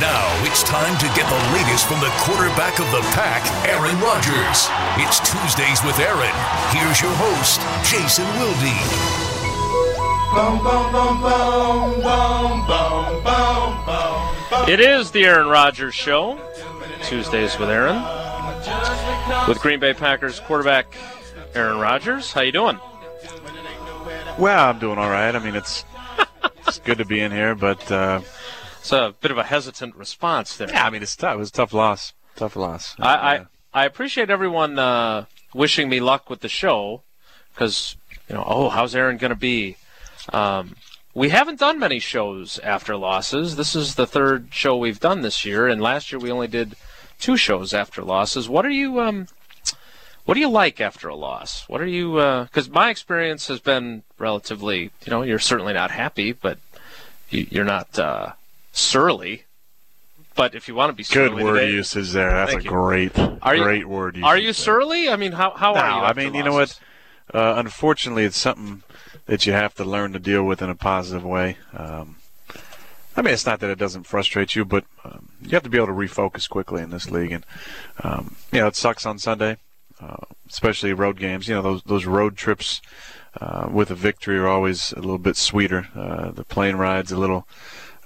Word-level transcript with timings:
Now 0.00 0.30
it's 0.44 0.62
time 0.62 0.96
to 0.98 1.06
get 1.18 1.26
the 1.26 1.42
latest 1.52 1.88
from 1.88 1.98
the 1.98 2.10
quarterback 2.22 2.78
of 2.78 2.86
the 2.92 3.00
pack, 3.18 3.42
Aaron 3.68 3.98
Rodgers. 4.00 4.70
It's 4.96 5.18
Tuesdays 5.18 5.82
with 5.82 5.98
Aaron. 5.98 6.30
Here's 6.70 7.00
your 7.00 7.10
host, 7.18 7.58
Jason 7.82 8.24
Wilde. 8.38 9.48
It 14.68 14.78
is 14.78 15.10
the 15.10 15.24
Aaron 15.24 15.48
Rodgers 15.48 15.96
Show, 15.96 16.38
Tuesdays 17.02 17.58
with 17.58 17.68
Aaron, 17.68 18.00
with 19.48 19.58
Green 19.60 19.80
Bay 19.80 19.94
Packers 19.94 20.38
quarterback 20.38 20.94
Aaron 21.54 21.78
Rodgers. 21.80 22.32
How 22.32 22.42
you 22.42 22.52
doing? 22.52 22.78
Well, 24.38 24.68
I'm 24.68 24.78
doing 24.78 24.98
all 24.98 25.10
right. 25.10 25.34
I 25.34 25.40
mean, 25.40 25.56
it's 25.56 25.84
it's 26.68 26.78
good 26.78 26.98
to 26.98 27.04
be 27.04 27.18
in 27.18 27.32
here, 27.32 27.56
but 27.56 27.90
uh, 27.90 28.20
It's 28.88 28.92
a 28.94 29.14
bit 29.20 29.30
of 29.30 29.36
a 29.36 29.44
hesitant 29.44 29.96
response 29.96 30.56
there. 30.56 30.70
yeah, 30.70 30.86
I 30.86 30.88
mean, 30.88 31.02
it's 31.02 31.14
tough. 31.14 31.34
It 31.34 31.38
was 31.38 31.50
a 31.50 31.52
tough 31.52 31.74
loss. 31.74 32.14
Tough 32.36 32.56
loss. 32.56 32.94
I, 32.98 33.12
Uh, 33.12 33.44
I 33.74 33.82
I 33.82 33.84
appreciate 33.84 34.30
everyone 34.30 34.78
uh, 34.78 35.26
wishing 35.52 35.90
me 35.90 36.00
luck 36.00 36.30
with 36.30 36.40
the 36.40 36.48
show 36.48 37.02
because 37.52 37.96
you 38.30 38.36
know, 38.36 38.44
oh, 38.46 38.70
how's 38.70 38.94
Aaron 38.94 39.18
going 39.18 39.28
to 39.28 39.36
be? 39.36 39.76
Um, 40.32 40.74
we 41.12 41.28
haven't 41.28 41.60
done 41.60 41.78
many 41.78 41.98
shows 41.98 42.58
after 42.60 42.96
losses. 42.96 43.56
This 43.56 43.76
is 43.76 43.96
the 43.96 44.06
third 44.06 44.48
show 44.52 44.74
we've 44.78 45.00
done 45.00 45.20
this 45.20 45.44
year, 45.44 45.68
and 45.68 45.82
last 45.82 46.10
year 46.10 46.18
we 46.18 46.30
only 46.30 46.48
did 46.48 46.74
two 47.20 47.36
shows 47.36 47.74
after 47.74 48.00
losses. 48.00 48.48
What 48.48 48.64
are 48.64 48.70
you 48.70 49.02
um, 49.02 49.28
what 50.24 50.32
do 50.32 50.40
you 50.40 50.48
like 50.48 50.80
after 50.80 51.08
a 51.08 51.14
loss? 51.14 51.68
What 51.68 51.82
are 51.82 51.86
you? 51.86 52.14
Because 52.14 52.70
my 52.70 52.88
experience 52.88 53.48
has 53.48 53.60
been 53.60 54.02
relatively, 54.18 54.92
you 55.04 55.10
know, 55.10 55.20
you're 55.20 55.38
certainly 55.38 55.74
not 55.74 55.90
happy, 55.90 56.32
but 56.32 56.56
you, 57.28 57.46
you're 57.50 57.66
not 57.66 57.98
uh, 57.98 58.32
surly. 58.72 59.44
But 60.34 60.54
if 60.54 60.68
you 60.68 60.74
want 60.76 60.90
to 60.90 60.92
be 60.92 61.02
good 61.02 61.34
word 61.34 61.54
today- 61.60 61.72
usage 61.72 62.12
there. 62.12 62.30
That's 62.30 62.54
a 62.54 62.60
great, 62.68 63.18
Are 63.42 63.56
you- 63.56 63.62
great 63.64 63.88
word. 63.88 64.16
Are 64.22 64.36
usage 64.36 64.40
you 64.42 64.46
there. 64.46 64.54
surly? 64.54 65.08
I 65.10 65.16
mean, 65.16 65.32
how 65.32 65.50
how 65.50 65.72
No, 65.74 65.80
are 65.80 65.98
you? 65.98 66.04
I 66.06 66.12
mean, 66.12 66.34
you 66.34 66.44
know 66.44 66.52
what? 66.52 66.78
Uh, 67.34 67.54
unfortunately, 67.56 68.24
it's 68.24 68.38
something 68.38 68.82
that 69.26 69.46
you 69.46 69.52
have 69.52 69.74
to 69.74 69.84
learn 69.84 70.12
to 70.12 70.18
deal 70.18 70.44
with 70.44 70.62
in 70.62 70.70
a 70.70 70.74
positive 70.74 71.24
way. 71.24 71.58
Um, 71.76 72.16
I 73.16 73.22
mean, 73.22 73.34
it's 73.34 73.44
not 73.44 73.58
that 73.60 73.68
it 73.68 73.78
doesn't 73.78 74.04
frustrate 74.04 74.54
you, 74.54 74.64
but 74.64 74.84
um, 75.04 75.30
you 75.42 75.50
have 75.50 75.64
to 75.64 75.68
be 75.68 75.76
able 75.76 75.88
to 75.88 75.92
refocus 75.92 76.48
quickly 76.48 76.82
in 76.82 76.90
this 76.90 77.10
league. 77.10 77.32
And 77.32 77.44
um, 78.04 78.36
you 78.52 78.60
know, 78.60 78.68
it 78.68 78.76
sucks 78.76 79.04
on 79.04 79.18
Sunday, 79.18 79.56
uh, 80.00 80.18
especially 80.48 80.92
road 80.92 81.18
games. 81.18 81.48
You 81.48 81.56
know, 81.56 81.62
those 81.62 81.82
those 81.82 82.06
road 82.06 82.36
trips 82.36 82.80
uh, 83.40 83.68
with 83.70 83.90
a 83.90 83.96
victory 83.96 84.38
are 84.38 84.46
always 84.48 84.92
a 84.92 85.00
little 85.00 85.18
bit 85.18 85.36
sweeter. 85.36 85.88
Uh, 85.96 86.30
the 86.30 86.44
plane 86.44 86.76
ride's 86.76 87.10
a 87.10 87.16
little 87.18 87.46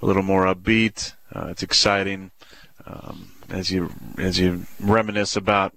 a 0.03 0.05
little 0.05 0.21
more 0.21 0.45
upbeat. 0.45 1.13
Uh, 1.33 1.47
it's 1.49 1.63
exciting 1.63 2.31
um, 2.85 3.31
as 3.49 3.71
you 3.71 3.89
as 4.17 4.37
you 4.37 4.65
reminisce 4.79 5.35
about 5.35 5.73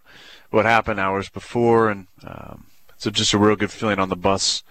what 0.51 0.65
happened 0.65 0.99
hours 0.99 1.29
before, 1.29 1.89
and 1.89 2.09
um, 2.25 2.67
it's 2.95 3.05
just 3.05 3.33
a 3.33 3.39
real 3.39 3.57
good 3.57 3.71
feeling 3.71 4.01
on 4.01 4.09
the 4.09 4.17
bus, 4.17 4.65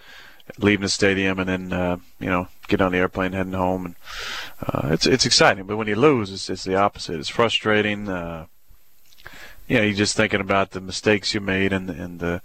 leaving 0.58 0.82
the 0.82 0.90
stadium, 0.90 1.40
and 1.40 1.48
then 1.48 1.74
uh, 1.74 1.98
you 2.20 2.30
know 2.30 2.50
get 2.68 2.82
on 2.82 2.92
the 2.92 2.98
airplane 2.98 3.32
heading 3.32 3.54
home, 3.54 3.86
and 3.86 3.96
uh, 4.62 4.90
it's 4.92 5.08
it's 5.08 5.26
exciting. 5.26 5.66
But 5.66 5.78
when 5.78 5.88
you 5.88 5.96
lose, 5.96 6.32
it's, 6.32 6.50
it's 6.50 6.66
the 6.66 6.76
opposite. 6.76 7.20
It's 7.20 7.30
frustrating. 7.30 8.10
Uh, 8.10 8.48
you 9.68 9.78
know, 9.78 9.84
you're 9.84 9.96
just 9.96 10.16
thinking 10.16 10.42
about 10.42 10.72
the 10.72 10.82
mistakes 10.82 11.34
you 11.34 11.42
made 11.42 11.74
and 11.74 11.90
and 11.90 12.20
the 12.20 12.42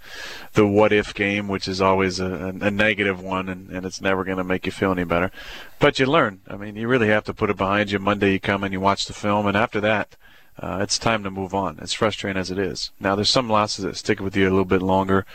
the 0.53 0.65
what 0.65 0.91
if 0.91 1.13
game, 1.13 1.47
which 1.47 1.67
is 1.67 1.79
always 1.79 2.19
a, 2.19 2.53
a, 2.61 2.71
negative 2.71 3.21
one, 3.21 3.47
and, 3.47 3.69
and 3.69 3.85
it's 3.85 4.01
never 4.01 4.23
going 4.23 4.37
to 4.37 4.43
make 4.43 4.65
you 4.65 4.71
feel 4.71 4.91
any 4.91 5.03
better. 5.03 5.31
But 5.79 5.99
you 5.99 6.07
learn. 6.07 6.41
I 6.47 6.57
mean, 6.57 6.75
you 6.75 6.87
really 6.87 7.09
have 7.09 7.23
to 7.25 7.33
put 7.33 7.49
it 7.49 7.57
behind 7.57 7.91
you. 7.91 7.99
Monday, 7.99 8.33
you 8.33 8.39
come 8.39 8.63
and 8.63 8.73
you 8.73 8.79
watch 8.79 9.05
the 9.05 9.13
film, 9.13 9.45
and 9.45 9.55
after 9.55 9.79
that, 9.81 10.15
uh, 10.59 10.79
it's 10.81 10.97
time 10.97 11.23
to 11.23 11.29
move 11.29 11.53
on. 11.53 11.79
As 11.79 11.93
frustrating 11.93 12.39
as 12.39 12.49
it 12.49 12.57
is. 12.57 12.89
Now, 12.99 13.15
there's 13.15 13.29
some 13.29 13.49
losses 13.49 13.85
that 13.85 13.97
stick 13.97 14.19
with 14.19 14.35
you 14.35 14.45
a 14.45 14.49
little 14.49 14.65
bit 14.65 14.81
longer, 14.81 15.25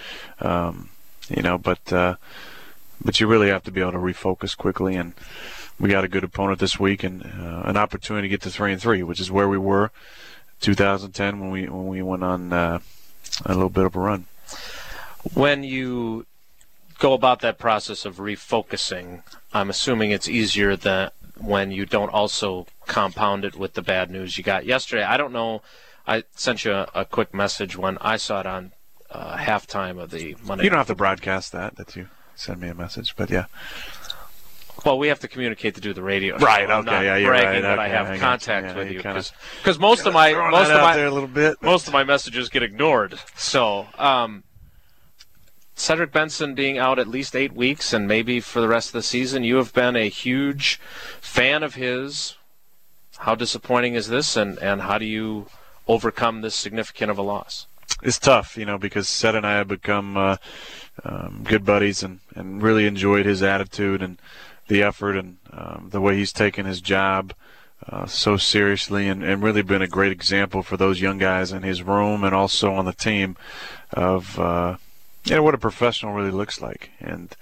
um, 0.40 0.91
you 1.28 1.42
know, 1.42 1.56
but 1.56 1.92
uh, 1.92 2.16
but 3.04 3.20
you 3.20 3.28
really 3.28 3.48
have 3.48 3.62
to 3.62 3.70
be 3.70 3.80
able 3.80 3.92
to 3.92 3.98
refocus 3.98 4.56
quickly. 4.56 4.96
And 4.96 5.14
we 5.78 5.88
got 5.88 6.02
a 6.02 6.08
good 6.08 6.25
opponent 6.25 6.58
this 6.58 6.80
week, 6.80 7.04
and 7.04 7.22
uh, 7.22 7.62
an 7.64 7.76
opportunity 7.76 8.26
to 8.26 8.30
get 8.30 8.42
to 8.42 8.50
three 8.50 8.72
and 8.72 8.82
three, 8.82 9.04
which 9.04 9.20
is 9.20 9.30
where 9.30 9.48
we 9.48 9.58
were 9.58 9.92
2010 10.61 11.41
when 11.41 11.50
we 11.50 11.69
when 11.69 11.87
we 11.87 12.03
went 12.03 12.25
on 12.25 12.53
uh, 12.53 12.78
a 13.44 13.55
little 13.55 13.71
bit 13.71 13.84
of 13.84 13.97
a 13.97 14.00
run. 14.00 14.27
when 15.34 15.65
you 15.65 16.27
go 16.99 17.12
about 17.12 17.41
that 17.41 17.59
process 17.59 18.05
of 18.05 18.17
refocusing, 18.17 19.22
I'm 19.53 19.71
assuming 19.71 20.11
it's 20.11 20.28
easier 20.28 20.77
than 20.77 21.11
when 21.39 21.71
you 21.71 21.84
don't 21.84 22.12
also 22.12 22.67
compound 22.87 23.44
it 23.44 23.56
with 23.56 23.75
the 23.75 23.83
bad 23.83 24.11
news 24.11 24.39
you 24.39 24.44
got 24.44 24.65
yesterday. 24.65 25.03
I 25.03 25.17
don't 25.17 25.33
know. 25.33 25.62
I 26.06 26.25
sent 26.34 26.65
you 26.65 26.73
a, 26.73 26.88
a 26.94 27.05
quick 27.05 27.34
message 27.34 27.77
when 27.77 27.99
I 27.99 28.17
saw 28.17 28.41
it 28.41 28.47
on 28.47 28.73
uh, 29.11 29.37
halftime 29.37 30.00
of 30.00 30.11
the 30.11 30.37
Monday. 30.44 30.65
You 30.65 30.71
don't 30.71 30.78
have 30.78 30.87
to 30.87 30.94
broadcast 30.94 31.53
that 31.53 31.77
that 31.77 31.97
you 31.97 32.09
send 32.34 32.61
me 32.61 32.69
a 32.69 32.75
message, 32.75 33.15
but 33.17 33.31
yeah. 33.31 33.47
Well, 34.86 34.98
we 35.00 35.08
have 35.08 35.19
to 35.20 35.28
communicate 35.28 35.74
to 35.74 35.80
do 35.80 35.92
the 35.92 36.02
radio. 36.02 36.38
Right, 36.38 36.69
show. 36.69 36.74
I'm 36.74 36.80
okay, 36.82 36.91
not 36.92 37.04
yeah, 37.04 37.16
you're 37.16 37.30
bragging 37.30 37.48
right, 37.54 37.60
that 37.62 37.78
I 37.80 37.86
okay, 37.86 37.94
have 37.97 38.06
I 38.06 38.14
you. 38.14 38.20
contact 38.20 38.66
Yeah, 38.69 38.76
with 38.76 38.92
you 38.92 38.98
because 38.98 39.78
most 39.80 40.06
of 40.06 40.14
my 40.14 40.32
most 40.32 40.70
of 40.70 40.80
my 40.80 40.97
a 40.97 41.10
little 41.10 41.28
bit. 41.28 41.60
most 41.60 41.88
of 41.88 41.92
my 41.92 42.04
messages 42.04 42.48
get 42.48 42.62
ignored. 42.62 43.19
So, 43.34 43.88
um, 43.98 44.44
Cedric 45.75 46.12
Benson 46.12 46.54
being 46.54 46.78
out 46.78 47.00
at 47.00 47.08
least 47.08 47.34
eight 47.34 47.52
weeks 47.52 47.92
and 47.92 48.06
maybe 48.06 48.38
for 48.38 48.60
the 48.60 48.69
rest 48.69 48.91
of 48.91 48.92
the 48.92 49.02
season, 49.02 49.42
you 49.42 49.56
have 49.56 49.72
been 49.75 49.96
a 49.96 50.08
huge 50.08 50.76
fan 51.20 51.64
of 51.64 51.75
his. 51.75 52.36
How 53.19 53.34
disappointing 53.34 53.96
is 53.96 54.06
this, 54.06 54.36
and, 54.36 54.56
and 54.58 54.82
how 54.82 54.98
do 54.98 55.04
you 55.04 55.46
overcome 55.88 56.42
this 56.42 56.54
significant 56.54 57.10
of 57.10 57.19
a 57.19 57.22
loss? 57.22 57.66
it's 58.02 58.19
tough, 58.19 58.56
you 58.56 58.64
know, 58.64 58.78
because 58.78 59.08
Ced 59.08 59.34
and 59.34 59.46
I 59.46 59.54
have 59.54 59.69
become 59.69 60.16
uh, 60.16 60.36
um, 61.04 61.41
good 61.44 61.64
buddies 61.64 62.02
and, 62.02 62.20
and 62.34 62.62
really 62.62 62.86
enjoyed 62.86 63.26
his 63.26 63.42
attitude 63.42 64.02
and 64.02 64.19
the 64.69 64.82
effort 64.82 65.16
and 65.16 65.37
um, 65.53 65.88
the 65.91 66.00
way 66.00 66.16
he's 66.16 66.32
taken 66.32 66.66
his 66.66 66.81
job 66.81 67.32
uh, 67.88 68.06
so 68.06 68.37
seriously 68.37 69.09
and, 69.09 69.22
and 69.22 69.43
really 69.43 69.62
been 69.62 69.82
a 69.82 69.87
great 69.87 70.12
example 70.12 70.62
for 70.62 70.77
those 70.77 71.00
young 71.00 71.19
guys 71.19 71.53
in 71.53 71.62
his 71.62 71.82
room 71.82 72.25
and 72.25 72.34
also 72.34 72.72
on 72.72 72.84
the 72.84 72.93
team 72.93 73.37
of 73.93 74.38
uh, 74.38 74.76
you 75.25 75.34
know 75.34 75.43
what 75.43 75.55
a 75.55 75.59
professional 75.59 76.12
really 76.12 76.31
looks 76.31 76.60
like. 76.60 76.91
And 77.00 77.34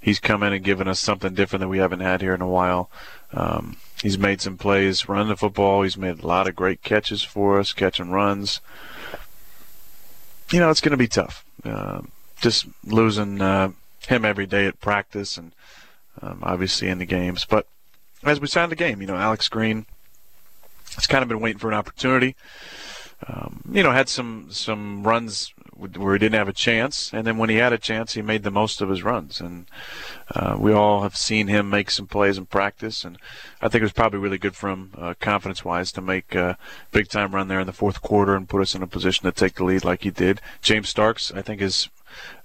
he's 0.00 0.20
come 0.20 0.42
in 0.42 0.52
and 0.52 0.64
given 0.64 0.88
us 0.88 1.00
something 1.00 1.34
different 1.34 1.60
that 1.60 1.68
we 1.68 1.78
haven't 1.78 2.00
had 2.00 2.20
here 2.20 2.34
in 2.34 2.42
a 2.42 2.48
while. 2.48 2.90
Um, 3.32 3.76
he's 4.02 4.18
made 4.18 4.40
some 4.40 4.58
plays 4.58 5.08
running 5.08 5.28
the 5.28 5.36
football. 5.36 5.82
He's 5.82 5.96
made 5.96 6.22
a 6.22 6.26
lot 6.26 6.48
of 6.48 6.56
great 6.56 6.82
catches 6.82 7.22
for 7.22 7.58
us, 7.58 7.72
catching 7.72 8.10
runs 8.10 8.60
you 10.52 10.58
know, 10.58 10.70
it's 10.70 10.80
going 10.80 10.90
to 10.90 10.96
be 10.96 11.08
tough. 11.08 11.44
Uh, 11.64 12.02
just 12.40 12.66
losing 12.84 13.40
uh, 13.40 13.70
him 14.06 14.24
every 14.24 14.46
day 14.46 14.66
at 14.66 14.80
practice 14.80 15.36
and 15.36 15.52
um, 16.22 16.40
obviously 16.42 16.88
in 16.88 16.98
the 16.98 17.06
games. 17.06 17.46
But 17.48 17.66
as 18.24 18.40
we 18.40 18.46
signed 18.46 18.72
the 18.72 18.76
game, 18.76 19.00
you 19.00 19.06
know, 19.06 19.16
Alex 19.16 19.48
Green 19.48 19.86
has 20.94 21.06
kind 21.06 21.22
of 21.22 21.28
been 21.28 21.40
waiting 21.40 21.58
for 21.58 21.68
an 21.68 21.74
opportunity. 21.74 22.36
Um, 23.26 23.62
you 23.70 23.82
know, 23.82 23.92
had 23.92 24.08
some 24.08 24.48
some 24.50 25.02
runs 25.06 25.52
where 25.76 26.14
he 26.14 26.18
didn't 26.18 26.38
have 26.38 26.48
a 26.48 26.54
chance, 26.54 27.10
and 27.12 27.26
then 27.26 27.38
when 27.38 27.50
he 27.50 27.56
had 27.56 27.72
a 27.72 27.78
chance, 27.78 28.14
he 28.14 28.22
made 28.22 28.42
the 28.42 28.50
most 28.50 28.80
of 28.80 28.88
his 28.88 29.02
runs. 29.02 29.40
And 29.40 29.66
uh, 30.34 30.56
we 30.58 30.72
all 30.72 31.02
have 31.02 31.16
seen 31.16 31.46
him 31.48 31.68
make 31.68 31.90
some 31.90 32.06
plays 32.06 32.38
in 32.38 32.46
practice, 32.46 33.04
and 33.04 33.18
I 33.60 33.68
think 33.68 33.80
it 33.80 33.84
was 33.84 33.92
probably 33.92 34.20
really 34.20 34.38
good 34.38 34.56
for 34.56 34.70
him, 34.70 34.90
uh, 34.96 35.14
confidence-wise, 35.20 35.92
to 35.92 36.00
make 36.00 36.34
a 36.34 36.58
big-time 36.92 37.34
run 37.34 37.48
there 37.48 37.60
in 37.60 37.66
the 37.66 37.72
fourth 37.72 38.02
quarter 38.02 38.34
and 38.34 38.48
put 38.48 38.62
us 38.62 38.74
in 38.74 38.82
a 38.82 38.86
position 38.86 39.24
to 39.24 39.32
take 39.32 39.54
the 39.54 39.64
lead 39.64 39.84
like 39.84 40.02
he 40.02 40.10
did. 40.10 40.40
James 40.62 40.88
Starks, 40.88 41.30
I 41.32 41.42
think, 41.42 41.60
is 41.60 41.88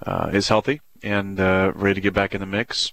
uh, 0.06 0.30
is 0.34 0.50
healthy 0.50 0.82
and 1.04 1.40
uh, 1.40 1.72
ready 1.74 1.96
to 1.96 2.02
get 2.02 2.14
back 2.14 2.34
in 2.34 2.42
the 2.42 2.46
mix. 2.46 2.92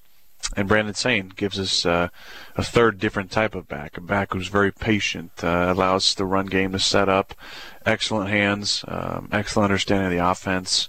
And 0.55 0.69
Brandon 0.69 0.95
Saine 0.95 1.35
gives 1.35 1.59
us 1.59 1.87
uh, 1.87 2.09
a 2.57 2.63
third 2.63 2.99
different 2.99 3.31
type 3.31 3.55
of 3.55 3.69
back, 3.69 3.97
a 3.97 4.01
back 4.01 4.33
who's 4.33 4.49
very 4.49 4.71
patient, 4.71 5.33
uh, 5.43 5.67
allows 5.69 6.15
the 6.15 6.27
run 6.27 6.47
game 6.47 6.73
to 6.73 6.79
set 6.79 7.09
up, 7.09 7.35
excellent 7.87 8.29
hands, 8.29 8.85
um, 8.87 9.29
excellent 9.33 9.65
understanding 9.65 10.07
of 10.07 10.13
the 10.13 10.31
offense. 10.31 10.89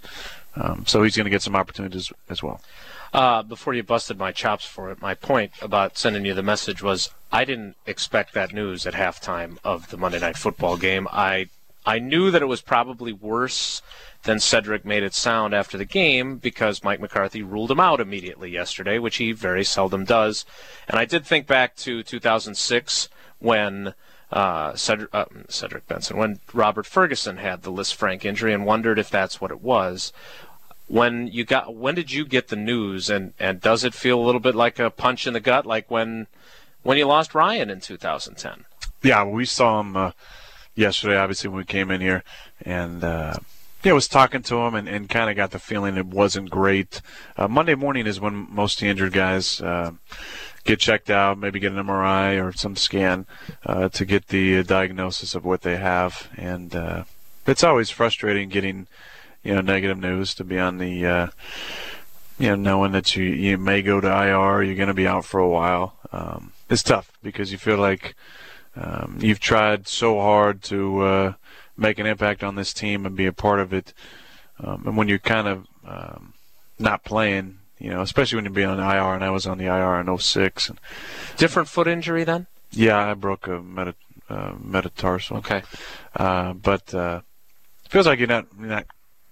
Um, 0.56 0.84
so 0.86 1.02
he's 1.02 1.16
going 1.16 1.24
to 1.24 1.30
get 1.30 1.42
some 1.42 1.56
opportunities 1.56 2.12
as 2.28 2.42
well. 2.42 2.60
Uh, 3.14 3.42
before 3.42 3.74
you 3.74 3.82
busted 3.82 4.18
my 4.18 4.32
chops 4.32 4.64
for 4.64 4.90
it, 4.90 5.00
my 5.00 5.14
point 5.14 5.52
about 5.62 5.96
sending 5.96 6.24
you 6.24 6.34
the 6.34 6.42
message 6.42 6.82
was 6.82 7.10
I 7.32 7.44
didn't 7.44 7.76
expect 7.86 8.34
that 8.34 8.52
news 8.52 8.86
at 8.86 8.94
halftime 8.94 9.58
of 9.62 9.90
the 9.90 9.96
Monday 9.96 10.18
Night 10.18 10.36
Football 10.36 10.76
game. 10.76 11.06
I 11.10 11.48
I 11.86 11.98
knew 11.98 12.30
that 12.30 12.42
it 12.42 12.46
was 12.46 12.60
probably 12.60 13.12
worse 13.12 13.82
than 14.24 14.40
Cedric 14.40 14.84
made 14.84 15.02
it 15.02 15.14
sound 15.14 15.54
after 15.54 15.78
the 15.78 15.84
game 15.84 16.36
because 16.36 16.84
Mike 16.84 17.00
McCarthy 17.00 17.42
ruled 17.42 17.70
him 17.70 17.80
out 17.80 18.00
immediately 18.00 18.50
yesterday, 18.50 18.98
which 18.98 19.16
he 19.16 19.32
very 19.32 19.64
seldom 19.64 20.04
does. 20.04 20.44
And 20.88 20.98
I 20.98 21.04
did 21.04 21.24
think 21.24 21.46
back 21.46 21.76
to 21.76 22.02
2006 22.02 23.08
when 23.38 23.94
uh, 24.32 24.74
Cedric, 24.74 25.10
uh, 25.14 25.26
Cedric 25.48 25.86
Benson, 25.86 26.16
when 26.16 26.40
Robert 26.52 26.86
Ferguson 26.86 27.36
had 27.36 27.62
the 27.62 27.72
Lisfranc 27.72 28.24
injury, 28.24 28.52
and 28.52 28.66
wondered 28.66 28.98
if 28.98 29.08
that's 29.08 29.40
what 29.40 29.50
it 29.50 29.60
was 29.60 30.12
when 30.86 31.26
you 31.28 31.44
got 31.44 31.74
when 31.74 31.94
did 31.94 32.12
you 32.12 32.26
get 32.26 32.48
the 32.48 32.56
news 32.56 33.08
and 33.08 33.32
and 33.38 33.58
does 33.62 33.84
it 33.84 33.94
feel 33.94 34.20
a 34.20 34.22
little 34.22 34.40
bit 34.40 34.54
like 34.54 34.78
a 34.78 34.90
punch 34.90 35.26
in 35.26 35.32
the 35.32 35.40
gut 35.40 35.64
like 35.64 35.90
when 35.90 36.26
when 36.82 36.98
you 36.98 37.06
lost 37.06 37.34
Ryan 37.34 37.70
in 37.70 37.80
2010 37.80 38.66
Yeah, 39.04 39.24
we 39.24 39.44
saw 39.44 39.80
him 39.80 39.96
uh, 39.96 40.12
yesterday. 40.74 41.16
Obviously, 41.16 41.48
when 41.48 41.58
we 41.58 41.64
came 41.64 41.90
in 41.90 42.00
here, 42.00 42.24
and 42.62 43.04
uh, 43.04 43.36
yeah, 43.84 43.92
was 43.92 44.08
talking 44.08 44.42
to 44.42 44.56
him, 44.56 44.74
and, 44.74 44.88
and 44.88 45.08
kind 45.08 45.30
of 45.30 45.36
got 45.36 45.50
the 45.50 45.58
feeling 45.58 45.96
it 45.96 46.06
wasn't 46.06 46.50
great. 46.50 47.02
Uh, 47.36 47.46
Monday 47.46 47.74
morning 47.74 48.06
is 48.06 48.18
when 48.18 48.48
most 48.50 48.82
injured 48.82 49.12
guys 49.12 49.60
uh, 49.60 49.92
get 50.64 50.80
checked 50.80 51.10
out, 51.10 51.38
maybe 51.38 51.60
get 51.60 51.72
an 51.72 51.84
MRI 51.84 52.42
or 52.42 52.52
some 52.52 52.76
scan 52.76 53.26
uh, 53.66 53.90
to 53.90 54.04
get 54.06 54.28
the 54.28 54.62
diagnosis 54.62 55.34
of 55.34 55.44
what 55.44 55.62
they 55.62 55.76
have, 55.76 56.30
and 56.36 56.74
uh, 56.74 57.04
it's 57.46 57.62
always 57.62 57.90
frustrating 57.90 58.48
getting 58.48 58.86
you 59.42 59.54
know 59.54 59.60
negative 59.60 59.98
news 59.98 60.34
to 60.34 60.44
be 60.44 60.58
on 60.58 60.78
the 60.78 61.06
uh, 61.06 61.26
you 62.38 62.48
know 62.48 62.54
knowing 62.54 62.92
that 62.92 63.14
you 63.14 63.24
you 63.24 63.58
may 63.58 63.82
go 63.82 64.00
to 64.00 64.08
IR, 64.08 64.62
you're 64.62 64.76
going 64.76 64.88
to 64.88 64.94
be 64.94 65.06
out 65.06 65.26
for 65.26 65.40
a 65.40 65.48
while. 65.48 65.96
Um, 66.10 66.52
it's 66.70 66.82
tough 66.82 67.12
because 67.22 67.52
you 67.52 67.58
feel 67.58 67.76
like 67.76 68.14
um, 68.76 69.18
you've 69.20 69.40
tried 69.40 69.86
so 69.86 70.20
hard 70.20 70.62
to 70.62 71.00
uh, 71.00 71.32
make 71.76 71.98
an 71.98 72.06
impact 72.06 72.42
on 72.42 72.54
this 72.54 72.72
team 72.72 73.06
and 73.06 73.16
be 73.16 73.26
a 73.26 73.32
part 73.32 73.60
of 73.60 73.72
it, 73.72 73.92
um, 74.58 74.84
and 74.86 74.96
when 74.96 75.08
you're 75.08 75.18
kind 75.18 75.48
of 75.48 75.66
um, 75.86 76.34
not 76.78 77.04
playing, 77.04 77.58
you 77.78 77.90
know, 77.90 78.00
especially 78.00 78.36
when 78.36 78.44
you're 78.44 78.54
being 78.54 78.68
on 78.68 78.78
IR, 78.78 79.14
and 79.14 79.24
I 79.24 79.30
was 79.30 79.46
on 79.46 79.58
the 79.58 79.66
IR 79.66 80.00
in 80.00 80.18
06. 80.18 80.68
And, 80.68 80.80
Different 81.36 81.68
foot 81.68 81.86
injury 81.86 82.24
then? 82.24 82.46
Yeah, 82.70 83.10
I 83.10 83.14
broke 83.14 83.46
a 83.46 83.60
meta, 83.60 83.94
uh, 84.28 84.52
metatarsal. 84.58 85.38
Okay. 85.38 85.62
Uh, 86.14 86.52
but 86.54 86.94
uh, 86.94 87.20
feels 87.88 88.06
like 88.06 88.18
you're 88.18 88.28
not 88.28 88.46
you're 88.58 88.68
not 88.68 88.86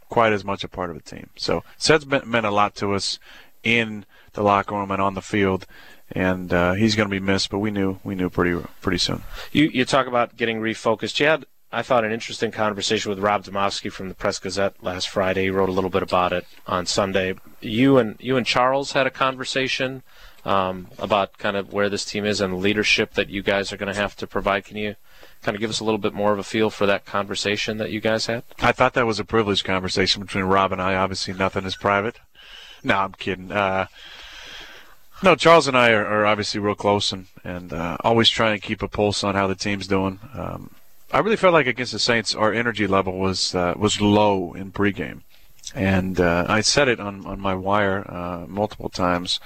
quite 0.09 0.33
as 0.33 0.45
much 0.45 0.63
a 0.63 0.69
part 0.69 0.91
of 0.91 0.97
the 0.97 1.03
team. 1.03 1.31
So 1.37 1.65
Ced's 1.79 2.07
meant, 2.07 2.27
meant 2.27 2.47
a 2.47 2.51
lot 2.51 2.75
to 2.77 2.95
us 2.95 3.19
in 3.63 4.05
the 4.35 4.43
locker 4.43 4.75
room 4.75 4.91
and 4.91 5.01
on 5.01 5.15
the 5.15 5.23
field, 5.23 5.67
and 6.11 6.53
uh, 6.53 6.75
he's 6.75 6.95
going 6.95 7.09
to 7.09 7.11
be 7.11 7.21
missed. 7.21 7.51
But 7.51 7.59
we 7.59 7.71
knew 7.71 7.99
we 8.05 8.15
knew 8.15 8.29
pretty 8.29 8.63
pretty 8.81 8.99
soon. 8.99 9.23
You 9.53 9.65
you 9.73 9.85
talk 9.85 10.07
about 10.07 10.37
getting 10.37 10.61
refocused. 10.61 11.19
You 11.19 11.27
had 11.27 11.47
I 11.75 11.83
thought 11.83 12.05
an 12.05 12.13
interesting 12.13 12.51
conversation 12.51 13.09
with 13.09 13.19
Rob 13.19 13.45
Demovsky 13.45 13.91
from 13.91 14.11
the 14.11 14.15
Press 14.15 14.39
Gazette 14.39 14.75
last 14.83 15.09
Friday. 15.09 15.45
He 15.45 15.51
wrote 15.51 15.71
a 15.71 15.73
little 15.73 15.89
bit 15.89 16.03
about 16.03 16.35
it 16.35 16.47
on 16.67 16.85
Sunday. 16.85 17.35
You 17.63 17.97
and 17.97 18.17
you 18.21 18.37
and 18.37 18.45
Charles 18.45 18.93
had 18.93 19.07
a 19.07 19.11
conversation 19.11 20.03
um, 20.45 20.89
about 20.99 21.39
kind 21.39 21.57
of 21.57 21.73
where 21.73 21.89
this 21.89 22.05
team 22.05 22.27
is 22.27 22.43
and 22.43 22.53
the 22.53 22.59
leadership 22.59 23.15
that 23.15 23.31
you 23.31 23.43
guys 23.43 23.73
are 23.73 23.79
going 23.79 23.93
to 23.93 23.99
have 23.99 24.15
to 24.17 24.27
provide. 24.27 24.67
Can 24.67 24.77
you 24.77 24.97
kind 25.41 25.55
of 25.55 25.61
give 25.61 25.71
us 25.71 25.81
a 25.81 25.85
little 25.85 25.99
bit 25.99 26.13
more 26.13 26.33
of 26.33 26.39
a 26.39 26.45
feel 26.45 26.69
for 26.69 26.85
that 26.85 27.07
conversation 27.07 27.79
that 27.79 27.91
you 27.91 28.01
guys 28.01 28.27
had? 28.27 28.43
I 28.61 28.73
thought 28.73 28.93
that 28.93 29.07
was 29.07 29.19
a 29.19 29.25
privileged 29.25 29.65
conversation 29.65 30.21
between 30.21 30.45
Rob 30.45 30.73
and 30.73 30.83
I. 30.83 30.95
Obviously, 30.97 31.33
nothing 31.33 31.65
is 31.65 31.77
private. 31.77 32.19
No, 32.85 32.99
I'm 32.99 33.13
kidding. 33.13 33.51
Uh, 33.51 33.87
no, 35.23 35.37
Charles 35.37 35.69
and 35.69 35.79
I 35.79 35.93
are, 35.93 36.05
are, 36.05 36.27
obviously 36.27 36.61
real 36.61 36.75
close 36.75 37.13
and 37.13 37.29
and 37.45 37.73
uh, 37.73 37.97
always 38.01 38.29
trying 38.29 38.61
to 38.61 38.67
keep 38.67 38.83
a 38.83 38.89
pulse 38.89 39.25
on 39.25 39.37
how 39.37 39.47
the 39.47 39.55
team's 39.55 39.87
doing. 39.87 40.19
Um, 40.35 40.71
I 41.13 41.19
really 41.19 41.37
felt 41.37 41.53
like 41.53 41.67
against 41.67 41.93
the 41.93 41.99
Saints, 41.99 42.35
our 42.35 42.55
energy 42.55 42.87
level 42.87 43.19
was 43.19 43.55
uh, 43.55 43.75
was 43.77 44.01
low 44.01 44.55
in 44.55 44.73
pregame, 44.73 45.21
and 45.75 46.19
uh, 46.19 46.47
I 46.49 46.63
said 46.63 46.89
it 46.89 47.01
on 47.01 47.27
on 47.27 47.39
my 47.39 47.55
wire 47.55 48.11
uh, 48.11 48.47
multiple 48.49 48.89
times 48.89 49.39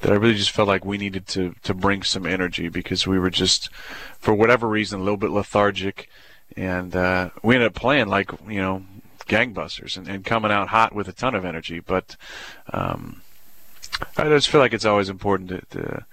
that 0.00 0.12
I 0.12 0.14
really 0.14 0.36
just 0.36 0.52
felt 0.52 0.68
like 0.68 0.84
we 0.84 0.98
needed 0.98 1.26
to 1.28 1.56
to 1.64 1.74
bring 1.74 2.04
some 2.04 2.26
energy 2.26 2.68
because 2.68 3.08
we 3.08 3.18
were 3.18 3.30
just, 3.30 3.70
for 4.20 4.32
whatever 4.34 4.68
reason, 4.68 5.00
a 5.00 5.02
little 5.02 5.16
bit 5.16 5.32
lethargic, 5.32 6.08
and 6.56 6.94
uh, 6.94 7.30
we 7.42 7.56
ended 7.56 7.68
up 7.68 7.74
playing 7.74 8.06
like 8.06 8.30
you 8.48 8.60
know 8.60 8.84
gangbusters 9.26 9.96
and, 9.96 10.06
and 10.06 10.24
coming 10.24 10.52
out 10.52 10.68
hot 10.68 10.94
with 10.94 11.08
a 11.08 11.12
ton 11.12 11.34
of 11.34 11.44
energy. 11.44 11.80
But 11.80 12.14
um, 12.72 13.22
I 14.16 14.24
just 14.24 14.48
feel 14.48 14.60
like 14.60 14.72
it's 14.72 14.84
always 14.84 15.08
important 15.08 15.50
to, 15.50 15.78
to 15.78 16.06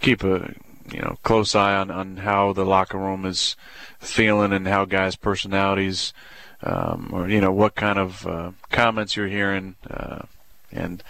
keep 0.00 0.22
a 0.22 0.54
you 0.92 1.00
know 1.00 1.18
close 1.22 1.54
eye 1.54 1.74
on, 1.74 1.90
on 1.90 2.18
how 2.18 2.52
the 2.52 2.64
locker 2.64 2.98
room 2.98 3.24
is 3.24 3.56
feeling 3.98 4.52
and 4.52 4.66
how 4.68 4.84
guys' 4.84 5.16
personalities 5.16 6.12
um, 6.62 7.10
or 7.12 7.28
you 7.28 7.40
know 7.40 7.52
what 7.52 7.74
kind 7.74 7.98
of 7.98 8.26
uh, 8.26 8.50
comments 8.70 9.16
you're 9.16 9.28
hearing 9.28 9.74
uh, 9.90 10.22
and 10.72 11.02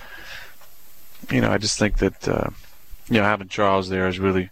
you 1.30 1.40
know, 1.40 1.50
I 1.50 1.58
just 1.58 1.78
think 1.78 1.98
that 1.98 2.28
uh, 2.28 2.50
you 3.08 3.18
know 3.20 3.24
having 3.24 3.48
Charles 3.48 3.88
there 3.88 4.06
has 4.06 4.18
really 4.18 4.50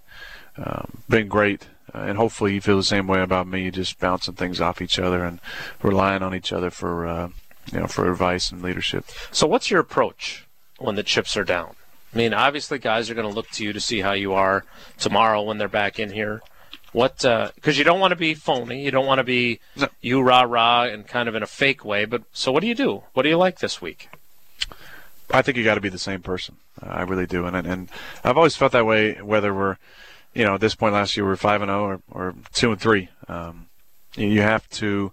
um, 0.57 1.03
been 1.09 1.29
great, 1.29 1.69
uh, 1.95 1.99
and 1.99 2.17
hopefully 2.17 2.55
you 2.55 2.61
feel 2.61 2.77
the 2.77 2.83
same 2.83 3.07
way 3.07 3.21
about 3.23 3.47
me, 3.47 3.71
just 3.71 3.99
bouncing 3.99 4.35
things 4.35 4.61
off 4.61 4.83
each 4.83 4.99
other 4.99 5.25
and 5.25 5.41
relying 5.83 6.23
on 6.23 6.35
each 6.35 6.53
other 6.53 6.71
for 6.71 7.07
uh, 7.07 7.29
you 7.73 7.81
know 7.81 7.87
for 7.87 8.11
advice 8.11 8.51
and 8.51 8.63
leadership. 8.63 9.07
So, 9.31 9.47
what's 9.47 9.71
your 9.71 9.81
approach 9.81 10.47
when 10.79 10.97
the 10.97 11.03
chips 11.03 11.37
are 11.37 11.45
down? 11.45 11.77
I 12.15 12.17
mean, 12.17 12.33
obviously, 12.33 12.79
guys 12.79 13.11
are 13.11 13.15
going 13.15 13.29
to 13.29 13.35
look 13.35 13.51
to 13.51 13.65
you 13.65 13.73
to 13.73 13.81
see 13.81 14.01
how 14.01 14.13
you 14.13 14.35
are 14.35 14.65
tomorrow 14.99 15.43
when 15.43 15.59
they're 15.59 15.69
back 15.69 15.99
in 15.99 16.11
here. 16.11 16.43
What? 16.93 17.17
Because 17.17 17.77
uh, 17.77 17.79
you 17.79 17.83
don't 17.83 17.99
want 17.99 18.13
to 18.13 18.17
be 18.17 18.35
phony, 18.35 18.85
you 18.85 18.93
don't 18.93 19.07
want 19.07 19.19
to 19.19 19.25
be 19.25 19.59
no. 19.77 19.89
you 20.01 20.23
rah 20.23 20.43
rah 20.43 20.85
and 20.85 21.07
kind 21.09 21.29
of 21.29 21.35
in 21.35 21.43
a 21.43 21.47
fake 21.47 21.85
way. 21.85 22.05
But 22.05 22.23
so, 22.33 22.53
what 22.53 22.61
do 22.61 22.69
you 22.69 22.75
do? 22.75 23.03
What 23.15 23.25
do 23.25 23.29
you 23.29 23.37
like 23.37 23.59
this 23.59 23.83
week? 23.83 24.09
I 25.33 25.43
think 25.43 25.59
you 25.59 25.65
got 25.65 25.75
to 25.75 25.81
be 25.81 25.89
the 25.89 25.99
same 25.99 26.23
person. 26.23 26.57
Uh, 26.81 26.91
I 26.91 27.03
really 27.03 27.27
do, 27.27 27.47
and 27.47 27.57
and 27.67 27.89
I've 28.23 28.37
always 28.37 28.55
felt 28.55 28.71
that 28.73 28.87
way. 28.87 29.15
Whether 29.15 29.53
we're, 29.53 29.77
you 30.35 30.45
know, 30.45 30.55
at 30.55 30.61
this 30.61 30.77
point 30.77 30.95
last 30.95 31.17
year 31.17 31.27
we're 31.27 31.35
five 31.35 31.63
and 31.63 31.69
zero 31.69 31.81
oh 31.81 32.13
or, 32.13 32.29
or 32.29 32.35
two 32.53 32.71
and 32.71 32.81
three. 32.81 33.09
Um, 33.27 33.67
you 34.17 34.43
have 34.43 34.69
to 34.71 35.13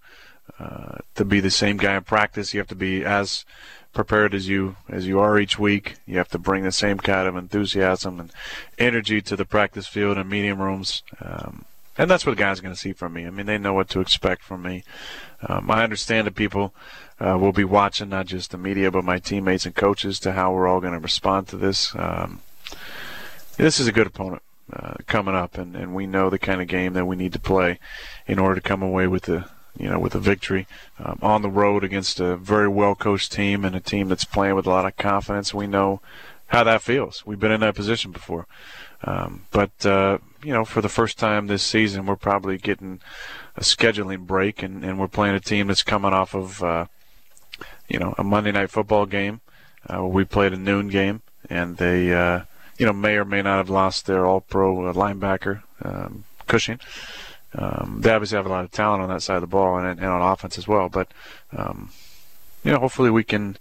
uh, 0.60 0.98
to 1.16 1.26
be 1.26 1.40
the 1.40 1.50
same 1.50 1.78
guy 1.78 1.96
in 1.96 2.04
practice. 2.04 2.54
You 2.54 2.60
have 2.60 2.68
to 2.68 2.76
be 2.76 3.04
as 3.04 3.44
prepared 3.94 4.34
as 4.34 4.48
you 4.48 4.76
as 4.90 5.08
you 5.08 5.20
are 5.20 5.40
each 5.40 5.60
week. 5.60 5.96
You 6.06 6.18
have 6.18 6.30
to 6.30 6.40
bring 6.40 6.64
the 6.64 6.72
same 6.72 6.98
kind 6.98 7.28
of 7.28 7.36
enthusiasm 7.36 8.20
and 8.20 8.32
energy 8.78 9.22
to 9.22 9.36
the 9.36 9.46
practice 9.46 9.88
field 9.88 10.18
and 10.18 10.30
meeting 10.30 10.58
rooms. 10.58 11.04
Um, 11.20 11.66
and 11.98 12.10
that's 12.10 12.26
what 12.26 12.38
the 12.38 12.42
guys 12.42 12.60
are 12.60 12.62
going 12.62 12.74
to 12.74 12.80
see 12.80 12.94
from 12.94 13.14
me. 13.14 13.28
I 13.28 13.30
mean, 13.30 13.46
they 13.46 13.58
know 13.58 13.74
what 13.74 13.90
to 13.90 14.00
expect 14.00 14.44
from 14.44 14.62
me. 14.62 14.84
Um, 15.48 15.70
I 15.70 15.84
understand 15.84 16.26
that 16.26 16.36
people 16.36 16.74
uh, 17.20 17.38
will 17.38 17.52
be 17.52 17.64
watching 17.64 18.10
not 18.10 18.28
just 18.28 18.52
the 18.52 18.58
media 18.58 18.90
but 18.92 19.04
my 19.04 19.20
teammates 19.20 19.66
and 19.66 19.76
coaches 19.76 20.20
to 20.20 20.32
how 20.32 20.54
we're 20.54 20.68
all 20.68 20.80
going 20.80 20.94
to 20.94 21.00
respond 21.00 21.48
to 21.50 21.58
this. 21.58 21.94
Um, 21.96 22.40
this 23.58 23.80
is 23.80 23.88
a 23.88 23.92
good 23.92 24.08
opponent 24.08 24.42
uh, 24.72 24.96
coming 25.06 25.36
up, 25.36 25.58
and, 25.58 25.76
and 25.76 25.94
we 25.94 26.08
know 26.08 26.30
the 26.30 26.40
kind 26.40 26.62
of 26.62 26.68
game 26.68 26.94
that 26.94 27.06
we 27.06 27.16
need 27.16 27.34
to 27.34 27.40
play 27.40 27.78
in 28.26 28.40
order 28.40 28.56
to 28.56 28.62
come 28.62 28.82
away 28.82 29.08
with 29.08 29.24
the 29.24 29.46
you 29.78 29.90
know 29.90 30.00
with 30.00 30.16
a 30.16 30.20
victory 30.20 30.68
um, 31.00 31.20
on 31.22 31.42
the 31.42 31.50
road 31.50 31.84
against 31.84 32.20
a 32.20 32.36
very 32.36 32.68
well 32.68 32.96
coached 32.96 33.32
team 33.32 33.64
and 33.66 33.76
a 33.76 33.80
team 33.80 34.10
that's 34.10 34.26
playing 34.26 34.56
with 34.56 34.66
a 34.66 34.70
lot 34.70 34.86
of 34.86 34.98
confidence. 34.98 35.54
We 35.54 35.68
know 35.68 36.02
how 36.48 36.64
that 36.66 36.82
feels. 36.82 37.26
We've 37.26 37.40
been 37.40 37.52
in 37.52 37.62
that 37.62 37.76
position 37.76 38.12
before. 38.12 38.46
Um, 39.04 39.44
but 39.52 39.86
uh, 39.86 40.20
you 40.44 40.54
know, 40.54 40.66
for 40.66 40.82
the 40.82 40.90
first 40.90 41.18
time 41.18 41.48
this 41.48 41.64
season, 41.64 42.06
we're 42.06 42.16
probably 42.16 42.58
getting 42.58 43.00
a 43.56 43.62
scheduling 43.62 44.28
break, 44.28 44.62
and, 44.62 44.84
and 44.84 45.00
we're 45.00 45.08
playing 45.08 45.36
a 45.36 45.40
team 45.40 45.68
that's 45.68 45.84
coming 45.84 46.14
off 46.14 46.36
of 46.36 46.62
uh, 46.62 46.86
you 47.88 48.00
know 48.00 48.14
a 48.18 48.24
Monday 48.24 48.52
night 48.52 48.70
football 48.70 49.06
game. 49.06 49.42
Uh, 49.92 50.06
we 50.06 50.24
played 50.24 50.54
a 50.54 50.58
noon 50.58 50.88
game, 50.90 51.22
and 51.50 51.78
they 51.78 52.14
uh, 52.14 52.42
you 52.78 52.86
know 52.86 52.94
may 52.94 53.16
or 53.16 53.26
may 53.26 53.42
not 53.42 53.58
have 53.58 53.70
lost 53.70 54.06
their 54.06 54.26
All-Pro 54.26 54.88
uh, 54.88 54.94
linebacker 54.94 55.64
um, 55.84 56.26
Cushing. 56.48 56.80
Um, 57.54 58.00
they 58.02 58.12
obviously 58.12 58.38
have 58.38 58.46
a 58.46 58.50
lot 58.50 58.64
of 58.64 58.72
talent 58.72 59.04
on 59.04 59.10
that 59.10 59.22
side 59.22 59.36
of 59.36 59.42
the 59.42 59.48
ball 59.48 59.78
and, 59.78 60.00
and 60.00 60.08
on 60.08 60.22
offense 60.22 60.58
as 60.58 60.68
well. 60.68 60.90
But 60.90 61.12
um, 61.56 61.92
you 62.64 62.72
know, 62.72 62.80
hopefully 62.80 63.10
we 63.10 63.24
can 63.24 63.58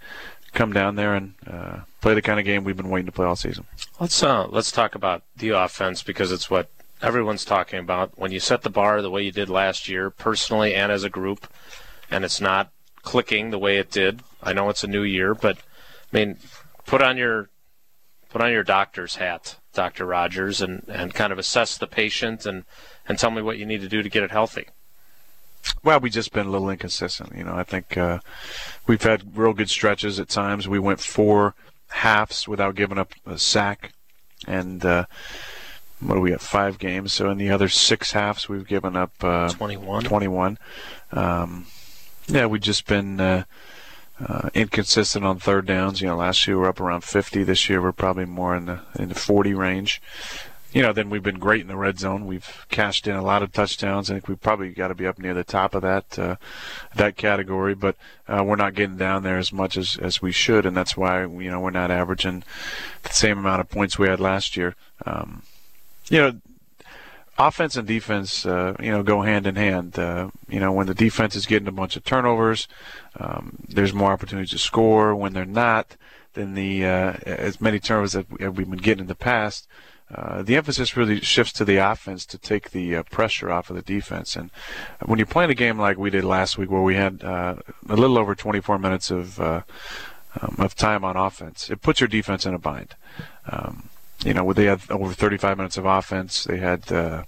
come 0.52 0.72
down 0.72 0.96
there 0.96 1.14
and 1.14 1.34
uh, 1.46 1.80
play 2.00 2.14
the 2.14 2.22
kind 2.22 2.38
of 2.38 2.46
game 2.46 2.64
we've 2.64 2.76
been 2.76 2.90
waiting 2.90 3.06
to 3.06 3.12
play 3.12 3.26
all 3.26 3.36
season. 3.36 3.64
Let's 3.98 4.22
uh, 4.22 4.46
let's 4.48 4.72
talk 4.72 4.94
about 4.94 5.22
the 5.36 5.50
offense 5.50 6.02
because 6.02 6.32
it's 6.32 6.50
what 6.50 6.70
everyone's 7.02 7.44
talking 7.44 7.78
about. 7.78 8.18
When 8.18 8.32
you 8.32 8.40
set 8.40 8.62
the 8.62 8.70
bar 8.70 9.02
the 9.02 9.10
way 9.10 9.22
you 9.22 9.32
did 9.32 9.48
last 9.48 9.88
year, 9.88 10.10
personally 10.10 10.74
and 10.74 10.92
as 10.92 11.04
a 11.04 11.10
group, 11.10 11.46
and 12.10 12.24
it's 12.24 12.40
not 12.40 12.70
clicking 13.02 13.50
the 13.50 13.58
way 13.58 13.78
it 13.78 13.90
did. 13.90 14.22
I 14.42 14.52
know 14.52 14.68
it's 14.68 14.84
a 14.84 14.88
new 14.88 15.02
year, 15.02 15.34
but 15.34 15.58
I 16.12 16.16
mean, 16.16 16.38
put 16.86 17.02
on 17.02 17.16
your 17.16 17.50
put 18.28 18.42
on 18.42 18.52
your 18.52 18.62
doctor's 18.62 19.16
hat, 19.16 19.56
Doctor 19.72 20.04
Rodgers, 20.04 20.60
and 20.60 20.84
and 20.88 21.14
kind 21.14 21.32
of 21.32 21.38
assess 21.38 21.78
the 21.78 21.86
patient 21.86 22.46
and 22.46 22.64
and 23.10 23.18
tell 23.18 23.32
me 23.32 23.42
what 23.42 23.58
you 23.58 23.66
need 23.66 23.80
to 23.80 23.88
do 23.88 24.02
to 24.02 24.08
get 24.08 24.22
it 24.22 24.30
healthy. 24.30 24.68
Well, 25.82 25.98
we've 25.98 26.12
just 26.12 26.32
been 26.32 26.46
a 26.46 26.50
little 26.50 26.70
inconsistent. 26.70 27.36
You 27.36 27.42
know, 27.42 27.54
I 27.54 27.64
think 27.64 27.96
uh, 27.96 28.20
we've 28.86 29.02
had 29.02 29.36
real 29.36 29.52
good 29.52 29.68
stretches 29.68 30.20
at 30.20 30.28
times. 30.28 30.68
We 30.68 30.78
went 30.78 31.00
four 31.00 31.54
halves 31.88 32.46
without 32.46 32.76
giving 32.76 32.98
up 32.98 33.12
a 33.26 33.36
sack, 33.36 33.92
and 34.46 34.84
uh, 34.84 35.06
what 35.98 36.14
do 36.14 36.20
we 36.20 36.30
have? 36.30 36.40
Five 36.40 36.78
games. 36.78 37.12
So 37.12 37.28
in 37.30 37.36
the 37.36 37.50
other 37.50 37.68
six 37.68 38.12
halves, 38.12 38.48
we've 38.48 38.66
given 38.66 38.94
up 38.94 39.12
uh, 39.22 39.50
21. 39.50 40.04
21. 40.04 40.56
Um, 41.12 41.66
yeah, 42.28 42.46
we've 42.46 42.62
just 42.62 42.86
been 42.86 43.20
uh, 43.20 43.44
uh, 44.24 44.50
inconsistent 44.54 45.24
on 45.24 45.40
third 45.40 45.66
downs. 45.66 46.00
You 46.00 46.06
know, 46.06 46.16
last 46.16 46.46
year 46.46 46.56
we 46.56 46.62
we're 46.62 46.68
up 46.68 46.80
around 46.80 47.02
50. 47.02 47.42
This 47.42 47.68
year 47.68 47.82
we're 47.82 47.90
probably 47.90 48.24
more 48.24 48.54
in 48.54 48.66
the 48.66 48.80
in 48.96 49.08
the 49.08 49.16
40 49.16 49.52
range 49.52 50.00
you 50.72 50.82
know, 50.82 50.92
then 50.92 51.10
we've 51.10 51.22
been 51.22 51.38
great 51.38 51.62
in 51.62 51.66
the 51.66 51.76
red 51.76 51.98
zone. 51.98 52.26
We've 52.26 52.66
cashed 52.68 53.06
in 53.06 53.16
a 53.16 53.22
lot 53.22 53.42
of 53.42 53.52
touchdowns. 53.52 54.10
I 54.10 54.14
think 54.14 54.28
we've 54.28 54.40
probably 54.40 54.70
got 54.70 54.88
to 54.88 54.94
be 54.94 55.06
up 55.06 55.18
near 55.18 55.34
the 55.34 55.44
top 55.44 55.74
of 55.74 55.82
that 55.82 56.18
uh, 56.18 56.36
that 56.94 57.16
category, 57.16 57.74
but 57.74 57.96
uh, 58.28 58.44
we're 58.44 58.56
not 58.56 58.74
getting 58.74 58.96
down 58.96 59.22
there 59.22 59.38
as 59.38 59.52
much 59.52 59.76
as, 59.76 59.96
as 60.00 60.22
we 60.22 60.32
should, 60.32 60.66
and 60.66 60.76
that's 60.76 60.96
why 60.96 61.22
you 61.22 61.50
know 61.50 61.60
we're 61.60 61.70
not 61.70 61.90
averaging 61.90 62.44
the 63.02 63.12
same 63.12 63.38
amount 63.38 63.60
of 63.60 63.68
points 63.68 63.98
we 63.98 64.08
had 64.08 64.20
last 64.20 64.56
year. 64.56 64.76
Um, 65.04 65.42
you 66.08 66.18
know, 66.18 66.40
offense 67.38 67.76
and 67.76 67.88
defense, 67.88 68.46
uh, 68.46 68.76
you 68.80 68.90
know, 68.90 69.02
go 69.02 69.22
hand 69.22 69.46
in 69.46 69.56
hand. 69.56 69.98
Uh, 69.98 70.30
you 70.48 70.60
know, 70.60 70.72
when 70.72 70.86
the 70.86 70.94
defense 70.94 71.34
is 71.34 71.46
getting 71.46 71.68
a 71.68 71.72
bunch 71.72 71.96
of 71.96 72.04
turnovers, 72.04 72.68
um, 73.18 73.56
there's 73.68 73.92
more 73.92 74.12
opportunities 74.12 74.50
to 74.50 74.58
score. 74.58 75.16
When 75.16 75.32
they're 75.32 75.44
not, 75.44 75.96
then 76.34 76.54
the 76.54 76.84
uh, 76.84 77.12
as 77.26 77.60
many 77.60 77.80
turnovers 77.80 78.12
that 78.12 78.30
we've 78.30 78.70
been 78.70 78.78
getting 78.78 79.02
in 79.02 79.08
the 79.08 79.14
past, 79.14 79.66
uh, 80.14 80.42
the 80.42 80.56
emphasis 80.56 80.96
really 80.96 81.20
shifts 81.20 81.52
to 81.54 81.64
the 81.64 81.76
offense 81.76 82.26
to 82.26 82.38
take 82.38 82.70
the 82.70 82.96
uh, 82.96 83.02
pressure 83.04 83.50
off 83.50 83.70
of 83.70 83.76
the 83.76 83.82
defense. 83.82 84.36
And 84.36 84.50
when 85.04 85.18
you're 85.18 85.26
playing 85.26 85.50
a 85.50 85.54
game 85.54 85.78
like 85.78 85.98
we 85.98 86.10
did 86.10 86.24
last 86.24 86.58
week, 86.58 86.70
where 86.70 86.82
we 86.82 86.96
had 86.96 87.22
uh, 87.22 87.56
a 87.88 87.96
little 87.96 88.18
over 88.18 88.34
24 88.34 88.78
minutes 88.78 89.10
of 89.10 89.40
uh, 89.40 89.62
um, 90.40 90.56
of 90.58 90.74
time 90.74 91.04
on 91.04 91.16
offense, 91.16 91.70
it 91.70 91.82
puts 91.82 92.00
your 92.00 92.08
defense 92.08 92.46
in 92.46 92.54
a 92.54 92.58
bind. 92.58 92.94
Um, 93.46 93.88
you 94.24 94.34
know, 94.34 94.52
they 94.52 94.66
had 94.66 94.82
over 94.90 95.12
35 95.12 95.56
minutes 95.56 95.76
of 95.76 95.86
offense. 95.86 96.44
They 96.44 96.58
had 96.58 96.90
uh, 96.92 97.24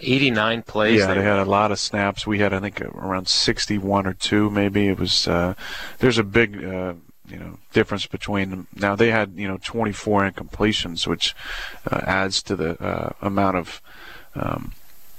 89 0.00 0.62
plays. 0.62 1.00
Yeah, 1.00 1.14
they 1.14 1.22
had 1.22 1.38
a 1.38 1.44
lot 1.44 1.72
of 1.72 1.78
snaps. 1.78 2.26
We 2.26 2.38
had, 2.38 2.52
I 2.52 2.60
think, 2.60 2.80
around 2.80 3.28
61 3.28 4.06
or 4.06 4.14
two, 4.14 4.50
maybe. 4.50 4.88
It 4.88 4.98
was. 4.98 5.26
Uh, 5.26 5.54
there's 5.98 6.18
a 6.18 6.24
big, 6.24 6.62
uh, 6.64 6.94
you 7.28 7.38
know, 7.38 7.58
difference 7.72 8.06
between 8.06 8.50
them. 8.50 8.66
Now 8.74 8.96
they 8.96 9.10
had, 9.10 9.32
you 9.36 9.48
know, 9.48 9.58
24 9.62 10.30
incompletions, 10.30 11.06
which 11.06 11.34
uh, 11.90 12.00
adds 12.04 12.42
to 12.44 12.56
the 12.56 12.82
uh, 12.82 13.12
amount 13.20 13.56
of, 13.56 13.82
um, 14.34 14.72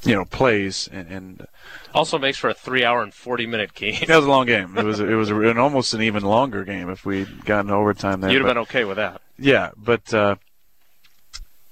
you 0.03 0.15
know, 0.15 0.25
plays 0.25 0.87
and, 0.91 1.07
and. 1.09 1.47
also 1.93 2.17
makes 2.17 2.37
for 2.37 2.49
a 2.49 2.53
three-hour 2.53 3.01
and 3.03 3.13
forty-minute 3.13 3.73
game. 3.73 4.03
That 4.07 4.17
was 4.17 4.25
a 4.25 4.29
long 4.29 4.45
game. 4.45 4.77
It 4.77 4.85
was. 4.85 4.99
It 4.99 5.15
was 5.15 5.29
an 5.29 5.57
almost 5.57 5.93
an 5.93 6.01
even 6.01 6.23
longer 6.23 6.63
game 6.63 6.89
if 6.89 7.05
we'd 7.05 7.45
gotten 7.45 7.71
overtime 7.71 8.21
there. 8.21 8.31
You'd 8.31 8.41
have 8.41 8.47
been 8.47 8.59
okay 8.59 8.85
with 8.85 8.97
that. 8.97 9.21
Yeah, 9.37 9.71
but 9.75 10.13
uh, 10.13 10.35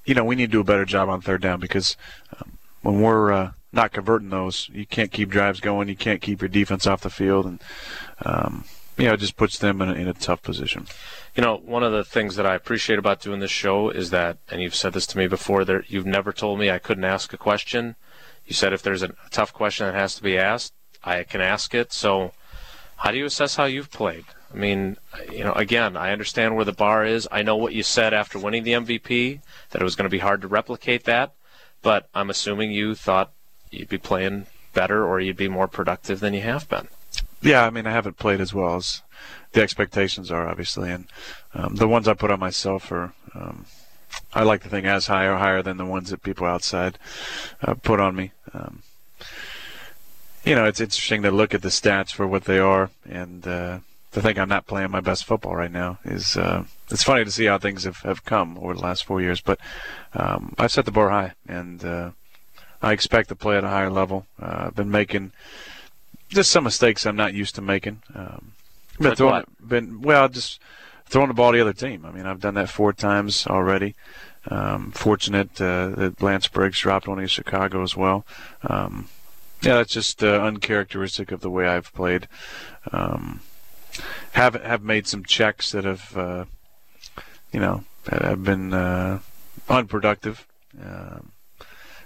you 0.06 0.16
know, 0.16 0.24
we 0.24 0.36
need 0.36 0.48
to 0.48 0.52
do 0.52 0.60
a 0.62 0.66
better 0.66 0.86
job 0.86 1.10
on 1.10 1.22
third 1.22 1.42
down 1.42 1.60
because 1.60 1.96
um, 2.40 2.58
when 2.82 3.02
we're 3.02 3.32
uh, 3.32 3.52
not 3.72 3.92
converting 3.92 4.30
those, 4.30 4.70
you 4.74 4.86
can't 4.86 5.12
keep 5.12 5.30
drives 5.30 5.60
going. 5.60 5.88
You 5.88 5.96
can't 5.96 6.22
keep 6.22 6.42
your 6.42 6.50
defense 6.50 6.88
off 6.88 7.02
the 7.02 7.10
field, 7.10 7.46
and 7.46 7.64
um, 8.24 8.66
you 8.98 9.06
know, 9.06 9.14
it 9.14 9.20
just 9.20 9.36
puts 9.36 9.58
them 9.58 9.82
in 9.82 9.90
a, 9.90 9.94
in 9.94 10.08
a 10.08 10.14
tough 10.14 10.42
position. 10.42 10.88
You 11.36 11.44
know, 11.44 11.58
one 11.58 11.84
of 11.84 11.92
the 11.92 12.04
things 12.04 12.36
that 12.38 12.46
I 12.46 12.56
appreciate 12.56 13.00
about 13.00 13.22
doing 13.22 13.40
this 13.40 13.52
show 13.52 13.90
is 13.90 14.10
that, 14.12 14.38
and 14.50 14.62
you've 14.62 14.76
said 14.76 14.94
this 14.94 15.08
to 15.08 15.18
me 15.18 15.28
before, 15.28 15.66
that 15.66 15.90
you've 15.90 16.06
never 16.06 16.32
told 16.32 16.60
me 16.60 16.72
I 16.72 16.80
couldn't 16.80 17.04
ask 17.04 17.34
a 17.34 17.38
question. 17.38 17.96
You 18.46 18.54
said 18.54 18.74
if 18.74 18.82
there's 18.82 19.04
a 19.04 19.14
tough 19.32 19.54
question 19.54 19.88
that 19.88 19.96
has 19.96 20.16
to 20.16 20.24
be 20.24 20.38
asked, 20.38 20.74
I 21.04 21.24
can 21.24 21.42
ask 21.42 21.74
it. 21.74 21.92
So, 21.92 22.32
how 22.98 23.12
do 23.12 23.18
you 23.18 23.26
assess 23.26 23.56
how 23.56 23.66
you've 23.66 23.92
played? 23.92 24.26
I 24.54 24.58
mean, 24.58 24.98
you 25.30 25.44
know, 25.44 25.52
again, 25.54 25.98
I 25.98 26.14
understand 26.14 26.56
where 26.56 26.64
the 26.64 26.72
bar 26.72 27.06
is. 27.06 27.28
I 27.32 27.44
know 27.44 27.58
what 27.58 27.74
you 27.74 27.84
said 27.84 28.14
after 28.14 28.40
winning 28.40 28.64
the 28.64 28.72
MVP 28.72 29.42
that 29.72 29.82
it 29.82 29.84
was 29.84 29.96
going 29.96 30.06
to 30.06 30.10
be 30.10 30.20
hard 30.20 30.42
to 30.42 30.48
replicate 30.48 31.04
that, 31.04 31.34
but 31.82 32.08
I'm 32.14 32.30
assuming 32.30 32.72
you 32.72 32.96
thought 32.96 33.34
you'd 33.70 33.90
be 33.90 33.98
playing 33.98 34.46
better 34.74 35.06
or 35.06 35.20
you'd 35.20 35.36
be 35.36 35.50
more 35.50 35.68
productive 35.68 36.22
than 36.22 36.34
you 36.34 36.42
have 36.42 36.70
been. 36.70 36.88
Yeah, 37.42 37.66
I 37.66 37.70
mean, 37.70 37.86
I 37.86 37.92
haven't 37.92 38.18
played 38.18 38.42
as 38.42 38.54
well 38.54 38.76
as 38.76 39.02
the 39.52 39.62
expectations 39.62 40.32
are, 40.32 40.48
obviously, 40.48 40.92
and 40.92 41.06
um, 41.54 41.76
the 41.76 41.88
ones 41.88 42.08
I 42.08 42.14
put 42.14 42.32
on 42.32 42.40
myself 42.40 42.92
are. 42.92 43.14
Um, 43.34 43.66
I 44.34 44.44
like 44.44 44.64
to 44.64 44.70
think 44.70 44.86
as 44.86 45.08
high 45.08 45.26
or 45.26 45.36
higher 45.36 45.62
than 45.62 45.78
the 45.78 45.86
ones 45.86 46.10
that 46.10 46.24
people 46.24 46.46
outside 46.46 46.98
uh, 47.62 47.74
put 47.74 48.00
on 48.00 48.16
me. 48.16 48.32
Um, 48.54 48.82
you 50.46 50.56
know, 50.56 50.66
it's 50.66 50.80
interesting 50.80 51.22
to 51.24 51.32
look 51.32 51.54
at 51.54 51.62
the 51.62 51.70
stats 51.70 52.12
for 52.12 52.28
what 52.28 52.46
they 52.46 52.60
are, 52.60 52.92
and 53.10 53.46
uh, 53.48 53.80
to 54.12 54.22
think 54.22 54.38
I'm 54.38 54.50
not 54.50 54.68
playing 54.68 54.92
my 54.92 55.02
best 55.02 55.26
football 55.26 55.56
right 55.56 55.72
now 55.72 56.00
is 56.06 56.38
uh, 56.38 56.64
it's 56.90 57.04
funny 57.04 57.26
to 57.26 57.32
see 57.32 57.46
how 57.46 57.58
things 57.58 57.84
have, 57.84 57.98
have 58.00 58.24
come 58.26 58.58
over 58.60 58.76
the 58.76 58.82
last 58.82 59.06
four 59.06 59.22
years. 59.22 59.42
But 59.42 59.60
um, 60.14 60.54
I've 60.58 60.72
set 60.72 60.86
the 60.86 60.92
bar 60.92 61.10
high, 61.10 61.34
and 61.48 61.84
uh, 61.84 62.12
I 62.82 62.94
expect 62.94 63.30
to 63.30 63.36
play 63.36 63.58
at 63.58 63.64
a 63.64 63.70
higher 63.70 63.90
level. 63.90 64.28
Uh, 64.42 64.66
I've 64.68 64.76
been 64.76 64.92
making 64.92 65.32
just 66.30 66.52
some 66.52 66.64
mistakes 66.64 67.06
I'm 67.06 67.16
not 67.16 67.34
used 67.34 67.56
to 67.56 67.62
making. 67.62 68.02
Um, 68.14 68.54
been 68.98 69.10
like 69.10 69.18
throwing, 69.18 69.44
been 69.66 70.02
well, 70.02 70.30
just 70.30 70.60
throwing 71.06 71.28
the 71.28 71.34
ball 71.34 71.52
to 71.52 71.58
the 71.58 71.62
other 71.62 71.74
team. 71.74 72.06
I 72.06 72.12
mean, 72.12 72.26
I've 72.26 72.40
done 72.40 72.56
that 72.56 72.70
four 72.70 72.94
times 72.94 73.48
already. 73.48 73.96
Um, 74.48 74.92
fortunate 74.92 75.60
uh, 75.60 75.90
that 75.90 76.22
Lance 76.22 76.48
Briggs 76.48 76.80
dropped 76.80 77.08
one 77.08 77.20
in 77.20 77.28
Chicago 77.28 77.82
as 77.82 77.96
well. 77.96 78.26
Um, 78.62 79.10
yeah, 79.62 79.76
that's 79.76 79.94
just 79.94 80.24
uh, 80.24 80.42
uncharacteristic 80.42 81.32
of 81.32 81.42
the 81.42 81.50
way 81.50 81.68
I've 81.68 81.92
played. 81.94 82.28
Um, 82.92 83.42
have 84.34 84.54
have 84.56 84.84
made 84.84 85.08
some 85.08 85.24
checks 85.24 85.72
that 85.72 85.86
have, 85.86 86.16
uh, 86.16 86.46
you 87.52 87.60
know, 87.60 87.84
have 88.08 88.44
been 88.44 88.74
uh, 88.74 89.20
unproductive. 89.68 90.46
Uh, 90.80 91.20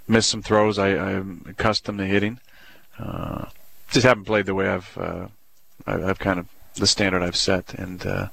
missed 0.08 0.30
some 0.30 0.42
throws 0.42 0.80
I, 0.80 0.90
I'm 0.90 1.46
accustomed 1.48 2.00
to 2.00 2.06
hitting. 2.06 2.40
Uh, 3.90 3.94
just 3.94 4.06
haven't 4.06 4.26
played 4.26 4.46
the 4.46 4.56
way 4.56 4.68
I've 4.68 4.98
uh, 4.98 5.28
I, 5.86 6.00
have 6.00 6.20
kind 6.20 6.40
of 6.40 6.48
the 6.76 6.88
standard 6.88 7.22
I've 7.22 7.36
set, 7.36 7.74
and 7.74 8.06
uh, 8.06 8.28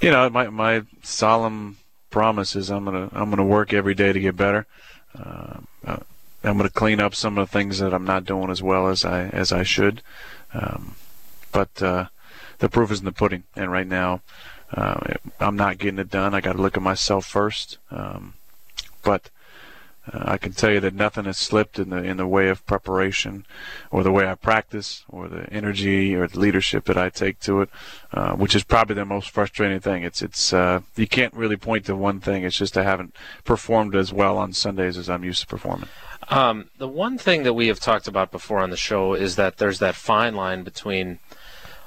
you 0.00 0.10
know, 0.10 0.28
my 0.30 0.48
my 0.48 0.82
solemn 1.02 1.78
promise 2.10 2.56
is 2.56 2.70
I'm 2.70 2.84
gonna 2.84 3.08
I'm 3.12 3.30
gonna 3.30 3.44
work 3.44 3.72
every 3.72 3.94
day 3.94 4.12
to 4.12 4.20
get 4.20 4.36
better. 4.36 4.66
Uh, 5.16 5.58
I'm 6.44 6.58
going 6.58 6.68
to 6.68 6.74
clean 6.74 7.00
up 7.00 7.14
some 7.14 7.38
of 7.38 7.48
the 7.48 7.52
things 7.52 7.78
that 7.78 7.94
I'm 7.94 8.04
not 8.04 8.26
doing 8.26 8.50
as 8.50 8.62
well 8.62 8.88
as 8.88 9.04
I 9.04 9.28
as 9.28 9.50
I 9.50 9.62
should. 9.62 10.02
Um, 10.52 10.94
but 11.52 11.82
uh, 11.82 12.06
the 12.58 12.68
proof 12.68 12.90
is 12.90 12.98
in 12.98 13.06
the 13.06 13.12
pudding. 13.12 13.44
And 13.56 13.72
right 13.72 13.86
now, 13.86 14.20
uh, 14.72 15.14
I'm 15.40 15.56
not 15.56 15.78
getting 15.78 15.98
it 15.98 16.10
done. 16.10 16.34
I 16.34 16.40
got 16.40 16.52
to 16.52 16.62
look 16.62 16.76
at 16.76 16.82
myself 16.82 17.24
first. 17.24 17.78
Um, 17.90 18.34
but 19.02 19.30
uh, 20.12 20.22
I 20.24 20.36
can 20.36 20.52
tell 20.52 20.70
you 20.70 20.80
that 20.80 20.94
nothing 20.94 21.24
has 21.24 21.38
slipped 21.38 21.78
in 21.78 21.90
the 21.90 21.96
in 21.96 22.16
the 22.16 22.26
way 22.26 22.48
of 22.48 22.64
preparation, 22.66 23.46
or 23.90 24.02
the 24.02 24.12
way 24.12 24.28
I 24.28 24.34
practice, 24.34 25.04
or 25.08 25.28
the 25.28 25.50
energy 25.52 26.14
or 26.14 26.28
the 26.28 26.38
leadership 26.38 26.84
that 26.84 26.98
I 26.98 27.08
take 27.08 27.40
to 27.40 27.62
it, 27.62 27.70
uh, 28.12 28.34
which 28.34 28.54
is 28.54 28.64
probably 28.64 28.94
the 28.94 29.04
most 29.04 29.30
frustrating 29.30 29.80
thing. 29.80 30.02
It's 30.02 30.20
it's 30.20 30.52
uh, 30.52 30.80
you 30.96 31.06
can't 31.06 31.32
really 31.34 31.56
point 31.56 31.86
to 31.86 31.96
one 31.96 32.20
thing. 32.20 32.44
It's 32.44 32.58
just 32.58 32.76
I 32.76 32.82
haven't 32.82 33.14
performed 33.44 33.94
as 33.94 34.12
well 34.12 34.36
on 34.36 34.52
Sundays 34.52 34.98
as 34.98 35.08
I'm 35.08 35.24
used 35.24 35.40
to 35.40 35.46
performing. 35.46 35.88
Um, 36.28 36.70
the 36.78 36.88
one 36.88 37.18
thing 37.18 37.42
that 37.42 37.54
we 37.54 37.68
have 37.68 37.80
talked 37.80 38.08
about 38.08 38.30
before 38.30 38.58
on 38.58 38.70
the 38.70 38.76
show 38.76 39.14
is 39.14 39.36
that 39.36 39.58
there's 39.58 39.78
that 39.78 39.94
fine 39.94 40.34
line 40.34 40.62
between 40.64 41.18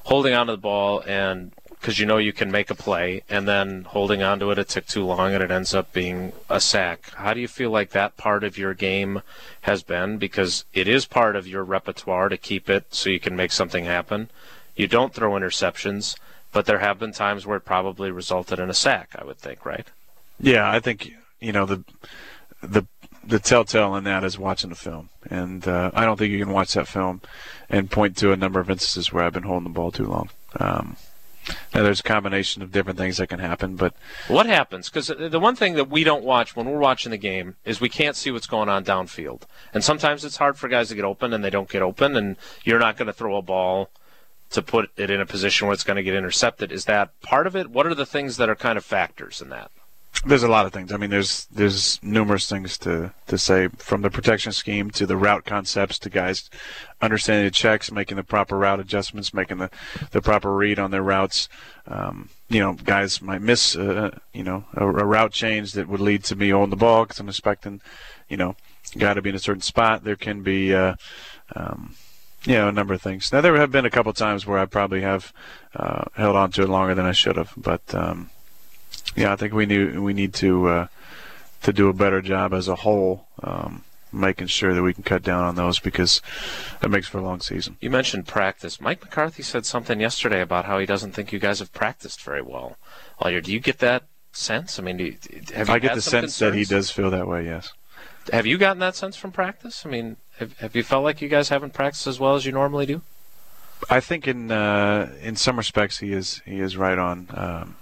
holding 0.06 0.34
onto 0.34 0.54
the 0.54 0.58
ball 0.58 1.04
and 1.06 1.52
because 1.80 2.00
you 2.00 2.06
know 2.06 2.18
you 2.18 2.34
can 2.34 2.52
make 2.52 2.70
a 2.70 2.76
play, 2.76 3.24
and 3.30 3.48
then 3.48 3.84
holding 3.84 4.24
onto 4.24 4.52
it, 4.52 4.58
it 4.58 4.70
took 4.70 4.86
too 4.86 5.06
long 5.06 5.34
and 5.34 5.44
it 5.44 5.52
ends 5.52 5.74
up 5.74 5.94
being 5.94 6.34
a 6.50 6.60
sack. 6.60 7.12
How 7.16 7.34
do 7.34 7.40
you 7.40 7.48
feel 7.48 7.70
like 7.70 7.92
that 7.92 8.18
part 8.18 8.44
of 8.44 8.58
your 8.58 8.74
game 8.74 9.22
has 9.62 9.84
been? 9.84 10.18
Because 10.18 10.66
it 10.74 10.88
is 10.88 11.06
part 11.06 11.36
of 11.36 11.48
your 11.48 11.64
repertoire 11.64 12.30
to 12.30 12.38
keep 12.38 12.70
it 12.70 12.94
so 12.94 13.10
you 13.10 13.20
can 13.20 13.36
make 13.36 13.52
something 13.52 13.86
happen. 13.86 14.30
You 14.76 14.88
don't 14.88 15.14
throw 15.14 15.32
interceptions, 15.32 16.18
but 16.52 16.66
there 16.66 16.80
have 16.80 17.00
been 17.00 17.12
times 17.12 17.46
where 17.46 17.58
it 17.58 17.66
probably 17.66 18.12
resulted 18.12 18.60
in 18.60 18.70
a 18.70 18.74
sack, 18.74 19.16
I 19.18 19.24
would 19.24 19.38
think, 19.38 19.66
right? 19.66 19.88
Yeah, 20.40 20.70
I 20.70 20.80
think, 20.80 21.12
you 21.40 21.52
know, 21.52 21.66
the 21.66 21.84
the 22.62 22.86
the 23.24 23.40
telltale 23.40 23.96
in 23.96 24.06
that 24.06 24.24
is 24.24 24.40
watching 24.40 24.70
the 24.70 24.76
film, 24.76 25.10
and 25.30 25.68
uh, 25.68 25.92
I 25.94 26.06
don't 26.06 26.18
think 26.18 26.32
you 26.32 26.44
can 26.44 26.54
watch 26.54 26.74
that 26.74 26.88
film 26.88 27.22
and 27.70 27.92
point 27.92 28.16
to 28.18 28.32
a 28.32 28.38
number 28.38 28.60
of 28.60 28.70
instances 28.70 29.12
where 29.12 29.24
I've 29.24 29.34
been 29.34 29.44
holding 29.44 29.66
the 29.66 29.76
ball 29.76 29.92
too 29.92 30.06
long. 30.06 30.30
Um, 30.60 30.96
now, 31.74 31.84
there's 31.84 32.00
a 32.00 32.04
combination 32.04 32.62
of 32.62 32.72
different 32.72 32.98
things 32.98 33.18
that 33.18 33.28
can 33.28 33.40
happen, 33.40 33.76
but 33.76 33.94
what 34.28 34.46
happens? 34.46 34.90
Because 34.90 35.08
the 35.08 35.40
one 35.40 35.56
thing 35.56 35.76
that 35.76 35.90
we 35.90 36.04
don't 36.04 36.24
watch 36.24 36.56
when 36.56 36.70
we're 36.70 36.80
watching 36.80 37.12
the 37.12 37.18
game 37.18 37.56
is 37.66 37.80
we 37.80 37.90
can't 37.90 38.16
see 38.16 38.32
what's 38.32 38.48
going 38.48 38.70
on 38.70 38.84
downfield, 38.84 39.44
and 39.74 39.84
sometimes 39.84 40.26
it's 40.26 40.38
hard 40.38 40.58
for 40.58 40.68
guys 40.68 40.90
to 40.90 40.96
get 40.96 41.06
open, 41.06 41.34
and 41.34 41.44
they 41.44 41.50
don't 41.50 41.70
get 41.70 41.82
open, 41.82 42.16
and 42.16 42.38
you're 42.64 42.80
not 42.80 42.98
going 42.98 43.08
to 43.08 43.14
throw 43.14 43.38
a 43.38 43.42
ball 43.42 43.90
to 44.50 44.62
put 44.62 44.90
it 44.98 45.10
in 45.10 45.20
a 45.20 45.26
position 45.26 45.68
where 45.68 45.74
it's 45.74 45.84
going 45.84 45.98
to 45.98 46.04
get 46.04 46.16
intercepted. 46.16 46.72
Is 46.72 46.86
that 46.86 47.20
part 47.22 47.48
of 47.48 47.56
it? 47.56 47.70
What 47.70 47.86
are 47.86 47.96
the 47.96 48.06
things 48.06 48.38
that 48.38 48.50
are 48.50 48.56
kind 48.56 48.78
of 48.78 48.86
factors 48.86 49.42
in 49.42 49.50
that? 49.50 49.72
There's 50.26 50.44
a 50.44 50.48
lot 50.48 50.66
of 50.66 50.74
things. 50.74 50.92
I 50.92 50.98
mean, 50.98 51.10
there's 51.10 51.46
there's 51.46 52.02
numerous 52.04 52.50
things 52.50 52.78
to, 52.80 53.14
to 53.28 53.38
say 53.38 53.68
from 53.78 54.02
the 54.02 54.10
protection 54.10 54.52
scheme 54.52 54.90
to 54.92 55.06
the 55.06 55.16
route 55.16 55.46
concepts 55.46 56.00
to 56.00 56.10
guys 56.10 56.50
understanding 57.02 57.46
the 57.46 57.52
checks, 57.52 57.92
making 57.92 58.18
the 58.18 58.24
proper 58.24 58.58
route 58.58 58.80
adjustments, 58.80 59.34
making 59.34 59.60
the, 59.60 59.70
the 60.12 60.22
proper 60.22 60.54
read 60.56 60.80
on 60.80 60.92
their 60.92 61.04
routes. 61.04 61.48
Um, 61.88 62.30
you 62.50 62.60
know, 62.60 62.74
guys 62.74 63.22
might 63.22 63.42
miss 63.42 63.76
uh, 63.76 64.18
you 64.34 64.44
know 64.44 64.66
a, 64.74 64.86
a, 64.86 65.06
route 65.06 65.32
change 65.32 65.74
that 65.74 65.88
would 65.88 66.02
lead 66.02 66.24
to 66.26 66.36
me 66.36 66.52
on 66.52 66.72
the 66.72 66.76
ball 66.76 67.04
because 67.04 67.20
I'm 67.20 67.30
expecting 67.30 67.82
you 68.28 68.38
know 68.38 68.56
got 68.98 69.14
to 69.14 69.22
be 69.22 69.30
in 69.30 69.36
a 69.36 69.40
certain 69.40 69.62
spot. 69.62 70.04
There 70.04 70.16
can 70.16 70.42
be 70.42 70.74
uh, 70.74 70.96
um, 71.56 71.96
you 72.44 72.54
know 72.54 72.70
a 72.70 72.74
number 72.74 72.94
of 72.94 73.02
things. 73.02 73.32
Now 73.32 73.42
there 73.42 73.56
have 73.58 73.72
been 73.72 73.86
a 73.86 73.92
couple 73.92 74.12
times 74.14 74.46
where 74.46 74.60
I 74.60 74.66
probably 74.66 75.02
have 75.02 75.32
uh, 75.76 76.06
held 76.16 76.36
on 76.36 76.52
to 76.54 76.64
it 76.64 76.70
longer 76.70 76.96
than 76.96 77.06
I 77.06 77.12
should 77.12 77.38
have, 77.38 77.54
but 77.56 77.82
um, 77.94 78.30
yeah, 79.16 79.34
I 79.34 79.36
think 79.36 79.54
we 79.54 79.66
need 79.66 80.00
we 80.00 80.14
need 80.14 80.34
to 80.36 80.68
uh, 80.68 80.88
to 81.64 81.74
do 81.74 81.90
a 81.90 81.94
better 81.94 82.22
job 82.22 82.54
as 82.54 82.68
a 82.68 82.76
whole, 82.76 83.28
um, 83.44 83.84
making 84.12 84.48
sure 84.48 84.74
that 84.74 84.84
we 84.84 84.94
can 84.94 85.04
cut 85.04 85.24
down 85.24 85.44
on 85.44 85.56
those 85.56 85.80
because 85.80 86.22
it 86.82 86.90
makes 86.90 87.08
for 87.08 87.18
a 87.18 87.22
long 87.22 87.42
season. 87.42 87.78
You 87.82 87.90
mentioned 87.90 88.28
practice. 88.28 88.80
Mike 88.80 89.02
McCarthy 89.02 89.44
said 89.44 89.66
something 89.66 90.00
yesterday 90.00 90.42
about 90.42 90.66
how 90.66 90.80
he 90.80 90.86
doesn't 90.86 91.14
think 91.14 91.32
you 91.32 91.40
guys 91.40 91.60
have 91.60 91.74
practiced 91.74 92.22
very 92.22 92.42
well 92.42 92.78
all 93.20 93.32
year. 93.32 93.42
Do 93.42 93.52
you 93.52 93.60
get 93.60 93.80
that 93.80 94.04
sense? 94.32 94.80
I 94.80 94.84
mean, 94.84 95.00
you, 95.00 95.18
have 95.54 95.68
you 95.70 95.74
I 95.74 95.80
get 95.80 95.96
the 95.96 96.02
sense 96.02 96.38
concerns? 96.38 96.40
that 96.40 96.58
he 96.58 96.66
does 96.66 96.92
feel 96.92 97.10
that 97.12 97.28
way. 97.28 97.46
Yes. 97.46 97.74
Have 98.32 98.46
you 98.46 98.58
gotten 98.58 98.80
that 98.80 98.96
sense 98.96 99.16
from 99.16 99.32
practice? 99.32 99.86
I 99.86 99.90
mean, 99.90 100.18
have, 100.38 100.58
have 100.60 100.76
you 100.76 100.84
felt 100.84 101.04
like 101.04 101.22
you 101.22 101.30
guys 101.30 101.50
haven't 101.50 101.74
practiced 101.74 102.08
as 102.08 102.20
well 102.20 102.36
as 102.36 102.46
you 102.46 102.52
normally 102.52 102.86
do? 102.86 103.02
I 103.90 104.00
think 104.00 104.28
in 104.28 104.52
uh, 104.52 105.14
in 105.22 105.36
some 105.36 105.58
respects 105.58 106.00
he 106.00 106.12
is 106.12 106.42
he 106.46 106.60
is 106.60 106.78
right 106.78 106.98
on. 106.98 107.28
Um, 107.32 107.76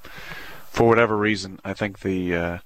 for 0.76 0.90
whatever 0.90 1.16
reason, 1.16 1.60
I 1.64 1.74
think 1.74 2.00
the 2.00 2.36
uh, 2.36 2.58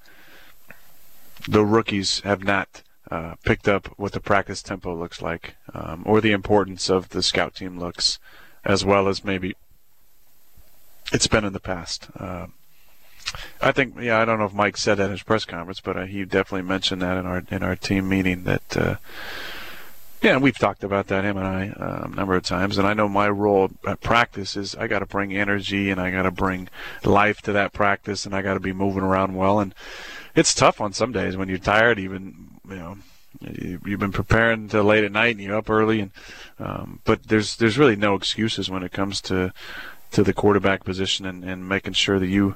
the 1.47 1.63
rookies 1.63 2.21
have 2.21 2.43
not 2.43 2.81
uh, 3.11 3.35
picked 3.45 3.67
up 3.67 3.85
what 3.97 4.13
the 4.13 4.19
practice 4.19 4.63
tempo 4.63 4.95
looks 4.95 5.21
like, 5.21 5.55
um, 5.75 6.01
or 6.07 6.19
the 6.19 6.31
importance 6.31 6.89
of 6.89 7.09
the 7.09 7.21
scout 7.21 7.53
team 7.53 7.77
looks, 7.77 8.17
as 8.65 8.83
well 8.83 9.07
as 9.07 9.23
maybe 9.23 9.55
it's 11.13 11.27
been 11.27 11.45
in 11.45 11.53
the 11.53 11.59
past. 11.59 12.07
Um, 12.19 12.53
I 13.61 13.71
think, 13.71 13.93
yeah, 14.01 14.19
I 14.19 14.25
don't 14.25 14.39
know 14.39 14.45
if 14.45 14.53
Mike 14.53 14.77
said 14.77 14.95
that 14.95 15.05
in 15.05 15.11
his 15.11 15.21
press 15.21 15.45
conference, 15.45 15.79
but 15.79 15.95
uh, 15.95 16.05
he 16.05 16.25
definitely 16.25 16.67
mentioned 16.67 17.03
that 17.03 17.15
in 17.15 17.27
our 17.27 17.43
in 17.51 17.61
our 17.61 17.75
team 17.75 18.09
meeting 18.09 18.43
that. 18.45 18.99
Uh, 20.23 20.29
and 20.29 20.41
we've 20.41 20.57
talked 20.57 20.83
about 20.83 21.07
that 21.07 21.23
him 21.23 21.37
and 21.37 21.47
I 21.47 21.69
uh, 21.69 22.05
a 22.05 22.15
number 22.15 22.35
of 22.35 22.43
times, 22.43 22.77
and 22.77 22.87
I 22.87 22.93
know 22.93 23.07
my 23.07 23.29
role 23.29 23.71
at 23.87 24.01
practice 24.01 24.55
is 24.55 24.75
I 24.75 24.87
got 24.87 24.99
to 24.99 25.05
bring 25.05 25.35
energy 25.35 25.89
and 25.89 25.99
I 25.99 26.11
got 26.11 26.23
to 26.23 26.31
bring 26.31 26.69
life 27.03 27.41
to 27.43 27.53
that 27.53 27.73
practice, 27.73 28.25
and 28.25 28.35
I 28.35 28.41
got 28.41 28.55
to 28.55 28.59
be 28.59 28.73
moving 28.73 29.03
around 29.03 29.35
well. 29.35 29.59
And 29.59 29.73
it's 30.35 30.53
tough 30.53 30.81
on 30.81 30.93
some 30.93 31.11
days 31.11 31.37
when 31.37 31.49
you're 31.49 31.57
tired, 31.57 31.99
even 31.99 32.49
you 32.67 32.75
know 32.75 32.97
you've 33.41 33.99
been 33.99 34.11
preparing 34.11 34.63
until 34.63 34.83
late 34.83 35.03
at 35.03 35.11
night 35.11 35.35
and 35.35 35.39
you're 35.39 35.55
up 35.55 35.69
early 35.69 36.01
and 36.01 36.11
um, 36.57 36.99
but 37.05 37.27
there's 37.27 37.55
there's 37.57 37.77
really 37.77 37.95
no 37.95 38.15
excuses 38.15 38.69
when 38.69 38.83
it 38.83 38.91
comes 38.91 39.21
to 39.21 39.53
to 40.11 40.23
the 40.23 40.33
quarterback 40.33 40.83
position 40.83 41.25
and, 41.25 41.43
and 41.43 41.69
making 41.69 41.93
sure 41.93 42.19
that 42.19 42.27
you 42.27 42.55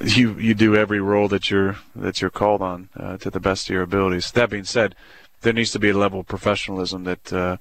you 0.00 0.34
you 0.34 0.54
do 0.54 0.76
every 0.76 1.00
role 1.00 1.28
that 1.28 1.50
you're 1.50 1.78
that 1.94 2.20
you're 2.20 2.30
called 2.30 2.62
on 2.62 2.88
uh, 2.96 3.16
to 3.16 3.30
the 3.30 3.40
best 3.40 3.68
of 3.68 3.74
your 3.74 3.82
abilities. 3.82 4.30
That 4.32 4.50
being 4.50 4.64
said, 4.64 4.94
there 5.42 5.52
needs 5.52 5.70
to 5.72 5.78
be 5.78 5.90
a 5.90 5.96
level 5.96 6.20
of 6.20 6.26
professionalism 6.26 7.04
that 7.04 7.32
uh, 7.32 7.56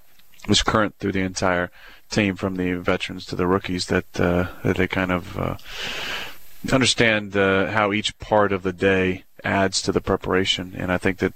is 0.50 0.62
current 0.63 0.96
through 1.00 1.12
the 1.12 1.22
entire 1.22 1.72
team, 2.10 2.36
from 2.36 2.55
the 2.55 2.74
veterans 2.74 3.25
to 3.27 3.36
the 3.36 3.48
rookies, 3.48 3.88
that 3.88 4.19
uh, 4.19 4.48
that 4.63 4.77
they 4.77 4.88
kind 4.88 5.12
of 5.12 5.38
uh, 5.38 5.57
understand 6.72 7.36
uh, 7.36 7.67
how 7.67 7.93
each 7.93 8.17
part 8.19 8.51
of 8.51 8.63
the 8.63 8.74
day 8.74 9.24
adds 9.43 9.81
to 9.81 9.91
the 9.91 10.01
preparation, 10.01 10.74
and 10.77 10.91
I 10.91 10.98
think 10.98 11.19
that 11.19 11.34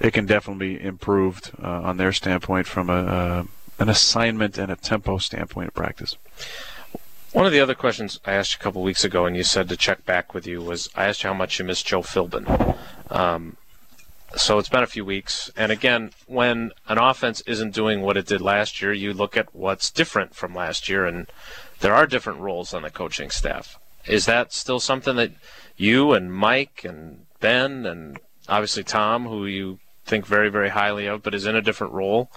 it 0.00 0.12
can 0.12 0.26
definitely 0.26 0.76
be 0.76 0.84
improved 0.84 1.52
on 1.62 1.96
their 1.96 2.12
standpoint 2.12 2.66
from 2.66 2.90
a 2.90 3.46
an 3.78 3.88
assignment 3.88 4.58
and 4.58 4.72
a 4.72 4.76
tempo 4.76 5.18
standpoint 5.18 5.68
of 5.68 5.74
practice. 5.74 6.16
One 7.32 7.44
of 7.44 7.52
the 7.52 7.60
other 7.60 7.74
questions 7.74 8.18
I 8.24 8.32
asked 8.32 8.54
you 8.54 8.58
a 8.60 8.62
couple 8.62 8.82
weeks 8.82 9.04
ago, 9.04 9.26
and 9.26 9.36
you 9.36 9.44
said 9.44 9.68
to 9.68 9.76
check 9.76 10.06
back 10.06 10.32
with 10.32 10.46
you, 10.46 10.62
was 10.62 10.88
I 10.94 11.04
asked 11.04 11.22
you 11.22 11.28
how 11.28 11.34
much 11.34 11.58
you 11.58 11.64
miss 11.64 11.82
Joe 11.82 12.00
Philbin. 12.00 12.76
Um, 13.10 13.58
so 14.36 14.58
it's 14.58 14.68
been 14.68 14.82
a 14.82 14.86
few 14.86 15.04
weeks, 15.04 15.50
and 15.56 15.72
again, 15.72 16.12
when 16.26 16.72
an 16.88 16.98
offense 16.98 17.40
isn't 17.42 17.74
doing 17.74 18.02
what 18.02 18.16
it 18.16 18.26
did 18.26 18.40
last 18.40 18.80
year, 18.80 18.92
you 18.92 19.12
look 19.12 19.36
at 19.36 19.54
what's 19.54 19.90
different 19.90 20.34
from 20.34 20.54
last 20.54 20.88
year, 20.88 21.06
and 21.06 21.26
there 21.80 21.94
are 21.94 22.06
different 22.06 22.40
roles 22.40 22.74
on 22.74 22.82
the 22.82 22.90
coaching 22.90 23.30
staff. 23.30 23.78
Is 24.06 24.26
that 24.26 24.52
still 24.52 24.78
something 24.78 25.16
that 25.16 25.32
you 25.76 26.12
and 26.12 26.32
Mike 26.32 26.84
and 26.84 27.26
Ben 27.40 27.86
and 27.86 28.18
obviously 28.48 28.84
Tom, 28.84 29.26
who 29.26 29.46
you 29.46 29.78
think 30.04 30.26
very, 30.26 30.48
very 30.48 30.68
highly 30.68 31.06
of, 31.06 31.22
but 31.22 31.34
is 31.34 31.46
in 31.46 31.56
a 31.56 31.62
different 31.62 31.92
role, 31.92 32.30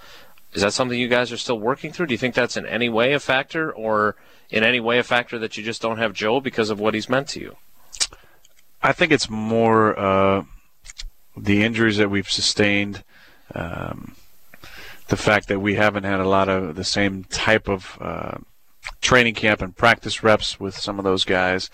is 0.53 0.63
that 0.63 0.73
something 0.73 0.99
you 0.99 1.07
guys 1.07 1.31
are 1.31 1.37
still 1.37 1.59
working 1.59 1.91
through? 1.91 2.07
Do 2.07 2.13
you 2.13 2.17
think 2.17 2.33
that's 2.33 2.57
in 2.57 2.65
any 2.65 2.89
way 2.89 3.13
a 3.13 3.19
factor, 3.19 3.71
or 3.71 4.15
in 4.49 4.63
any 4.63 4.79
way 4.79 4.97
a 4.97 5.03
factor 5.03 5.37
that 5.39 5.57
you 5.57 5.63
just 5.63 5.81
don't 5.81 5.99
have 5.99 6.13
Joe 6.13 6.39
because 6.39 6.69
of 6.69 6.79
what 6.79 6.93
he's 6.93 7.09
meant 7.09 7.27
to 7.29 7.39
you? 7.39 7.57
I 8.81 8.93
think 8.93 9.11
it's 9.11 9.29
more 9.29 9.99
uh, 9.99 10.43
the 11.43 11.63
injuries 11.63 11.97
that 11.97 12.09
we've 12.09 12.29
sustained, 12.29 13.03
um, 13.55 14.15
the 15.07 15.17
fact 15.17 15.47
that 15.47 15.59
we 15.59 15.75
haven't 15.75 16.03
had 16.03 16.19
a 16.19 16.27
lot 16.27 16.49
of 16.49 16.75
the 16.75 16.83
same 16.83 17.23
type 17.25 17.67
of 17.67 17.97
uh, 17.99 18.37
training 19.01 19.33
camp 19.33 19.61
and 19.61 19.75
practice 19.75 20.23
reps 20.23 20.59
with 20.59 20.75
some 20.75 20.99
of 20.99 21.05
those 21.05 21.25
guys, 21.25 21.69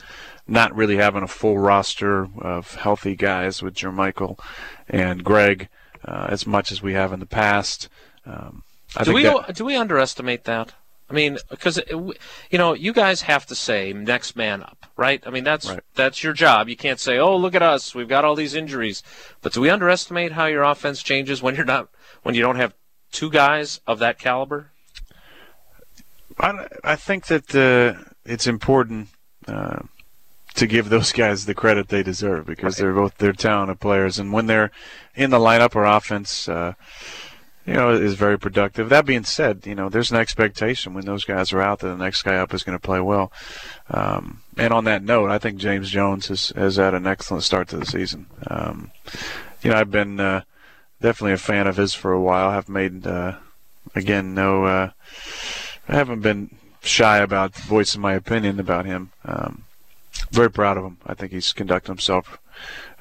not 0.47 0.75
really 0.75 0.97
having 0.97 1.23
a 1.23 1.27
full 1.27 1.57
roster 1.57 2.29
of 2.37 2.75
healthy 2.75 3.15
guys 3.15 3.61
with 3.61 3.73
Jermichael 3.73 4.39
and 4.87 5.23
Greg 5.23 5.69
uh, 6.05 6.27
as 6.29 6.45
much 6.45 6.71
as 6.71 6.81
we 6.81 6.93
have 6.93 7.11
in 7.11 7.19
the 7.19 7.25
past. 7.25 7.89
Um, 8.25 8.63
do 9.03 9.13
we 9.13 9.23
that, 9.23 9.55
do 9.55 9.65
we 9.65 9.75
underestimate 9.75 10.45
that? 10.45 10.73
I 11.09 11.13
mean, 11.13 11.37
because 11.49 11.79
you 11.89 12.57
know, 12.57 12.73
you 12.73 12.93
guys 12.93 13.21
have 13.21 13.45
to 13.47 13.55
say 13.55 13.93
next 13.93 14.35
man 14.35 14.63
up, 14.63 14.84
right? 14.97 15.23
I 15.25 15.29
mean, 15.29 15.43
that's 15.43 15.69
right. 15.69 15.79
that's 15.95 16.23
your 16.23 16.33
job. 16.33 16.69
You 16.69 16.75
can't 16.75 16.99
say, 16.99 17.17
"Oh, 17.17 17.35
look 17.35 17.55
at 17.55 17.61
us, 17.61 17.93
we've 17.93 18.07
got 18.07 18.25
all 18.25 18.35
these 18.35 18.55
injuries." 18.55 19.03
But 19.41 19.53
do 19.53 19.61
we 19.61 19.69
underestimate 19.69 20.33
how 20.33 20.45
your 20.45 20.63
offense 20.63 21.03
changes 21.03 21.41
when 21.41 21.55
you're 21.55 21.65
not 21.65 21.89
when 22.23 22.35
you 22.35 22.41
don't 22.41 22.57
have 22.57 22.73
two 23.11 23.29
guys 23.29 23.81
of 23.87 23.99
that 23.99 24.19
caliber? 24.19 24.71
I, 26.39 26.67
I 26.83 26.95
think 26.95 27.27
that 27.27 27.55
uh, 27.55 28.01
it's 28.25 28.47
important 28.47 29.09
uh, 29.47 29.83
to 30.55 30.67
give 30.67 30.89
those 30.89 31.11
guys 31.11 31.45
the 31.45 31.53
credit 31.53 31.87
they 31.87 32.03
deserve 32.03 32.45
because 32.45 32.77
right. 32.79 32.85
they're 32.85 32.93
both 32.93 33.17
they're 33.17 33.33
talented 33.33 33.79
players, 33.79 34.19
and 34.19 34.33
when 34.33 34.47
they're 34.47 34.71
in 35.15 35.29
the 35.29 35.39
lineup 35.39 35.75
or 35.75 35.85
offense. 35.85 36.47
Uh, 36.47 36.73
you 37.65 37.73
know, 37.73 37.89
is 37.89 38.13
very 38.13 38.37
productive. 38.37 38.89
That 38.89 39.05
being 39.05 39.23
said, 39.23 39.65
you 39.65 39.73
know, 39.73 39.89
there's 39.89 40.11
an 40.11 40.17
expectation 40.17 40.93
when 40.93 41.05
those 41.05 41.25
guys 41.25 41.51
are 41.51 41.61
out 41.61 41.79
that 41.79 41.87
the 41.87 41.97
next 41.97 42.21
guy 42.21 42.35
up 42.35 42.53
is 42.53 42.63
going 42.63 42.77
to 42.77 42.81
play 42.81 42.99
well. 42.99 43.31
Um, 43.89 44.41
and 44.57 44.71
on 44.71 44.83
that 44.85 45.03
note, 45.03 45.31
I 45.31 45.39
think 45.39 45.57
James 45.57 45.89
Jones 45.89 46.27
has, 46.27 46.49
has 46.49 46.75
had 46.75 46.93
an 46.93 47.07
excellent 47.07 47.43
start 47.43 47.67
to 47.69 47.77
the 47.77 47.85
season. 47.85 48.27
Um, 48.47 48.91
you 49.63 49.71
know, 49.71 49.77
I've 49.77 49.89
been 49.89 50.19
uh, 50.19 50.41
definitely 51.01 51.33
a 51.33 51.37
fan 51.37 51.65
of 51.65 51.77
his 51.77 51.93
for 51.95 52.11
a 52.11 52.21
while. 52.21 52.49
I've 52.49 52.69
made, 52.69 53.07
uh, 53.07 53.37
again, 53.95 54.35
no, 54.35 54.65
uh, 54.65 54.91
I 55.87 55.95
haven't 55.95 56.21
been 56.21 56.55
shy 56.81 57.17
about 57.17 57.55
voicing 57.55 58.01
my 58.01 58.13
opinion 58.13 58.59
about 58.59 58.85
him. 58.85 59.11
Um, 59.23 59.63
very 60.31 60.51
proud 60.51 60.77
of 60.77 60.83
him. 60.83 60.97
I 61.05 61.15
think 61.15 61.31
he's 61.31 61.51
conducting 61.51 61.93
himself 61.93 62.37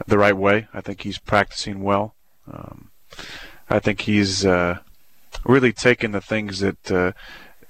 the 0.07 0.19
right 0.19 0.37
way. 0.37 0.69
I 0.73 0.81
think 0.81 1.03
he's 1.03 1.19
practicing 1.19 1.83
well. 1.83 2.15
Um, 2.51 2.91
I 3.69 3.79
think 3.79 4.03
he's 4.03 4.45
uh, 4.45 4.79
really 5.45 5.73
taken 5.73 6.13
the 6.13 6.21
things 6.21 6.61
that 6.61 6.91
uh, 6.91 7.13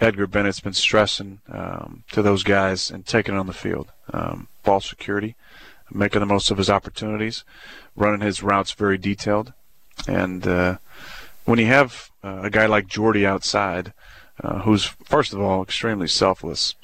Edgar 0.00 0.26
Bennett's 0.26 0.60
been 0.60 0.74
stressing 0.74 1.40
um, 1.48 2.04
to 2.12 2.22
those 2.22 2.42
guys 2.42 2.90
and 2.90 3.06
taking 3.06 3.34
it 3.34 3.38
on 3.38 3.46
the 3.46 3.52
field. 3.52 3.90
Um, 4.12 4.48
ball 4.62 4.80
security, 4.80 5.36
making 5.90 6.20
the 6.20 6.26
most 6.26 6.50
of 6.50 6.58
his 6.58 6.70
opportunities, 6.70 7.44
running 7.96 8.20
his 8.20 8.42
routes 8.42 8.72
very 8.72 8.98
detailed. 8.98 9.52
And 10.08 10.46
uh, 10.46 10.78
when 11.44 11.58
you 11.58 11.66
have 11.66 12.10
uh, 12.22 12.40
a 12.42 12.50
guy 12.50 12.66
like 12.66 12.86
Jordy 12.86 13.26
outside, 13.26 13.92
uh, 14.42 14.60
who's 14.60 14.86
first 15.04 15.32
of 15.32 15.40
all 15.40 15.62
extremely 15.62 16.08
selfless, 16.08 16.74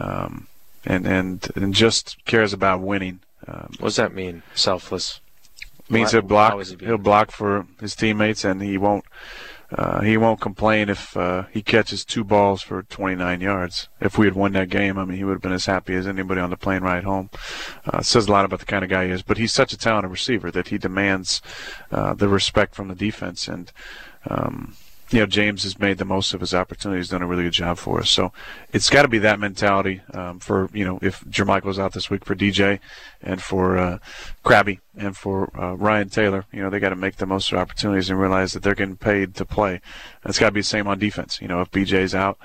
um, 0.00 0.48
and 0.84 1.06
and 1.06 1.48
and 1.54 1.72
just 1.72 2.16
cares 2.24 2.52
about 2.52 2.80
winning. 2.80 3.20
Um, 3.46 3.74
what 3.78 3.88
does 3.88 3.96
that 3.96 4.14
mean? 4.14 4.42
Selfless 4.54 5.20
means 5.88 6.12
he'll 6.12 6.22
block. 6.22 6.62
He 6.64 6.86
will 6.86 6.98
block 6.98 7.30
for 7.30 7.66
his 7.80 7.94
teammates, 7.94 8.44
and 8.44 8.62
he 8.62 8.78
won't. 8.78 9.04
Uh, 9.70 10.00
he 10.00 10.16
won't 10.16 10.40
complain 10.40 10.88
if 10.88 11.16
uh, 11.16 11.42
he 11.50 11.60
catches 11.60 12.04
two 12.04 12.22
balls 12.22 12.62
for 12.62 12.84
29 12.84 13.40
yards. 13.40 13.88
If 14.00 14.16
we 14.16 14.26
had 14.26 14.36
won 14.36 14.52
that 14.52 14.68
game, 14.68 14.96
I 14.96 15.04
mean, 15.04 15.18
he 15.18 15.24
would 15.24 15.32
have 15.32 15.42
been 15.42 15.50
as 15.50 15.66
happy 15.66 15.94
as 15.94 16.06
anybody 16.06 16.40
on 16.40 16.50
the 16.50 16.56
plane 16.56 16.82
ride 16.82 17.02
home. 17.02 17.30
Uh, 17.84 18.00
says 18.00 18.28
a 18.28 18.32
lot 18.32 18.44
about 18.44 18.60
the 18.60 18.66
kind 18.66 18.84
of 18.84 18.90
guy 18.90 19.06
he 19.06 19.10
is. 19.10 19.22
But 19.22 19.38
he's 19.38 19.52
such 19.52 19.72
a 19.72 19.76
talented 19.76 20.12
receiver 20.12 20.52
that 20.52 20.68
he 20.68 20.78
demands 20.78 21.42
uh, 21.90 22.14
the 22.14 22.28
respect 22.28 22.76
from 22.76 22.86
the 22.86 22.94
defense, 22.94 23.48
and 23.48 23.72
um, 24.28 24.76
you 25.10 25.20
know, 25.20 25.26
James 25.26 25.62
has 25.62 25.78
made 25.78 25.98
the 25.98 26.04
most 26.04 26.34
of 26.34 26.40
his 26.40 26.52
opportunities, 26.52 27.08
done 27.08 27.22
a 27.22 27.26
really 27.26 27.44
good 27.44 27.52
job 27.52 27.78
for 27.78 28.00
us. 28.00 28.10
So 28.10 28.32
it's 28.72 28.90
got 28.90 29.02
to 29.02 29.08
be 29.08 29.18
that 29.18 29.38
mentality 29.38 30.00
um, 30.12 30.40
for, 30.40 30.68
you 30.72 30.84
know, 30.84 30.98
if 31.00 31.24
Jermichael's 31.28 31.78
out 31.78 31.92
this 31.92 32.10
week 32.10 32.24
for 32.24 32.34
DJ 32.34 32.80
and 33.22 33.40
for 33.40 33.78
uh, 33.78 33.98
Krabby 34.44 34.80
and 34.96 35.16
for 35.16 35.50
uh, 35.58 35.74
Ryan 35.74 36.08
Taylor, 36.08 36.44
you 36.52 36.60
know, 36.60 36.70
they 36.70 36.80
got 36.80 36.88
to 36.88 36.96
make 36.96 37.16
the 37.16 37.26
most 37.26 37.52
of 37.52 37.58
opportunities 37.58 38.10
and 38.10 38.20
realize 38.20 38.52
that 38.52 38.62
they're 38.62 38.74
getting 38.74 38.96
paid 38.96 39.36
to 39.36 39.44
play. 39.44 39.74
And 39.74 40.30
it's 40.30 40.38
got 40.40 40.46
to 40.46 40.52
be 40.52 40.60
the 40.60 40.64
same 40.64 40.88
on 40.88 40.98
defense. 40.98 41.40
You 41.40 41.48
know, 41.48 41.60
if 41.60 41.70
BJ's 41.70 42.14
out, 42.14 42.38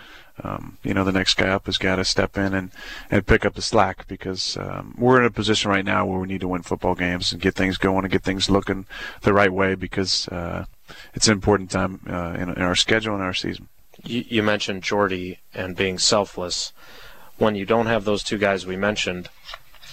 um, 0.43 0.77
you 0.83 0.93
know, 0.93 1.03
the 1.03 1.11
next 1.11 1.35
guy 1.35 1.49
up 1.49 1.65
has 1.65 1.77
got 1.77 1.97
to 1.97 2.05
step 2.05 2.37
in 2.37 2.53
and, 2.53 2.71
and 3.09 3.25
pick 3.25 3.45
up 3.45 3.55
the 3.55 3.61
slack 3.61 4.07
because 4.07 4.55
um, 4.57 4.95
we're 4.97 5.19
in 5.19 5.25
a 5.25 5.31
position 5.31 5.71
right 5.71 5.85
now 5.85 6.05
where 6.05 6.19
we 6.19 6.27
need 6.27 6.41
to 6.41 6.47
win 6.47 6.61
football 6.61 6.95
games 6.95 7.31
and 7.31 7.41
get 7.41 7.55
things 7.55 7.77
going 7.77 8.05
and 8.05 8.11
get 8.11 8.23
things 8.23 8.49
looking 8.49 8.85
the 9.21 9.33
right 9.33 9.51
way 9.51 9.75
because, 9.75 10.27
uh, 10.29 10.65
it's 11.13 11.27
an 11.27 11.33
important 11.33 11.71
time 11.71 12.01
uh, 12.09 12.35
in, 12.39 12.49
in, 12.49 12.61
our 12.61 12.75
schedule 12.75 13.13
and 13.13 13.23
our 13.23 13.33
season. 13.33 13.69
You, 14.03 14.23
you 14.27 14.43
mentioned 14.43 14.83
Jordy 14.83 15.39
and 15.53 15.75
being 15.75 15.97
selfless. 15.97 16.73
When 17.37 17.55
you 17.55 17.65
don't 17.65 17.87
have 17.87 18.05
those 18.05 18.23
two 18.23 18.37
guys 18.37 18.65
we 18.65 18.77
mentioned, 18.77 19.29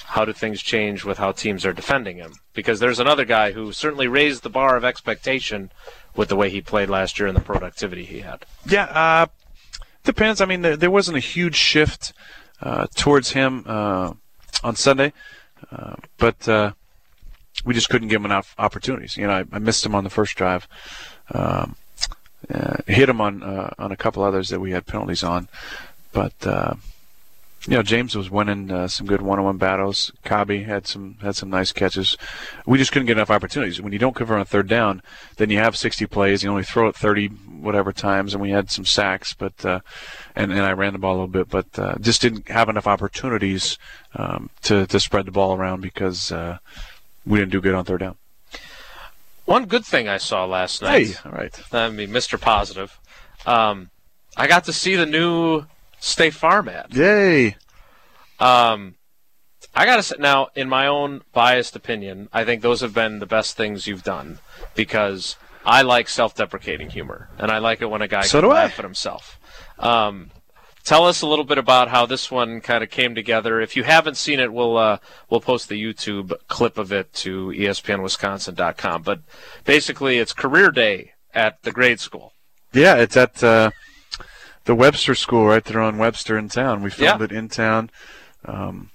how 0.08 0.24
do 0.24 0.32
things 0.32 0.62
change 0.62 1.04
with 1.04 1.18
how 1.18 1.32
teams 1.32 1.66
are 1.66 1.72
defending 1.72 2.16
him? 2.16 2.34
Because 2.54 2.80
there's 2.80 2.98
another 2.98 3.24
guy 3.24 3.52
who 3.52 3.72
certainly 3.72 4.08
raised 4.08 4.42
the 4.42 4.48
bar 4.48 4.76
of 4.76 4.84
expectation 4.84 5.70
with 6.16 6.30
the 6.30 6.36
way 6.36 6.48
he 6.48 6.60
played 6.60 6.88
last 6.88 7.18
year 7.18 7.28
and 7.28 7.36
the 7.36 7.42
productivity 7.42 8.04
he 8.04 8.20
had. 8.20 8.46
Yeah, 8.66 8.84
uh, 8.84 9.26
depends. 10.04 10.40
I 10.40 10.46
mean, 10.46 10.62
there, 10.62 10.76
there, 10.76 10.90
wasn't 10.90 11.18
a 11.18 11.20
huge 11.20 11.56
shift 11.56 12.12
uh, 12.62 12.86
towards 12.94 13.32
him 13.32 13.64
uh, 13.66 14.14
on 14.64 14.76
Sunday, 14.76 15.12
uh, 15.70 15.96
but 16.16 16.48
uh, 16.48 16.72
we 17.68 17.74
just 17.74 17.90
couldn't 17.90 18.08
give 18.08 18.22
him 18.22 18.24
enough 18.24 18.54
opportunities. 18.58 19.18
You 19.18 19.26
know, 19.26 19.34
I, 19.34 19.44
I 19.52 19.58
missed 19.58 19.84
him 19.84 19.94
on 19.94 20.02
the 20.02 20.08
first 20.08 20.36
drive. 20.36 20.66
Um, 21.34 21.76
uh, 22.52 22.78
hit 22.86 23.10
him 23.10 23.20
on 23.20 23.42
uh, 23.42 23.74
on 23.78 23.92
a 23.92 23.96
couple 23.96 24.22
others 24.22 24.48
that 24.48 24.58
we 24.58 24.70
had 24.70 24.86
penalties 24.86 25.22
on, 25.22 25.48
but 26.12 26.32
uh, 26.46 26.76
you 27.66 27.74
know 27.74 27.82
James 27.82 28.16
was 28.16 28.30
winning 28.30 28.70
uh, 28.70 28.88
some 28.88 29.06
good 29.06 29.20
one-on-one 29.20 29.58
battles. 29.58 30.10
Cobby 30.24 30.62
had 30.62 30.86
some 30.86 31.16
had 31.20 31.36
some 31.36 31.50
nice 31.50 31.70
catches. 31.72 32.16
We 32.64 32.78
just 32.78 32.90
couldn't 32.90 33.04
get 33.04 33.18
enough 33.18 33.30
opportunities. 33.30 33.82
When 33.82 33.92
you 33.92 33.98
don't 33.98 34.16
cover 34.16 34.38
on 34.38 34.46
third 34.46 34.66
down, 34.66 35.02
then 35.36 35.50
you 35.50 35.58
have 35.58 35.76
60 35.76 36.06
plays. 36.06 36.42
You 36.42 36.48
only 36.48 36.62
throw 36.62 36.88
it 36.88 36.96
30 36.96 37.28
whatever 37.28 37.92
times, 37.92 38.32
and 38.32 38.40
we 38.40 38.50
had 38.50 38.70
some 38.70 38.86
sacks, 38.86 39.34
but 39.34 39.62
uh, 39.62 39.80
and 40.34 40.52
and 40.52 40.62
I 40.62 40.72
ran 40.72 40.94
the 40.94 40.98
ball 40.98 41.12
a 41.12 41.20
little 41.20 41.26
bit, 41.28 41.50
but 41.50 41.78
uh, 41.78 41.98
just 41.98 42.22
didn't 42.22 42.48
have 42.48 42.70
enough 42.70 42.86
opportunities 42.86 43.76
um, 44.14 44.48
to 44.62 44.86
to 44.86 44.98
spread 44.98 45.26
the 45.26 45.32
ball 45.32 45.54
around 45.54 45.82
because 45.82 46.32
we 47.28 47.38
didn't 47.38 47.52
do 47.52 47.60
good 47.60 47.74
on 47.74 47.84
third 47.84 48.00
down. 48.00 48.16
One 49.44 49.64
good 49.66 49.84
thing 49.84 50.08
I 50.08 50.18
saw 50.18 50.44
last 50.44 50.82
night. 50.82 51.06
Hey, 51.08 51.14
all 51.24 51.32
right. 51.32 51.58
I 51.72 51.88
mean, 51.90 52.10
Mr. 52.10 52.40
Positive. 52.40 52.98
Um, 53.46 53.90
I 54.36 54.46
got 54.46 54.64
to 54.64 54.72
see 54.72 54.94
the 54.96 55.06
new 55.06 55.64
State 56.00 56.34
Farm 56.34 56.68
ad. 56.68 56.94
Yay! 56.94 57.56
Um, 58.40 58.94
I 59.74 59.84
gotta 59.86 60.02
say 60.02 60.16
now, 60.18 60.48
in 60.54 60.68
my 60.68 60.86
own 60.86 61.22
biased 61.32 61.74
opinion, 61.76 62.28
I 62.32 62.44
think 62.44 62.62
those 62.62 62.80
have 62.82 62.94
been 62.94 63.18
the 63.20 63.26
best 63.26 63.56
things 63.56 63.86
you've 63.86 64.02
done 64.04 64.38
because 64.74 65.36
I 65.64 65.82
like 65.82 66.08
self-deprecating 66.08 66.90
humor, 66.90 67.28
and 67.38 67.50
I 67.50 67.58
like 67.58 67.80
it 67.82 67.86
when 67.90 68.02
a 68.02 68.08
guy 68.08 68.22
So 68.22 68.40
can 68.40 68.48
do 68.50 68.54
I. 68.54 68.62
laugh 68.64 68.78
at 68.78 68.84
himself. 68.84 69.38
Um, 69.78 70.30
tell 70.84 71.04
us 71.04 71.22
a 71.22 71.26
little 71.26 71.44
bit 71.44 71.58
about 71.58 71.88
how 71.88 72.06
this 72.06 72.30
one 72.30 72.60
kind 72.60 72.82
of 72.82 72.90
came 72.90 73.14
together. 73.14 73.60
If 73.60 73.76
you 73.76 73.84
haven't 73.84 74.16
seen 74.16 74.40
it, 74.40 74.52
we'll 74.52 74.76
uh, 74.76 74.98
we'll 75.30 75.40
post 75.40 75.68
the 75.68 75.82
YouTube 75.82 76.32
clip 76.48 76.78
of 76.78 76.92
it 76.92 77.12
to 77.14 77.48
ESPNWisconsin.com. 77.48 79.02
But 79.02 79.20
basically, 79.64 80.18
it's 80.18 80.32
career 80.32 80.70
day 80.70 81.12
at 81.34 81.62
the 81.62 81.72
grade 81.72 82.00
school. 82.00 82.32
Yeah, 82.72 82.96
it's 82.96 83.16
at 83.16 83.42
uh, 83.42 83.70
the 84.64 84.74
Webster 84.74 85.14
School 85.14 85.46
right 85.46 85.64
there 85.64 85.80
on 85.80 85.98
Webster 85.98 86.36
in 86.38 86.48
town. 86.48 86.82
We 86.82 86.90
filmed 86.90 87.20
Yeah. 87.20 87.24
it 87.24 87.32
in 87.32 87.48
town. 87.48 87.90
Um, 88.44 88.90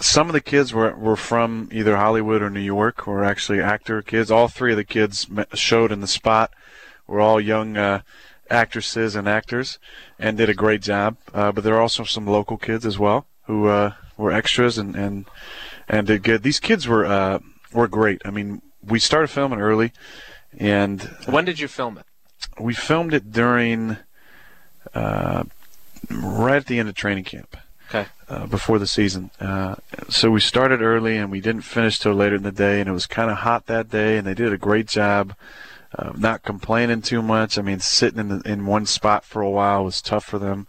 some 0.00 0.28
of 0.28 0.32
the 0.32 0.40
kids 0.40 0.72
were 0.72 0.94
were 0.96 1.16
from 1.16 1.68
either 1.72 1.96
Hollywood 1.96 2.42
or 2.42 2.50
New 2.50 2.60
York, 2.60 3.08
or 3.08 3.24
actually 3.24 3.60
actor 3.60 4.00
kids. 4.02 4.30
All 4.30 4.48
three 4.48 4.72
of 4.72 4.76
the 4.76 4.84
kids 4.84 5.26
showed 5.54 5.92
in 5.92 6.00
the 6.00 6.06
spot. 6.06 6.52
We're 7.06 7.20
all 7.20 7.40
young 7.40 7.76
uh, 7.76 8.02
actresses 8.50 9.14
and 9.14 9.28
actors, 9.28 9.78
and 10.18 10.36
did 10.36 10.48
a 10.48 10.54
great 10.54 10.82
job. 10.82 11.16
Uh, 11.34 11.52
but 11.52 11.64
there 11.64 11.74
are 11.74 11.80
also 11.80 12.04
some 12.04 12.26
local 12.26 12.56
kids 12.56 12.84
as 12.86 12.98
well 12.98 13.26
who 13.44 13.66
uh, 13.68 13.92
were 14.16 14.32
extras 14.32 14.78
and, 14.78 14.94
and 14.96 15.24
and 15.88 16.06
did 16.06 16.22
good. 16.22 16.42
These 16.42 16.60
kids 16.60 16.86
were 16.88 17.04
uh, 17.06 17.38
were 17.72 17.88
great. 17.88 18.20
I 18.24 18.30
mean, 18.30 18.62
we 18.86 18.98
started 18.98 19.28
filming 19.28 19.60
early, 19.60 19.92
and 20.58 21.02
When 21.26 21.44
did 21.44 21.58
you 21.60 21.68
film 21.68 21.98
it? 21.98 22.04
we 22.60 22.74
filmed 22.74 23.14
it 23.14 23.30
during 23.32 23.96
uh, 24.94 25.44
right 26.10 26.56
at 26.56 26.66
the 26.66 26.78
end 26.78 26.88
of 26.88 26.94
training 26.94 27.24
camp 27.24 27.56
Okay. 27.88 28.06
uh, 28.28 28.46
before 28.46 28.78
the 28.78 28.86
season. 28.86 29.30
Uh, 29.40 29.76
so 30.08 30.30
we 30.30 30.40
started 30.40 30.82
early 30.82 31.16
and 31.16 31.30
we 31.30 31.40
didn't 31.40 31.62
finish 31.62 31.98
till 31.98 32.14
later 32.14 32.36
in 32.36 32.42
the 32.42 32.52
day, 32.52 32.80
and 32.80 32.88
it 32.88 32.92
was 32.92 33.06
kind 33.06 33.30
of 33.30 33.38
hot 33.38 33.66
that 33.66 33.90
day, 33.90 34.16
and 34.18 34.26
they 34.26 34.34
did 34.34 34.52
a 34.52 34.58
great 34.58 34.86
job. 34.86 35.34
Uh, 35.96 36.12
not 36.16 36.42
complaining 36.42 37.00
too 37.00 37.22
much. 37.22 37.58
I 37.58 37.62
mean, 37.62 37.80
sitting 37.80 38.20
in 38.20 38.28
the, 38.28 38.42
in 38.50 38.66
one 38.66 38.84
spot 38.84 39.24
for 39.24 39.40
a 39.40 39.50
while 39.50 39.84
was 39.84 40.02
tough 40.02 40.24
for 40.24 40.38
them. 40.38 40.66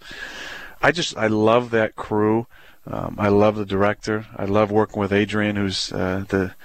I 0.81 0.91
just 0.91 1.17
I 1.17 1.27
love 1.27 1.71
that 1.71 1.95
crew. 1.95 2.47
Um, 2.87 3.15
I 3.19 3.27
love 3.27 3.55
the 3.55 3.65
director. 3.65 4.25
I 4.35 4.45
love 4.45 4.71
working 4.71 4.99
with 4.99 5.11
Adrian, 5.11 5.57
who's 5.57 5.91
uh, 5.91 6.23
the 6.29 6.55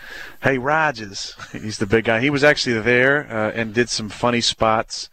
hey 0.43 0.59
Rogers. 0.59 1.35
He's 1.53 1.79
the 1.79 1.87
big 1.87 2.05
guy. 2.05 2.21
He 2.21 2.31
was 2.31 2.45
actually 2.45 2.81
there 2.81 3.27
uh, 3.29 3.51
and 3.51 3.75
did 3.75 3.89
some 3.89 4.09
funny 4.09 4.41
spots, 4.41 5.11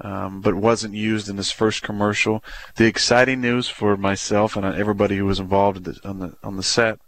um, 0.00 0.42
but 0.42 0.54
wasn't 0.54 0.94
used 0.94 1.30
in 1.30 1.36
this 1.36 1.50
first 1.50 1.82
commercial. 1.82 2.44
The 2.76 2.84
exciting 2.84 3.40
news 3.40 3.68
for 3.68 3.96
myself 3.96 4.54
and 4.54 4.66
everybody 4.66 5.16
who 5.16 5.24
was 5.24 5.40
involved 5.40 5.88
on 6.04 6.18
the 6.18 6.36
on 6.44 6.56
the 6.56 6.62
set 6.62 7.00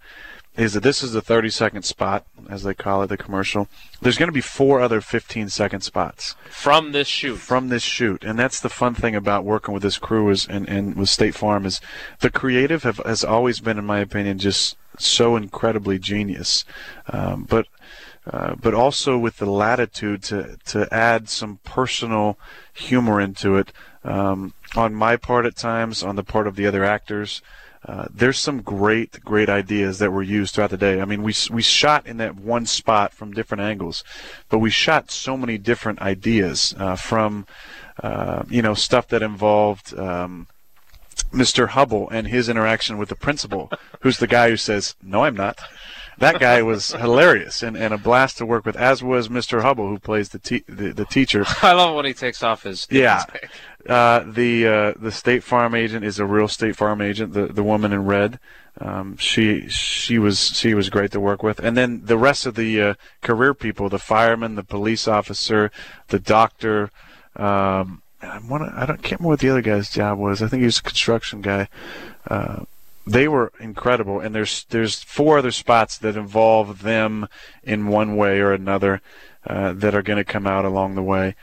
is 0.56 0.74
that 0.74 0.82
this 0.82 1.02
is 1.02 1.12
the 1.12 1.20
30 1.20 1.50
second 1.50 1.82
spot, 1.82 2.26
as 2.48 2.62
they 2.62 2.74
call 2.74 3.02
it, 3.02 3.08
the 3.08 3.16
commercial. 3.16 3.68
There's 4.00 4.18
going 4.18 4.28
to 4.28 4.32
be 4.32 4.40
four 4.40 4.80
other 4.80 5.00
15 5.00 5.48
second 5.48 5.80
spots 5.80 6.36
From 6.48 6.92
this 6.92 7.08
shoot. 7.08 7.36
from 7.36 7.68
this 7.68 7.82
shoot, 7.82 8.22
and 8.24 8.38
that's 8.38 8.60
the 8.60 8.68
fun 8.68 8.94
thing 8.94 9.16
about 9.16 9.44
working 9.44 9.74
with 9.74 9.82
this 9.82 9.98
crew 9.98 10.30
is 10.30 10.46
and, 10.46 10.68
and 10.68 10.94
with 10.94 11.08
State 11.08 11.34
Farm 11.34 11.66
is 11.66 11.80
the 12.20 12.30
creative 12.30 12.84
have, 12.84 12.98
has 12.98 13.24
always 13.24 13.60
been, 13.60 13.78
in 13.78 13.84
my 13.84 13.98
opinion, 13.98 14.38
just 14.38 14.76
so 14.98 15.36
incredibly 15.36 15.98
genius, 15.98 16.64
um, 17.08 17.44
but. 17.44 17.66
Uh, 18.26 18.54
but 18.54 18.72
also 18.72 19.18
with 19.18 19.36
the 19.36 19.44
latitude 19.44 20.22
to, 20.22 20.56
to 20.64 20.88
add 20.90 21.28
some 21.28 21.58
personal 21.62 22.38
humor 22.72 23.20
into 23.20 23.56
it 23.56 23.70
um, 24.02 24.54
on 24.74 24.94
my 24.94 25.14
part 25.14 25.44
at 25.44 25.54
times, 25.54 26.02
on 26.02 26.16
the 26.16 26.24
part 26.24 26.46
of 26.46 26.56
the 26.56 26.66
other 26.66 26.84
actors. 26.84 27.42
Uh, 27.86 28.06
there's 28.12 28.38
some 28.38 28.62
great, 28.62 29.22
great 29.24 29.50
ideas 29.50 29.98
that 29.98 30.10
were 30.10 30.22
used 30.22 30.54
throughout 30.54 30.70
the 30.70 30.76
day. 30.76 31.00
I 31.00 31.04
mean, 31.04 31.22
we 31.22 31.34
we 31.50 31.60
shot 31.60 32.06
in 32.06 32.16
that 32.16 32.36
one 32.36 32.64
spot 32.66 33.12
from 33.12 33.32
different 33.32 33.62
angles, 33.62 34.02
but 34.48 34.58
we 34.58 34.70
shot 34.70 35.10
so 35.10 35.36
many 35.36 35.58
different 35.58 36.00
ideas 36.00 36.74
uh, 36.78 36.96
from, 36.96 37.46
uh, 38.02 38.44
you 38.48 38.62
know, 38.62 38.74
stuff 38.74 39.08
that 39.08 39.22
involved. 39.22 39.96
Um, 39.98 40.46
Mr. 41.32 41.68
Hubble 41.68 42.08
and 42.10 42.28
his 42.28 42.48
interaction 42.48 42.96
with 42.96 43.08
the 43.08 43.16
principal, 43.16 43.70
who's 44.00 44.18
the 44.18 44.26
guy 44.26 44.50
who 44.50 44.56
says, 44.56 44.94
"No, 45.02 45.24
I'm 45.24 45.36
not." 45.36 45.58
That 46.18 46.38
guy 46.38 46.62
was 46.62 46.92
hilarious 46.92 47.62
and, 47.62 47.76
and 47.76 47.92
a 47.92 47.98
blast 47.98 48.38
to 48.38 48.46
work 48.46 48.64
with, 48.64 48.76
as 48.76 49.02
was 49.02 49.28
Mr. 49.28 49.62
Hubble, 49.62 49.88
who 49.88 49.98
plays 49.98 50.28
the 50.30 50.38
te- 50.38 50.64
the, 50.68 50.92
the 50.92 51.04
teacher. 51.04 51.44
I 51.62 51.72
love 51.72 51.94
when 51.94 52.04
he 52.04 52.14
takes 52.14 52.42
off 52.42 52.62
his. 52.62 52.86
Yeah. 52.90 53.24
Uh, 53.88 54.24
the 54.26 54.66
uh, 54.66 54.92
the 54.96 55.12
State 55.12 55.44
Farm 55.44 55.74
agent 55.74 56.04
is 56.04 56.18
a 56.18 56.24
real 56.24 56.48
State 56.48 56.76
Farm 56.76 57.02
agent. 57.02 57.34
The 57.34 57.46
the 57.46 57.62
woman 57.62 57.92
in 57.92 58.06
red, 58.06 58.38
um, 58.80 59.16
she 59.18 59.68
she 59.68 60.18
was 60.18 60.38
she 60.56 60.72
was 60.72 60.88
great 60.88 61.12
to 61.12 61.20
work 61.20 61.42
with. 61.42 61.58
And 61.58 61.76
then 61.76 62.06
the 62.06 62.16
rest 62.16 62.46
of 62.46 62.54
the 62.54 62.80
uh, 62.80 62.94
career 63.22 63.52
people, 63.52 63.88
the 63.88 63.98
fireman, 63.98 64.54
the 64.54 64.62
police 64.62 65.06
officer, 65.06 65.70
the 66.08 66.18
doctor. 66.18 66.90
Um, 67.36 68.02
I 68.22 68.38
want 68.38 68.72
I 68.74 68.86
don't 68.86 69.02
can't 69.02 69.20
remember 69.20 69.28
what 69.28 69.40
the 69.40 69.50
other 69.50 69.62
guy's 69.62 69.90
job 69.90 70.18
was. 70.18 70.42
I 70.42 70.48
think 70.48 70.60
he 70.60 70.66
was 70.66 70.78
a 70.78 70.82
construction 70.82 71.42
guy. 71.42 71.68
Uh, 72.26 72.64
they 73.06 73.28
were 73.28 73.52
incredible, 73.60 74.18
and 74.18 74.34
there's 74.34 74.64
there's 74.70 75.02
four 75.02 75.38
other 75.38 75.50
spots 75.50 75.98
that 75.98 76.16
involve 76.16 76.82
them 76.82 77.28
in 77.62 77.88
one 77.88 78.16
way 78.16 78.40
or 78.40 78.52
another 78.52 79.02
uh, 79.46 79.74
that 79.74 79.94
are 79.94 80.02
going 80.02 80.16
to 80.16 80.24
come 80.24 80.46
out 80.46 80.64
along 80.64 80.94
the 80.94 81.02
way 81.02 81.34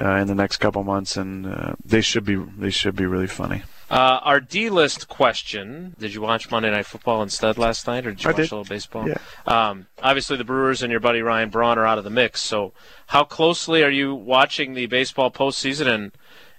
uh, 0.00 0.16
in 0.16 0.26
the 0.26 0.34
next 0.34 0.58
couple 0.58 0.82
months, 0.84 1.16
and 1.16 1.46
uh, 1.46 1.74
they 1.84 2.00
should 2.00 2.24
be 2.24 2.36
they 2.36 2.70
should 2.70 2.96
be 2.96 3.06
really 3.06 3.26
funny. 3.26 3.62
Uh, 3.90 4.20
our 4.22 4.40
D 4.40 4.68
list 4.68 5.08
question: 5.08 5.94
Did 5.98 6.14
you 6.14 6.20
watch 6.20 6.50
Monday 6.50 6.70
Night 6.70 6.86
Football 6.86 7.22
instead 7.22 7.56
last 7.56 7.86
night, 7.86 8.06
or 8.06 8.10
did 8.10 8.22
you 8.22 8.28
I 8.28 8.32
watch 8.32 8.36
did. 8.36 8.52
a 8.52 8.56
little 8.56 8.68
baseball? 8.68 9.08
Yeah. 9.08 9.18
Um, 9.46 9.86
obviously, 10.02 10.36
the 10.36 10.44
Brewers 10.44 10.82
and 10.82 10.90
your 10.90 11.00
buddy 11.00 11.22
Ryan 11.22 11.48
Braun 11.48 11.78
are 11.78 11.86
out 11.86 11.98
of 11.98 12.04
the 12.04 12.10
mix. 12.10 12.40
So, 12.42 12.72
how 13.08 13.24
closely 13.24 13.82
are 13.82 13.90
you 13.90 14.14
watching 14.14 14.74
the 14.74 14.86
baseball 14.86 15.30
postseason, 15.30 15.86
and 15.86 16.12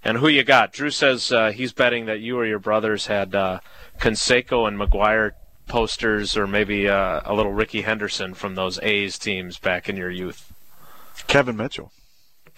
and 0.03 0.17
who 0.17 0.27
you 0.27 0.43
got? 0.43 0.73
Drew 0.73 0.89
says 0.89 1.31
uh, 1.31 1.51
he's 1.51 1.71
betting 1.71 2.05
that 2.07 2.19
you 2.19 2.37
or 2.37 2.45
your 2.45 2.59
brothers 2.59 3.07
had 3.07 3.35
uh, 3.35 3.59
Canseco 3.99 4.67
and 4.67 4.79
McGwire 4.79 5.33
posters, 5.67 6.35
or 6.35 6.47
maybe 6.47 6.89
uh, 6.89 7.21
a 7.23 7.33
little 7.33 7.53
Rickey 7.53 7.81
Henderson 7.83 8.33
from 8.33 8.55
those 8.55 8.79
A's 8.81 9.19
teams 9.19 9.59
back 9.59 9.87
in 9.87 9.95
your 9.95 10.09
youth. 10.09 10.51
Kevin 11.27 11.55
Mitchell. 11.55 11.91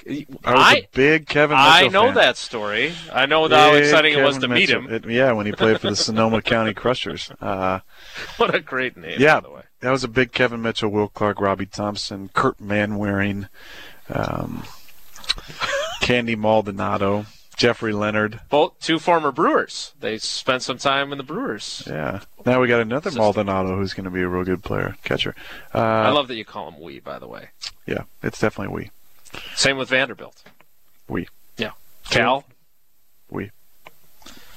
I 0.07 0.25
was 0.53 0.63
I 0.63 0.73
a 0.77 0.87
big 0.93 1.27
Kevin 1.27 1.57
Mitchell 1.57 1.71
I 1.71 1.87
know 1.87 2.05
fan. 2.05 2.13
that 2.15 2.37
story. 2.37 2.93
I 3.13 3.25
know 3.25 3.47
how 3.47 3.71
Big 3.73 3.83
exciting 3.83 4.17
it 4.17 4.23
was 4.23 4.35
to 4.37 4.41
Kevin 4.41 4.55
meet 4.55 4.69
him. 4.69 4.87
It- 4.93 5.05
yeah, 5.09 5.31
when 5.31 5.45
he 5.45 5.51
played 5.51 5.79
for 5.79 5.89
the 5.89 5.95
Sonoma 6.07 6.41
County 6.41 6.73
Crushers. 6.73 7.31
Uh, 7.41 7.79
What 8.37 8.53
a 8.53 8.59
great 8.59 8.97
name, 8.97 9.17
yeah, 9.19 9.35
by 9.39 9.47
the 9.47 9.53
way. 9.53 9.61
that 9.81 9.91
was 9.91 10.03
a 10.03 10.07
big 10.07 10.31
Kevin 10.31 10.61
Mitchell, 10.61 10.89
Will 10.89 11.07
Clark, 11.07 11.39
Robby 11.39 11.65
Thompson, 11.65 12.29
Kirt 12.33 12.57
Manwaring, 12.59 13.47
um, 14.09 14.63
Candy 16.01 16.35
Maldonado, 16.35 17.25
Jeffrey 17.55 17.93
Leonard. 17.93 18.39
Both 18.49 18.79
two 18.79 18.97
former 18.99 19.31
Brewers. 19.31 19.93
They 19.99 20.17
spent 20.17 20.63
some 20.63 20.77
time 20.77 21.11
in 21.11 21.17
the 21.17 21.23
Brewers. 21.23 21.83
Yeah. 21.87 22.21
Now 22.45 22.59
we 22.59 22.67
got 22.67 22.81
another 22.81 23.11
System. 23.11 23.21
Maldonado 23.21 23.75
who's 23.77 23.93
going 23.93 24.05
to 24.05 24.09
be 24.09 24.21
a 24.21 24.27
real 24.27 24.43
good 24.43 24.63
player, 24.63 24.97
catcher. 25.03 25.35
Uh, 25.73 25.77
I 25.79 26.09
love 26.09 26.27
that 26.29 26.35
you 26.35 26.45
call 26.45 26.69
him 26.71 26.79
we, 26.81 26.99
by 26.99 27.19
the 27.19 27.27
way. 27.27 27.49
Yeah, 27.85 28.03
it's 28.23 28.39
definitely 28.39 28.73
we. 28.75 28.91
Same 29.55 29.77
with 29.77 29.89
Vanderbilt. 29.89 30.43
We. 31.07 31.27
Yeah. 31.57 31.71
Cal. 32.09 32.45
We. 33.29 33.51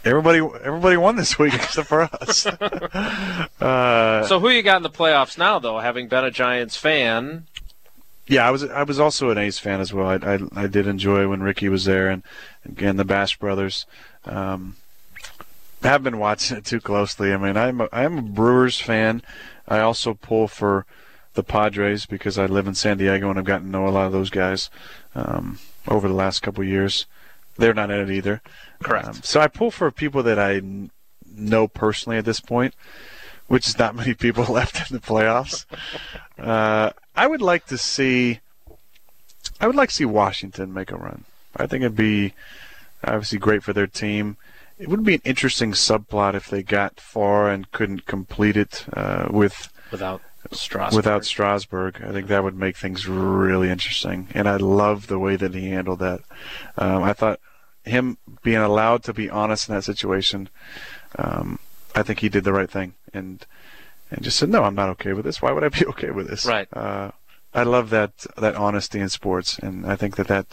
Everybody, 0.05 0.39
everybody 0.39 0.97
won 0.97 1.17
this 1.17 1.39
week 1.39 1.55
except 1.55 1.89
for 1.89 2.03
us. 2.03 2.47
uh, 3.61 4.27
So 4.27 4.39
who 4.39 4.51
you 4.51 4.63
got 4.63 4.77
in 4.79 4.83
the 4.83 4.91
playoffs 4.91 5.39
now, 5.39 5.59
though? 5.59 5.79
Having 5.79 6.09
been 6.09 6.25
a 6.25 6.31
Giants 6.31 6.77
fan, 6.77 7.47
yeah, 8.27 8.47
I 8.47 8.51
was, 8.51 8.65
I 8.65 8.83
was 8.85 8.99
also 8.99 9.31
an 9.31 9.39
A's 9.39 9.59
fan 9.59 9.81
as 9.81 9.93
well. 9.93 10.07
I, 10.07 10.35
I, 10.35 10.65
I 10.65 10.67
did 10.67 10.87
enjoy 10.87 11.29
when 11.29 11.43
Ricky 11.43 11.69
was 11.69 11.85
there, 11.85 12.09
and 12.09 12.23
again 12.65 12.97
the 12.97 13.05
Bash 13.05 13.39
brothers. 13.39 13.87
Um, 14.25 14.77
have 15.83 16.03
been 16.03 16.19
watching 16.19 16.57
it 16.57 16.65
too 16.65 16.81
closely. 16.81 17.33
I 17.33 17.37
mean, 17.37 17.59
I'm, 17.59 17.83
a, 17.83 17.89
I'm 17.93 18.19
a 18.19 18.23
Brewers 18.23 18.81
fan. 18.81 19.23
I 19.69 19.81
also 19.81 20.15
pull 20.15 20.49
for 20.49 20.87
the 21.35 21.43
Padres 21.43 22.07
because 22.07 22.39
I 22.39 22.47
live 22.47 22.67
in 22.67 22.75
San 22.75 22.97
Diego 22.97 23.29
and 23.29 23.39
I've 23.39 23.45
gotten 23.45 23.67
to 23.67 23.73
know 23.73 23.87
a 23.87 23.91
lot 23.91 24.07
of 24.07 24.13
those 24.13 24.31
guys 24.31 24.71
um, 25.15 25.59
over 25.87 26.09
the 26.09 26.15
last 26.15 26.41
couple 26.41 26.63
of 26.63 26.69
years. 26.69 27.07
They're 27.57 27.75
not 27.75 27.91
in 27.91 28.01
it 28.01 28.11
either. 28.11 28.43
Correct. 28.83 29.07
Um, 29.07 29.15
so 29.23 29.41
I 29.41 29.49
pull 29.49 29.71
for 29.71 29.91
people 29.91 30.23
that 30.25 30.39
I 30.39 30.57
n- 30.57 30.91
know 31.27 31.69
personally 31.69 32.19
at 32.19 32.25
this 32.25 32.41
point, 32.41 32.75
which 33.47 33.69
is 33.69 33.79
not 33.79 33.95
many 33.95 34.15
people 34.15 34.45
left 34.53 34.91
in 34.91 34.97
the 34.97 35.03
playoffs. 35.03 35.67
uh, 36.39 36.91
I 37.15 37.27
would 37.27 37.43
like 37.43 37.67
to 37.67 37.79
see. 37.79 38.41
I 39.61 39.67
would 39.67 39.77
like 39.77 39.91
to 39.91 39.95
see 39.95 40.05
Washington 40.05 40.75
make 40.75 40.91
a 40.91 40.97
run. 40.97 41.25
I 41.57 41.67
think 41.67 41.83
it'd 41.83 41.97
be 41.97 42.35
obviously 43.05 43.39
great 43.39 43.63
for 43.63 43.73
their 43.73 43.87
team. 43.87 44.37
It 44.79 44.89
would 44.89 45.05
be 45.05 45.15
an 45.15 45.23
interesting 45.25 45.73
subplot 45.73 46.35
if 46.35 46.49
they 46.49 46.63
got 46.63 46.99
far 46.99 47.49
and 47.49 47.71
couldn't 47.71 48.07
complete 48.07 48.57
it 48.57 48.85
uh, 48.93 49.29
with 49.31 49.73
without 49.93 50.21
Without 50.97 51.25
Strasburg. 51.25 52.03
I 52.03 52.13
think 52.13 52.29
that 52.29 52.45
would 52.45 52.57
make 52.57 52.77
things 52.77 53.09
really 53.09 53.71
interesting, 53.71 54.29
and 54.35 54.49
I 54.49 54.57
love 54.57 55.07
the 55.07 55.19
way 55.19 55.37
that 55.37 55.55
he 55.55 55.71
handled 55.71 55.99
that. 56.01 56.21
Um, 56.77 57.03
I 57.03 57.13
thought 57.13 57.41
him 57.85 58.19
being 58.43 58.59
allowed 58.59 59.05
to 59.05 59.13
be 59.13 59.29
honest 59.29 59.69
in 59.69 59.75
that 59.75 59.83
situation, 59.83 60.49
um, 61.19 61.59
I 61.95 62.03
think 62.03 62.21
he 62.21 62.29
did 62.29 62.45
the 62.45 62.53
right 62.53 62.71
thing, 62.71 62.95
and 63.13 63.45
and 64.11 64.23
just 64.23 64.39
said, 64.39 64.49
"No, 64.49 64.65
I'm 64.65 64.75
not 64.75 64.89
okay 64.91 65.13
with 65.13 65.25
this. 65.25 65.41
Why 65.43 65.53
would 65.53 65.65
I 65.65 65.69
be 65.69 65.87
okay 65.93 66.11
with 66.11 66.29
this?" 66.29 66.47
Right. 66.47 66.69
Uh, 66.73 67.11
I 67.53 67.63
love 67.63 67.91
that 67.91 68.27
that 68.37 68.57
honesty 68.57 69.01
in 69.01 69.09
sports, 69.09 69.59
and 69.59 69.87
I 69.87 69.97
think 69.97 70.17
that 70.17 70.29
that 70.29 70.47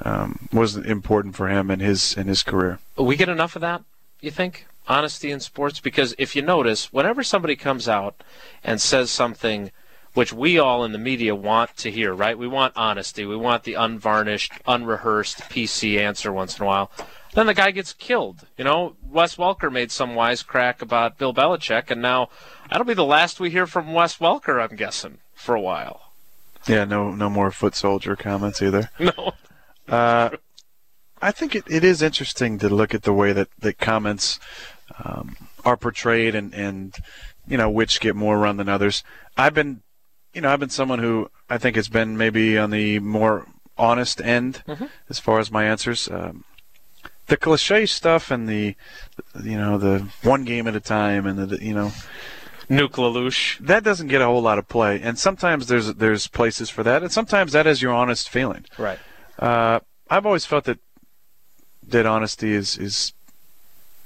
um, 0.00 0.48
was 0.52 0.76
important 0.76 1.36
for 1.36 1.48
him 1.48 1.70
in 1.70 1.80
his 1.80 2.16
in 2.16 2.26
his 2.26 2.42
career. 2.42 2.80
we 2.96 3.16
get 3.16 3.28
enough 3.28 3.54
of 3.56 3.62
that, 3.62 3.82
you 4.20 4.30
think? 4.30 4.66
Honesty 4.86 5.30
in 5.30 5.40
sports? 5.40 5.80
Because 5.80 6.14
if 6.18 6.36
you 6.36 6.42
notice, 6.42 6.92
whenever 6.92 7.22
somebody 7.22 7.56
comes 7.56 7.88
out 7.88 8.22
and 8.62 8.80
says 8.80 9.10
something 9.10 9.70
which 10.14 10.32
we 10.32 10.58
all 10.58 10.84
in 10.84 10.92
the 10.92 10.98
media 10.98 11.34
want 11.34 11.76
to 11.76 11.90
hear, 11.90 12.14
right? 12.14 12.38
We 12.38 12.46
want 12.46 12.72
honesty. 12.76 13.24
We 13.24 13.36
want 13.36 13.64
the 13.64 13.74
unvarnished, 13.74 14.52
unrehearsed 14.66 15.38
PC 15.50 15.98
answer 15.98 16.32
once 16.32 16.56
in 16.56 16.62
a 16.62 16.66
while. 16.66 16.90
Then 17.34 17.46
the 17.46 17.54
guy 17.54 17.72
gets 17.72 17.92
killed. 17.92 18.46
You 18.56 18.64
know, 18.64 18.94
Wes 19.10 19.34
Welker 19.34 19.72
made 19.72 19.90
some 19.90 20.10
wisecrack 20.10 20.80
about 20.80 21.18
Bill 21.18 21.34
Belichick, 21.34 21.90
and 21.90 22.00
now 22.00 22.28
that'll 22.70 22.86
be 22.86 22.94
the 22.94 23.04
last 23.04 23.40
we 23.40 23.50
hear 23.50 23.66
from 23.66 23.92
Wes 23.92 24.18
Welker, 24.18 24.62
I'm 24.62 24.76
guessing, 24.76 25.18
for 25.34 25.56
a 25.56 25.60
while. 25.60 26.12
Yeah, 26.68 26.84
no 26.84 27.10
no 27.10 27.28
more 27.28 27.50
foot 27.50 27.74
soldier 27.74 28.16
comments 28.16 28.62
either. 28.62 28.90
No. 29.00 29.32
Uh, 29.86 30.30
I 31.24 31.30
think 31.30 31.54
it, 31.54 31.64
it 31.68 31.82
is 31.84 32.02
interesting 32.02 32.58
to 32.58 32.68
look 32.68 32.94
at 32.94 33.02
the 33.02 33.12
way 33.12 33.32
that, 33.32 33.48
that 33.60 33.78
comments 33.78 34.38
um, 35.02 35.36
are 35.64 35.76
portrayed 35.76 36.34
and, 36.34 36.52
and 36.54 36.94
you 37.48 37.56
know 37.56 37.70
which 37.70 38.00
get 38.00 38.14
more 38.14 38.38
run 38.38 38.58
than 38.58 38.68
others. 38.68 39.02
I've 39.36 39.54
been 39.54 39.82
you 40.34 40.42
know 40.42 40.52
I've 40.52 40.60
been 40.60 40.68
someone 40.68 40.98
who 40.98 41.30
I 41.48 41.56
think 41.56 41.76
has 41.76 41.88
been 41.88 42.18
maybe 42.18 42.58
on 42.58 42.70
the 42.70 42.98
more 42.98 43.46
honest 43.78 44.20
end 44.20 44.62
Mm-hmm. 44.68 44.84
as 45.08 45.18
far 45.18 45.38
as 45.40 45.50
my 45.50 45.64
answers. 45.64 46.08
Um, 46.08 46.44
the 47.26 47.38
cliche 47.38 47.86
stuff 47.86 48.30
and 48.30 48.46
the 48.46 48.74
you 49.42 49.56
know 49.56 49.78
the 49.78 50.06
one 50.22 50.44
game 50.44 50.68
at 50.68 50.76
a 50.76 50.80
time 50.80 51.26
and 51.26 51.38
the 51.38 51.64
you 51.64 51.74
know 51.74 51.90
Nuke 52.68 53.58
that 53.60 53.82
doesn't 53.82 54.08
get 54.08 54.20
a 54.20 54.26
whole 54.26 54.42
lot 54.42 54.58
of 54.58 54.68
play. 54.68 55.00
And 55.00 55.18
sometimes 55.18 55.68
there's 55.68 55.94
there's 55.94 56.26
places 56.28 56.68
for 56.70 56.82
that, 56.82 57.02
and 57.02 57.10
sometimes 57.10 57.52
that 57.52 57.66
is 57.66 57.80
your 57.80 57.92
honest 57.92 58.28
feeling. 58.28 58.64
Right. 58.78 58.98
Uh, 59.38 59.80
I've 60.10 60.26
always 60.26 60.44
felt 60.44 60.64
that 60.64 60.78
that 61.88 62.06
honesty 62.06 62.52
is 62.52 62.76
is 62.78 63.12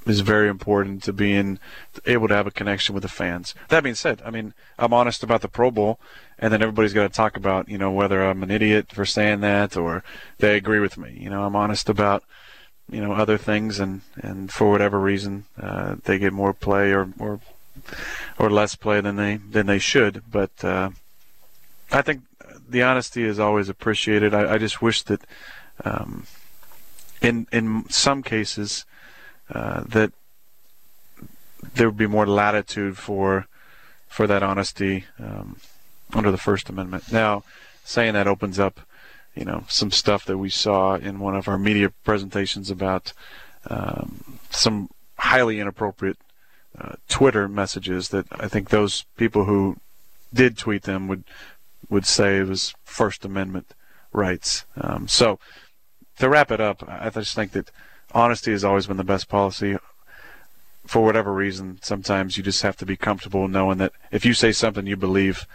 is 0.06 0.20
very 0.20 0.48
important 0.48 1.02
to 1.02 1.12
being 1.12 1.58
able 2.06 2.28
to 2.28 2.34
have 2.34 2.46
a 2.46 2.50
connection 2.50 2.94
with 2.94 3.02
the 3.02 3.08
fans. 3.08 3.54
That 3.68 3.82
being 3.82 3.94
said, 3.94 4.22
I 4.24 4.30
mean 4.30 4.54
I'm 4.78 4.94
honest 4.94 5.22
about 5.22 5.42
the 5.42 5.48
Pro 5.48 5.70
Bowl, 5.70 5.98
and 6.38 6.52
then 6.52 6.62
everybody's 6.62 6.94
got 6.94 7.02
to 7.02 7.08
talk 7.08 7.36
about 7.36 7.68
you 7.68 7.78
know 7.78 7.90
whether 7.90 8.22
I'm 8.22 8.42
an 8.42 8.50
idiot 8.50 8.92
for 8.92 9.04
saying 9.04 9.40
that 9.40 9.76
or 9.76 10.02
they 10.38 10.56
agree 10.56 10.80
with 10.80 10.96
me. 10.96 11.16
You 11.18 11.30
know 11.30 11.44
I'm 11.44 11.56
honest 11.56 11.88
about 11.88 12.22
you 12.90 13.00
know 13.00 13.12
other 13.12 13.38
things, 13.38 13.78
and 13.78 14.02
and 14.16 14.50
for 14.50 14.70
whatever 14.70 14.98
reason 14.98 15.44
uh, 15.60 15.96
they 16.04 16.18
get 16.18 16.32
more 16.32 16.54
play 16.54 16.92
or 16.92 17.12
or 17.18 17.40
or 18.38 18.50
less 18.50 18.74
play 18.74 19.00
than 19.00 19.16
they 19.16 19.36
than 19.36 19.66
they 19.66 19.78
should. 19.78 20.22
But 20.30 20.64
uh, 20.64 20.90
I 21.90 22.02
think 22.02 22.22
the 22.68 22.82
honesty 22.82 23.24
is 23.24 23.38
always 23.38 23.68
appreciated. 23.68 24.34
I, 24.34 24.54
I 24.54 24.58
just 24.58 24.82
wish 24.82 25.02
that 25.04 25.22
um, 25.84 26.26
in 27.20 27.46
in 27.52 27.88
some 27.88 28.22
cases 28.22 28.85
uh, 29.50 29.83
that 29.87 30.12
there 31.74 31.88
would 31.88 31.96
be 31.96 32.07
more 32.07 32.26
latitude 32.26 32.96
for 32.96 33.46
for 34.09 34.26
that 34.26 34.42
honesty 34.42 35.04
um, 35.18 35.57
under 36.14 36.31
the 36.31 36.38
First 36.38 36.68
Amendment. 36.68 37.12
Now, 37.12 37.44
saying 37.85 38.14
that 38.14 38.26
opens 38.26 38.59
up, 38.59 38.81
you 39.35 39.44
know, 39.44 39.64
some 39.68 39.90
stuff 39.90 40.24
that 40.24 40.38
we 40.38 40.50
saw 40.50 40.94
in 40.94 41.20
one 41.20 41.37
of 41.37 41.48
our 41.48 41.59
media 41.59 41.90
presentations 42.04 42.70
about 42.70 43.12
um, 43.68 44.38
some 44.50 44.88
highly 45.18 45.61
inappropriate 45.61 46.18
uh, 46.78 46.94
Twitter 47.09 47.48
messages 47.48 48.09
that 48.11 48.26
I 48.31 48.48
think 48.48 48.70
those 48.70 49.04
people 49.16 49.44
who 49.44 49.76
did 50.33 50.57
tweet 50.57 50.83
them 50.83 51.09
would 51.09 51.24
would 51.88 52.07
say 52.07 52.38
it 52.38 52.46
was 52.46 52.74
First 52.85 53.24
Amendment 53.24 53.74
rights. 54.12 54.64
Um, 54.76 55.09
so 55.09 55.38
to 56.18 56.28
wrap 56.28 56.50
it 56.50 56.61
up, 56.61 56.83
I 56.88 57.11
just 57.11 57.35
think 57.35 57.52
that 57.52 57.70
honesty 58.12 58.52
has 58.52 58.64
always 58.64 58.87
been 58.87 58.96
the 58.96 59.04
best 59.04 59.28
policy. 59.28 59.76
For 60.87 61.04
whatever 61.04 61.35
reason, 61.35 61.78
sometimes 61.83 62.38
you 62.38 62.42
just 62.42 62.62
have 62.62 62.76
to 62.78 62.87
be 62.87 62.96
comfortable 62.96 63.46
knowing 63.46 63.76
that 63.78 63.92
if 64.11 64.24
you 64.24 64.33
say 64.33 64.52
something 64.52 64.87
you 64.87 64.96
believe, 64.96 65.46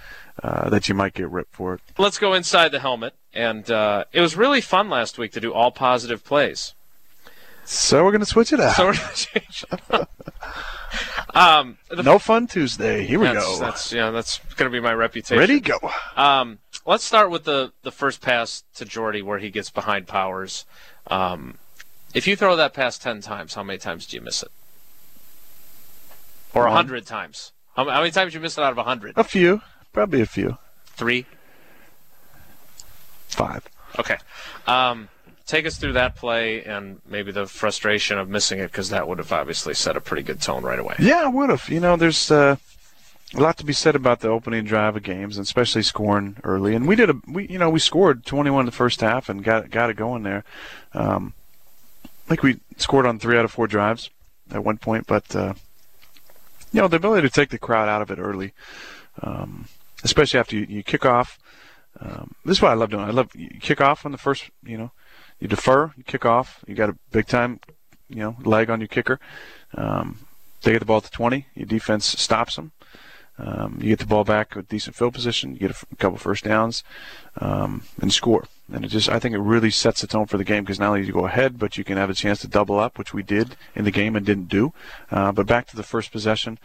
uh, 0.41 0.69
that 0.69 0.87
you 0.87 0.95
might 0.95 1.13
get 1.13 1.29
ripped 1.29 1.55
for 1.55 1.75
it. 1.75 1.81
Let's 1.97 2.17
go 2.17 2.33
inside 2.33 2.71
the 2.71 2.79
helmet. 2.79 3.15
And 3.33 3.69
uh, 3.69 4.05
it 4.13 4.21
was 4.21 4.35
really 4.35 4.61
fun 4.61 4.89
last 4.89 5.17
week 5.17 5.31
to 5.33 5.39
do 5.39 5.51
all 5.53 5.71
positive 5.71 6.23
plays. 6.23 6.73
So 7.65 8.03
we're 8.03 8.11
going 8.11 8.21
to 8.21 8.25
switch 8.25 8.53
it 8.53 8.59
out. 8.59 8.75
So 8.75 8.85
we're 8.85 8.93
gonna 8.93 9.13
change. 9.15 9.65
um, 11.33 11.77
the, 11.89 12.03
no 12.03 12.19
fun 12.19 12.47
Tuesday. 12.47 13.05
Here 13.05 13.19
we 13.19 13.25
that's, 13.25 13.45
go. 13.45 13.59
That's 13.59 13.93
yeah, 13.93 14.11
that's 14.11 14.39
going 14.55 14.69
to 14.69 14.75
be 14.75 14.81
my 14.81 14.93
reputation. 14.93 15.39
Ready? 15.39 15.59
Go. 15.59 15.79
Um, 16.15 16.59
let's 16.85 17.03
start 17.03 17.29
with 17.31 17.43
the 17.43 17.71
the 17.83 17.91
first 17.91 18.21
pass 18.21 18.63
to 18.75 18.85
Jordy 18.85 19.21
where 19.21 19.39
he 19.39 19.49
gets 19.49 19.69
behind 19.69 20.07
Powers. 20.07 20.65
Um, 21.07 21.57
if 22.13 22.27
you 22.27 22.35
throw 22.35 22.55
that 22.55 22.73
pass 22.73 22.97
ten 22.97 23.21
times, 23.21 23.53
how 23.53 23.63
many 23.63 23.79
times 23.79 24.05
do 24.05 24.17
you 24.17 24.21
miss 24.21 24.43
it? 24.43 24.51
Or 26.53 26.67
a 26.67 26.71
hundred 26.71 27.05
times? 27.05 27.51
How, 27.75 27.89
how 27.89 27.99
many 27.99 28.11
times 28.11 28.33
do 28.33 28.37
you 28.37 28.41
miss 28.41 28.57
it 28.57 28.63
out 28.63 28.71
of 28.71 28.77
a 28.77 28.83
hundred? 28.83 29.13
A 29.15 29.23
few. 29.23 29.61
Probably 29.91 30.21
a 30.21 30.25
few. 30.25 30.57
Three. 30.85 31.25
Five. 33.27 33.67
Okay. 33.97 34.17
Um, 34.67 35.09
take 35.47 35.65
us 35.65 35.77
through 35.77 35.93
that 35.93 36.15
play 36.15 36.63
and 36.63 37.01
maybe 37.07 37.31
the 37.31 37.47
frustration 37.47 38.19
of 38.19 38.29
missing 38.29 38.59
it 38.59 38.67
because 38.67 38.89
that 38.89 39.07
would 39.07 39.17
have 39.17 39.31
obviously 39.31 39.73
set 39.73 39.97
a 39.97 40.01
pretty 40.01 40.23
good 40.23 40.41
tone 40.41 40.63
right 40.63 40.79
away. 40.79 40.95
Yeah, 40.99 41.23
I 41.23 41.27
would 41.27 41.49
have. 41.49 41.67
You 41.69 41.79
know, 41.79 41.95
there's 41.95 42.29
uh, 42.29 42.57
a 43.35 43.39
lot 43.39 43.57
to 43.57 43.65
be 43.65 43.73
said 43.73 43.95
about 43.95 44.19
the 44.19 44.29
opening 44.29 44.63
drive 44.63 44.95
of 44.95 45.03
games, 45.03 45.37
and 45.37 45.43
especially 45.43 45.81
scoring 45.81 46.37
early. 46.43 46.75
And 46.75 46.87
we 46.87 46.95
did 46.95 47.09
a, 47.09 47.15
we 47.27 47.47
you 47.47 47.57
know, 47.57 47.69
we 47.69 47.79
scored 47.79 48.25
21 48.25 48.61
in 48.61 48.65
the 48.65 48.71
first 48.71 49.01
half 49.01 49.29
and 49.29 49.43
got 49.43 49.69
got 49.69 49.89
it 49.89 49.95
going 49.95 50.23
there. 50.23 50.43
Um, 50.93 51.33
I 52.03 52.29
think 52.29 52.43
we 52.43 52.59
scored 52.77 53.05
on 53.05 53.19
three 53.19 53.37
out 53.37 53.45
of 53.45 53.51
four 53.51 53.67
drives 53.67 54.09
at 54.51 54.63
one 54.63 54.77
point, 54.77 55.07
but 55.07 55.35
uh, 55.35 55.53
you 56.71 56.81
know, 56.81 56.87
the 56.87 56.97
ability 56.97 57.27
to 57.27 57.33
take 57.33 57.49
the 57.49 57.57
crowd 57.57 57.89
out 57.89 58.01
of 58.01 58.11
it 58.11 58.19
early, 58.19 58.53
um, 59.21 59.67
especially 60.03 60.39
after 60.39 60.55
you, 60.55 60.65
you 60.67 60.83
kick 60.83 61.05
off. 61.05 61.39
Um, 61.99 62.33
this 62.43 62.57
is 62.57 62.61
what 62.61 62.71
I 62.71 62.75
love 62.75 62.89
doing. 62.89 63.05
I 63.05 63.11
love 63.11 63.29
you 63.35 63.49
kick 63.61 63.81
off 63.81 64.05
on 64.05 64.11
the 64.11 64.17
first, 64.17 64.49
you 64.63 64.77
know, 64.77 64.91
you 65.39 65.47
defer, 65.47 65.91
you 65.97 66.03
kick 66.03 66.25
off. 66.25 66.63
You 66.67 66.75
got 66.75 66.89
a 66.89 66.97
big 67.11 67.27
time, 67.27 67.59
you 68.09 68.17
know, 68.17 68.35
leg 68.43 68.69
on 68.69 68.79
your 68.79 68.87
kicker. 68.87 69.19
Um, 69.75 70.19
they 70.61 70.71
get 70.71 70.79
the 70.79 70.85
ball 70.85 70.97
at 70.97 71.03
the 71.03 71.09
20. 71.09 71.47
Your 71.55 71.65
defense 71.65 72.05
stops 72.05 72.55
them. 72.55 72.71
Um, 73.37 73.79
you 73.81 73.89
get 73.89 73.99
the 73.99 74.05
ball 74.05 74.23
back 74.23 74.55
with 74.55 74.69
decent 74.69 74.95
field 74.95 75.13
position. 75.13 75.53
You 75.53 75.59
get 75.59 75.71
a, 75.71 75.95
couple 75.95 76.17
first 76.17 76.43
downs 76.43 76.83
um, 77.37 77.83
and 77.99 78.13
score. 78.13 78.45
And 78.71 78.85
it 78.85 78.89
just, 78.89 79.09
I 79.09 79.19
think 79.19 79.33
it 79.33 79.39
really 79.39 79.71
sets 79.71 80.01
the 80.01 80.07
tone 80.07 80.27
for 80.27 80.37
the 80.37 80.43
game 80.43 80.63
because 80.63 80.79
not 80.79 80.89
only 80.89 81.01
do 81.01 81.07
you 81.07 81.13
go 81.13 81.25
ahead, 81.25 81.57
but 81.57 81.77
you 81.77 81.83
can 81.83 81.97
have 81.97 82.09
a 82.09 82.13
chance 82.13 82.41
to 82.41 82.47
double 82.47 82.79
up, 82.79 82.97
which 82.97 83.13
we 83.13 83.23
did 83.23 83.55
in 83.75 83.85
the 83.85 83.91
game 83.91 84.15
and 84.15 84.25
didn't 84.25 84.49
do. 84.49 84.73
Uh, 85.11 85.31
but 85.31 85.47
back 85.47 85.67
to 85.67 85.75
the 85.75 85.83
first 85.83 86.11
possession, 86.11 86.59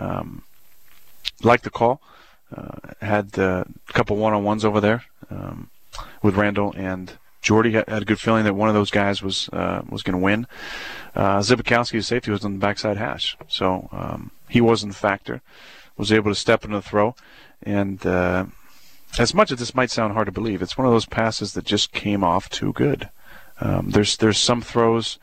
um, 0.00 0.44
like 1.42 1.62
the 1.62 1.70
call. 1.70 2.00
Uh, 2.54 2.76
had 3.00 3.36
a 3.38 3.66
couple 3.88 4.16
one-on-ones 4.16 4.64
over 4.64 4.80
there 4.80 5.04
um, 5.30 5.70
with 6.22 6.36
Randall 6.36 6.72
and 6.76 7.14
Jordy. 7.42 7.72
Had, 7.72 7.88
had 7.88 8.02
a 8.02 8.04
good 8.04 8.20
feeling 8.20 8.44
that 8.44 8.54
one 8.54 8.68
of 8.68 8.74
those 8.74 8.90
guys 8.90 9.22
was 9.22 9.48
uh, 9.48 9.82
was 9.88 10.02
going 10.02 10.16
to 10.18 10.22
win. 10.22 10.46
Uh, 11.16 11.38
Zbikowski's 11.38 12.06
safety 12.06 12.30
was 12.30 12.44
on 12.44 12.52
the 12.52 12.58
backside 12.58 12.96
hash, 12.96 13.36
so 13.48 13.88
um, 13.92 14.30
he 14.48 14.60
wasn't 14.60 14.92
a 14.92 14.96
factor. 14.96 15.42
Was 15.96 16.12
able 16.12 16.30
to 16.30 16.34
step 16.34 16.64
into 16.64 16.76
the 16.76 16.82
throw, 16.82 17.14
and 17.62 18.04
uh, 18.04 18.46
as 19.18 19.32
much 19.34 19.52
as 19.52 19.58
this 19.58 19.74
might 19.74 19.90
sound 19.90 20.12
hard 20.12 20.26
to 20.26 20.32
believe, 20.32 20.60
it's 20.60 20.76
one 20.76 20.86
of 20.86 20.92
those 20.92 21.06
passes 21.06 21.52
that 21.54 21.64
just 21.64 21.92
came 21.92 22.24
off 22.24 22.50
too 22.50 22.72
good. 22.72 23.08
Um, 23.60 23.90
there's 23.90 24.16
there's 24.16 24.38
some 24.38 24.60
throws. 24.60 25.18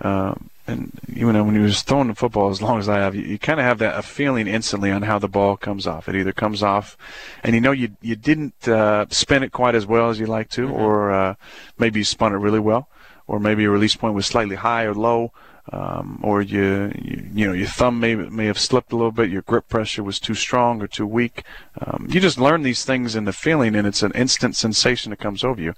Um, 0.00 0.50
and 0.66 0.92
you 1.12 1.30
know 1.32 1.44
when 1.44 1.54
you 1.54 1.62
was 1.62 1.82
throwing 1.82 2.08
the 2.08 2.14
football 2.14 2.48
as 2.50 2.62
long 2.62 2.78
as 2.78 2.88
I 2.88 2.98
have, 2.98 3.14
you, 3.14 3.22
you 3.22 3.38
kind 3.38 3.60
of 3.60 3.66
have 3.66 3.78
that 3.78 3.98
a 3.98 4.02
feeling 4.02 4.46
instantly 4.46 4.90
on 4.90 5.02
how 5.02 5.18
the 5.18 5.28
ball 5.28 5.56
comes 5.56 5.86
off. 5.86 6.08
It 6.08 6.16
either 6.16 6.32
comes 6.32 6.62
off, 6.62 6.96
and 7.42 7.54
you 7.54 7.60
know 7.60 7.72
you 7.72 7.90
you 8.00 8.16
didn't 8.16 8.68
uh, 8.68 9.06
spin 9.10 9.42
it 9.42 9.52
quite 9.52 9.74
as 9.74 9.86
well 9.86 10.10
as 10.10 10.18
you 10.18 10.26
like 10.26 10.48
to, 10.50 10.66
mm-hmm. 10.66 10.80
or 10.80 11.10
uh, 11.10 11.34
maybe 11.78 12.00
you 12.00 12.04
spun 12.04 12.32
it 12.32 12.38
really 12.38 12.60
well, 12.60 12.88
or 13.26 13.40
maybe 13.40 13.62
your 13.62 13.72
release 13.72 13.96
point 13.96 14.14
was 14.14 14.26
slightly 14.26 14.56
high 14.56 14.84
or 14.84 14.94
low 14.94 15.32
um, 15.72 16.20
or 16.22 16.42
you, 16.42 16.92
you, 17.00 17.30
you 17.32 17.46
know 17.46 17.52
your 17.52 17.66
thumb 17.66 18.00
may 18.00 18.14
may 18.14 18.46
have 18.46 18.58
slipped 18.58 18.92
a 18.92 18.96
little 18.96 19.12
bit, 19.12 19.30
your 19.30 19.42
grip 19.42 19.68
pressure 19.68 20.02
was 20.02 20.18
too 20.18 20.34
strong 20.34 20.82
or 20.82 20.86
too 20.86 21.06
weak. 21.06 21.44
Um, 21.80 22.06
you 22.10 22.20
just 22.20 22.38
learn 22.38 22.62
these 22.62 22.84
things 22.84 23.14
in 23.14 23.24
the 23.24 23.32
feeling, 23.32 23.74
and 23.74 23.86
it's 23.86 24.02
an 24.02 24.12
instant 24.12 24.56
sensation 24.56 25.10
that 25.10 25.18
comes 25.18 25.44
over 25.44 25.60
you. 25.60 25.74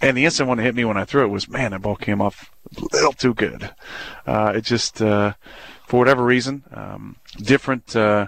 And 0.00 0.16
the 0.16 0.24
instant 0.24 0.48
one 0.48 0.58
that 0.58 0.64
hit 0.64 0.74
me 0.74 0.84
when 0.84 0.96
I 0.96 1.04
threw 1.04 1.24
it 1.24 1.28
was, 1.28 1.48
man, 1.48 1.70
that 1.70 1.82
ball 1.82 1.96
came 1.96 2.20
off 2.20 2.50
a 2.76 2.84
little 2.92 3.12
too 3.12 3.34
good. 3.34 3.70
Uh, 4.26 4.52
it 4.56 4.62
just, 4.62 5.00
uh, 5.00 5.34
for 5.86 5.98
whatever 5.98 6.24
reason, 6.24 6.64
um, 6.72 7.16
different. 7.38 7.94
Uh, 7.94 8.26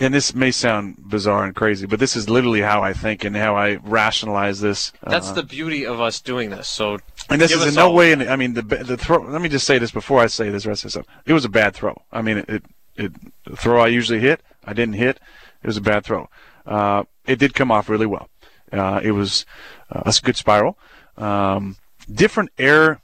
and 0.00 0.12
this 0.12 0.34
may 0.34 0.50
sound 0.50 0.96
bizarre 1.08 1.44
and 1.44 1.54
crazy, 1.54 1.86
but 1.86 2.00
this 2.00 2.16
is 2.16 2.28
literally 2.28 2.62
how 2.62 2.82
I 2.82 2.92
think 2.92 3.24
and 3.24 3.36
how 3.36 3.56
I 3.56 3.76
rationalize 3.76 4.60
this. 4.60 4.92
That's 5.06 5.30
uh, 5.30 5.34
the 5.34 5.42
beauty 5.44 5.86
of 5.86 6.00
us 6.00 6.20
doing 6.20 6.50
this. 6.50 6.66
So, 6.66 6.98
and 7.30 7.40
this 7.40 7.52
is 7.52 7.66
in 7.66 7.74
no 7.74 7.90
way. 7.92 8.12
I 8.14 8.36
mean, 8.36 8.54
the 8.54 8.62
the 8.62 8.96
throw. 8.96 9.18
Let 9.18 9.40
me 9.40 9.48
just 9.48 9.66
say 9.66 9.78
this 9.78 9.90
before 9.90 10.20
I 10.20 10.26
say 10.26 10.50
this 10.50 10.66
rest 10.66 10.84
of 10.84 10.90
stuff. 10.90 11.06
It 11.26 11.32
was 11.32 11.44
a 11.44 11.48
bad 11.48 11.74
throw. 11.74 12.00
I 12.12 12.22
mean, 12.22 12.38
it, 12.38 12.48
it, 12.48 12.64
it 12.96 13.12
the 13.44 13.56
throw 13.56 13.80
I 13.80 13.88
usually 13.88 14.20
hit, 14.20 14.42
I 14.64 14.72
didn't 14.72 14.94
hit. 14.94 15.18
It 15.62 15.66
was 15.66 15.76
a 15.76 15.82
bad 15.82 16.04
throw. 16.04 16.28
Uh, 16.66 17.04
it 17.26 17.38
did 17.38 17.54
come 17.54 17.70
off 17.70 17.88
really 17.88 18.06
well. 18.06 18.28
Uh, 18.72 19.00
it 19.02 19.12
was 19.12 19.46
uh, 19.90 20.02
a 20.04 20.14
good 20.22 20.36
spiral. 20.36 20.78
Um, 21.16 21.76
different 22.12 22.50
air 22.58 23.00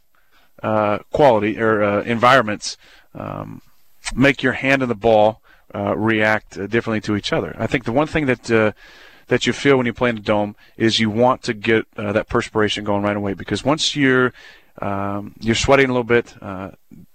uh, 0.63 0.99
quality 1.11 1.59
or 1.59 1.83
uh, 1.83 2.03
environments 2.03 2.77
um, 3.15 3.63
make 4.15 4.43
your 4.43 4.53
hand 4.55 4.83
and 4.83 4.91
the 4.91 4.97
ball 4.97 5.41
uh, 5.75 5.97
react 5.97 6.59
uh, 6.59 6.67
differently 6.67 7.01
to 7.01 7.17
each 7.17 7.33
other. 7.33 7.55
I 7.59 7.67
think 7.67 7.85
the 7.85 7.93
one 7.93 8.07
thing 8.07 8.27
that 8.27 8.51
uh, 8.51 8.73
that 9.31 9.47
you 9.47 9.53
feel 9.53 9.77
when 9.77 9.87
you 9.87 9.93
play 9.93 10.11
in 10.11 10.17
the 10.17 10.21
dome 10.21 10.57
is 10.77 10.99
you 10.99 11.09
want 11.09 11.41
to 11.41 11.55
get 11.55 11.87
uh, 11.97 12.13
that 12.13 12.29
perspiration 12.29 12.83
going 12.83 13.03
right 13.05 13.17
away 13.17 13.33
because 13.33 13.65
once 13.65 13.95
you're 13.95 14.33
um, 14.83 15.35
you're 15.39 15.55
sweating 15.55 15.87
a 15.87 15.93
little 15.93 16.03
bit, 16.03 16.35
uh, 16.43 16.71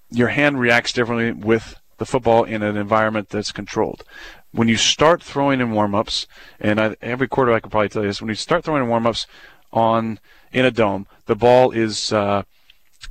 your 0.09 0.29
hand 0.29 0.57
reacts 0.59 0.93
differently 0.93 1.33
with 1.33 1.75
the 1.97 2.05
football 2.05 2.45
in 2.45 2.63
an 2.63 2.77
environment 2.77 3.29
that's 3.29 3.51
controlled. 3.51 4.03
When 4.51 4.69
you 4.69 4.77
start 4.77 5.21
throwing 5.21 5.59
in 5.59 5.71
warm-ups, 5.71 6.27
and 6.59 6.79
I, 6.79 6.95
every 7.01 7.27
quarter 7.27 7.51
I 7.51 7.59
could 7.59 7.71
probably 7.71 7.89
tell 7.89 8.03
you 8.03 8.09
this, 8.09 8.21
when 8.21 8.29
you 8.29 8.35
start 8.35 8.63
throwing 8.63 8.83
in 8.83 8.89
warm-ups 8.89 9.27
on 9.73 10.19
in 10.53 10.63
a 10.63 10.71
dome, 10.71 11.07
the 11.25 11.35
ball 11.35 11.71
is 11.71 12.13
uh, 12.13 12.43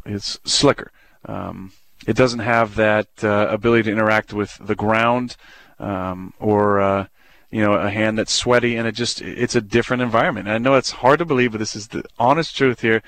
is 0.06 0.40
slicker. 0.44 0.90
Um, 1.26 1.72
it 2.06 2.16
doesn't 2.16 2.40
have 2.40 2.74
that 2.76 3.08
uh, 3.22 3.48
ability 3.50 3.82
to 3.84 3.92
interact 3.92 4.32
with 4.32 4.58
the 4.60 4.74
ground 4.74 5.36
um, 5.78 6.32
or 6.38 6.80
uh, 6.80 7.06
you 7.54 7.60
know 7.60 7.74
a 7.74 7.88
hand 7.88 8.18
that's 8.18 8.34
sweaty, 8.34 8.74
and 8.74 8.88
it 8.88 8.96
just 8.96 9.22
it's 9.22 9.54
a 9.54 9.60
different 9.60 10.02
environment. 10.02 10.48
And 10.48 10.54
I 10.56 10.58
know 10.58 10.74
it's 10.74 10.90
hard 10.90 11.20
to 11.20 11.24
believe, 11.24 11.52
but 11.52 11.58
this 11.58 11.76
is 11.76 11.86
the 11.86 12.02
honest 12.18 12.56
truth 12.56 12.80
here. 12.80 13.00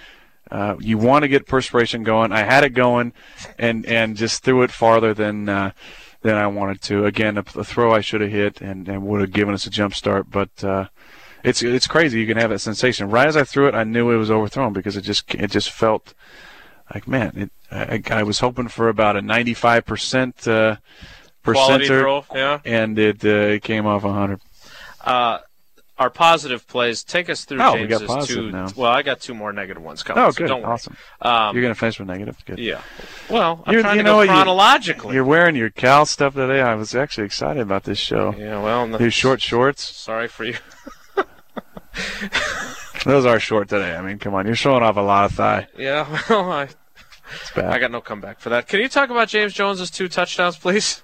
Uh, 0.53 0.77
you 0.79 0.97
want 0.99 1.25
to 1.25 1.29
get 1.29 1.49
perspiration 1.49 2.05
going. 2.05 2.31
I 2.31 2.45
had 2.45 2.63
it 2.63 2.71
going, 2.71 3.13
and 3.59 3.85
and 3.87 4.17
just 4.17 4.45
threw 4.45 4.63
it 4.63 4.71
farther 4.71 5.13
than 5.13 5.49
uh, 5.49 5.73
than 6.23 6.37
I 6.37 6.47
wanted 6.47 6.81
to. 6.83 7.07
Again, 7.07 7.39
a, 7.39 7.45
a 7.57 7.65
throw 7.65 7.93
I 7.93 8.01
should 8.01 8.21
have 8.21 8.31
hit 8.31 8.61
and, 8.61 8.89
and 8.89 9.03
would 9.03 9.21
have 9.21 9.33
given 9.33 9.53
us 9.53 9.67
a 9.67 9.71
jump 9.71 9.97
start, 9.97 10.31
but 10.31 10.63
uh, 10.63 10.87
it's 11.43 11.65
it's 11.65 11.89
crazy. 11.89 12.21
You 12.21 12.29
can 12.29 12.37
have 12.37 12.51
that 12.51 12.61
sensation. 12.61 13.11
Right 13.11 13.27
as 13.27 13.37
I 13.37 13.43
threw 13.43 13.67
it, 13.67 13.75
I 13.75 13.83
knew 13.83 14.13
it 14.13 14.17
was 14.17 14.31
overthrown 14.31 14.73
because 14.73 14.97
it 14.97 15.03
just 15.03 15.35
it 15.35 15.51
just 15.51 15.73
felt 15.73 16.15
like 16.95 17.09
man, 17.09 17.33
it, 17.37 17.51
I, 17.69 18.21
I, 18.21 18.23
was 18.23 18.39
hoping 18.39 18.69
for 18.69 18.89
about 18.89 19.17
a 19.17 19.23
95 19.23 19.85
percent 19.85 20.47
percenter, 21.47 22.25
yeah. 22.35 22.61
and 22.65 22.99
it, 22.99 23.25
uh, 23.25 23.59
came 23.61 23.87
off 23.87 24.05
100. 24.05 24.41
Uh, 25.01 25.39
our 25.99 26.11
positive 26.11 26.67
plays 26.67 27.03
take 27.03 27.31
us 27.31 27.45
through 27.45 27.63
oh, 27.63 27.75
James's 27.75 28.01
we 28.03 28.07
got 28.07 28.27
two. 28.27 28.51
Now. 28.51 28.69
Well, 28.77 28.93
I 28.93 29.03
got 29.03 29.21
two 29.21 29.35
more 29.35 29.53
negative 29.53 29.83
ones 29.83 30.03
coming. 30.03 30.23
Oh, 30.23 30.31
good, 30.31 30.49
so 30.49 30.63
awesome. 30.63 30.97
Um, 31.23 31.55
You're 31.55 31.63
gonna 31.63 31.75
finish 31.75 31.99
with 31.99 32.09
negative. 32.09 32.37
Good. 32.45 32.59
Yeah. 32.59 32.83
Well, 33.31 33.63
I'm 33.65 33.73
You're, 33.73 33.83
trying 33.83 33.97
you 33.97 34.03
to 34.03 34.09
know, 34.09 34.27
go 34.27 34.31
chronologically. 34.31 35.15
You're, 35.15 35.25
wearing 35.25 35.57
your 35.57 35.71
Cal 35.71 36.05
stuff 36.05 36.35
today. 36.35 36.61
I 36.61 36.75
was 36.75 36.95
actually 36.95 37.25
excited 37.25 37.63
about 37.63 37.85
this 37.85 37.99
show. 37.99 38.35
Yeah. 38.37 38.63
Well, 38.63 38.87
no, 38.87 39.09
short 39.09 39.41
shorts. 39.41 39.83
Sorry 39.83 40.29
for 40.29 40.45
you. 40.45 40.57
Those 43.07 43.25
are 43.25 43.41
short 43.41 43.69
today. 43.69 43.95
I 43.95 44.03
mean, 44.03 44.19
come 44.19 44.35
on, 44.35 44.47
you're 44.47 44.57
showing 44.57 44.83
off 44.83 44.97
a 44.97 45.01
lot 45.01 45.27
of 45.27 45.33
thigh. 45.33 45.69
Yeah, 45.79 46.21
well, 46.29 46.51
I, 46.51 46.69
I 47.57 47.79
got 47.79 47.91
no 47.91 48.01
comeback 48.01 48.41
for 48.41 48.51
that. 48.51 48.69
Can 48.69 48.81
you 48.81 48.89
talk 48.89 49.11
about 49.11 49.29
James 49.29 49.55
Jones's 49.55 49.91
two 49.91 50.09
touchdowns, 50.09 50.57
please? 50.57 51.03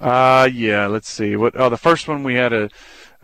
Uh, 0.00 0.48
yeah. 0.52 0.86
Let's 0.86 1.08
see. 1.08 1.36
What? 1.36 1.54
Oh, 1.56 1.68
the 1.68 1.76
first 1.76 2.08
one 2.08 2.22
we 2.22 2.34
had 2.34 2.52
a 2.52 2.70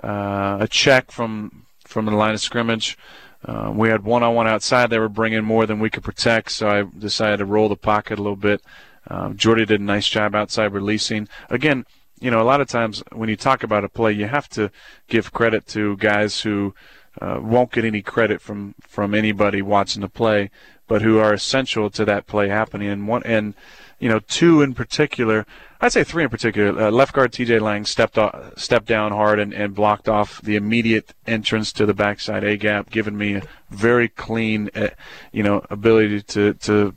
uh, 0.03 0.59
a 0.61 0.69
check 0.69 1.11
from 1.11 1.67
from 1.85 2.07
the 2.07 2.13
line 2.13 2.35
of 2.35 2.41
scrimmage. 2.41 2.97
Uh, 3.45 3.73
we 3.75 3.89
had 3.89 4.05
one 4.05 4.23
on 4.23 4.35
one 4.35 4.47
outside. 4.47 4.91
They 4.91 4.99
were 4.99 5.09
bringing 5.09 5.45
more 5.45 5.67
than 5.67 5.81
we 5.81 5.91
could 5.91 6.05
protect, 6.05 6.53
so 6.53 6.69
I 6.69 6.85
decided 6.99 7.39
to 7.39 7.45
roll 7.45 7.69
the 7.69 7.77
pocket 7.77 8.19
a 8.19 8.23
little 8.23 8.37
bit. 8.37 8.63
Um, 9.09 9.37
Jordy 9.37 9.65
did 9.65 9.81
a 9.81 9.85
nice 9.85 10.09
job 10.09 10.35
outside 10.35 10.73
releasing. 10.73 11.29
Again, 11.51 11.85
you 12.21 12.31
know, 12.31 12.41
a 12.41 12.45
lot 12.45 12.61
of 12.61 12.69
times 12.69 13.03
when 13.13 13.29
you 13.29 13.37
talk 13.37 13.65
about 13.65 13.85
a 13.85 13.89
play, 13.89 14.13
you 14.13 14.27
have 14.29 14.49
to 14.51 14.71
give 15.09 15.33
credit 15.33 15.67
to 15.69 15.97
guys 15.97 16.43
who 16.43 16.73
uh, 17.21 17.41
won't 17.43 17.73
get 17.73 17.85
any 17.85 18.01
credit 18.01 18.41
from 18.41 18.75
from 18.81 19.13
anybody 19.13 19.61
watching 19.61 20.03
the 20.03 20.09
play, 20.09 20.51
but 20.87 21.03
who 21.03 21.19
are 21.19 21.35
essential 21.35 21.91
to 21.91 22.05
that 22.05 22.27
play 22.27 22.49
happening. 22.49 22.89
And 22.89 23.09
one 23.09 23.23
and 23.25 23.55
you 23.99 24.09
know 24.09 24.21
two 24.21 24.63
in 24.63 24.73
particular, 24.73 25.47
I'd 25.83 25.93
say 25.93 26.05
three 26.05 26.23
in 26.23 26.31
particular. 26.31 26.81
Uh, 26.81 26.91
left 26.93 27.13
guard 27.13 27.33
T.J. 27.33 27.59
Lang 27.59 27.85
stepped 27.85 28.17
off, 28.17 28.57
stepped 28.57 28.87
down 28.87 29.11
hard 29.11 29.41
and, 29.41 29.53
and 29.53 29.75
blocked 29.75 30.09
off 30.09 30.41
the 30.41 30.55
immediate 30.55 31.13
entrance 31.27 31.73
to 31.73 31.85
the 31.85 31.93
backside 31.93 32.45
A 32.45 32.57
gap, 32.57 32.89
giving 32.89 33.19
me 33.19 33.35
a 33.35 33.43
very 33.69 34.09
clean, 34.09 34.71
uh, 34.77 34.91
you 35.33 35.43
know, 35.43 35.67
ability 35.71 36.23
to 36.23 36.55
to 36.55 36.95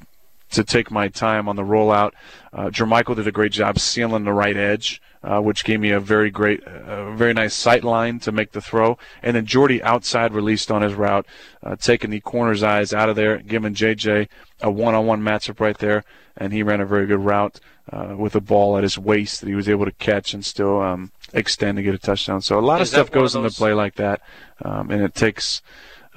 to 0.51 0.63
take 0.63 0.91
my 0.91 1.07
time 1.07 1.49
on 1.49 1.55
the 1.55 1.63
rollout. 1.63 2.11
Uh, 2.53 2.69
Jermichael 2.69 3.15
did 3.15 3.27
a 3.27 3.31
great 3.31 3.51
job 3.51 3.79
sealing 3.79 4.23
the 4.23 4.33
right 4.33 4.55
edge 4.55 5.01
uh, 5.25 5.41
which 5.41 5.65
gave 5.65 5.79
me 5.79 5.89
a 5.89 5.99
very 5.99 6.29
great, 6.29 6.63
uh, 6.63 7.11
very 7.13 7.33
nice 7.33 7.55
sight 7.55 7.83
line 7.83 8.19
to 8.19 8.31
make 8.31 8.51
the 8.51 8.61
throw. 8.61 8.97
And 9.23 9.35
then 9.35 9.45
Jordy 9.45 9.81
outside 9.81 10.33
released 10.33 10.69
on 10.69 10.83
his 10.83 10.93
route, 10.93 11.25
uh, 11.63 11.75
taking 11.75 12.11
the 12.11 12.19
corner's 12.19 12.61
eyes 12.61 12.93
out 12.93 13.09
of 13.09 13.15
there, 13.15 13.39
giving 13.39 13.73
JJ 13.73 14.29
a 14.61 14.69
one-on-one 14.69 15.21
matchup 15.21 15.59
right 15.59 15.77
there, 15.77 16.03
and 16.37 16.53
he 16.53 16.63
ran 16.63 16.81
a 16.81 16.85
very 16.85 17.05
good 17.05 17.19
route 17.19 17.59
uh, 17.91 18.15
with 18.17 18.35
a 18.35 18.41
ball 18.41 18.77
at 18.77 18.83
his 18.83 18.97
waist 18.97 19.41
that 19.41 19.47
he 19.47 19.55
was 19.55 19.69
able 19.69 19.85
to 19.85 19.91
catch 19.91 20.33
and 20.33 20.45
still 20.45 20.81
um, 20.81 21.11
extend 21.33 21.77
to 21.77 21.83
get 21.83 21.93
a 21.93 21.97
touchdown. 21.97 22.41
So 22.41 22.59
a 22.59 22.61
lot 22.61 22.81
Is 22.81 22.89
of 22.89 22.95
stuff 22.95 23.11
goes 23.11 23.35
of 23.35 23.45
into 23.45 23.55
play 23.55 23.73
like 23.73 23.95
that, 23.95 24.21
um, 24.63 24.91
and 24.91 25.01
it 25.01 25.15
takes. 25.15 25.61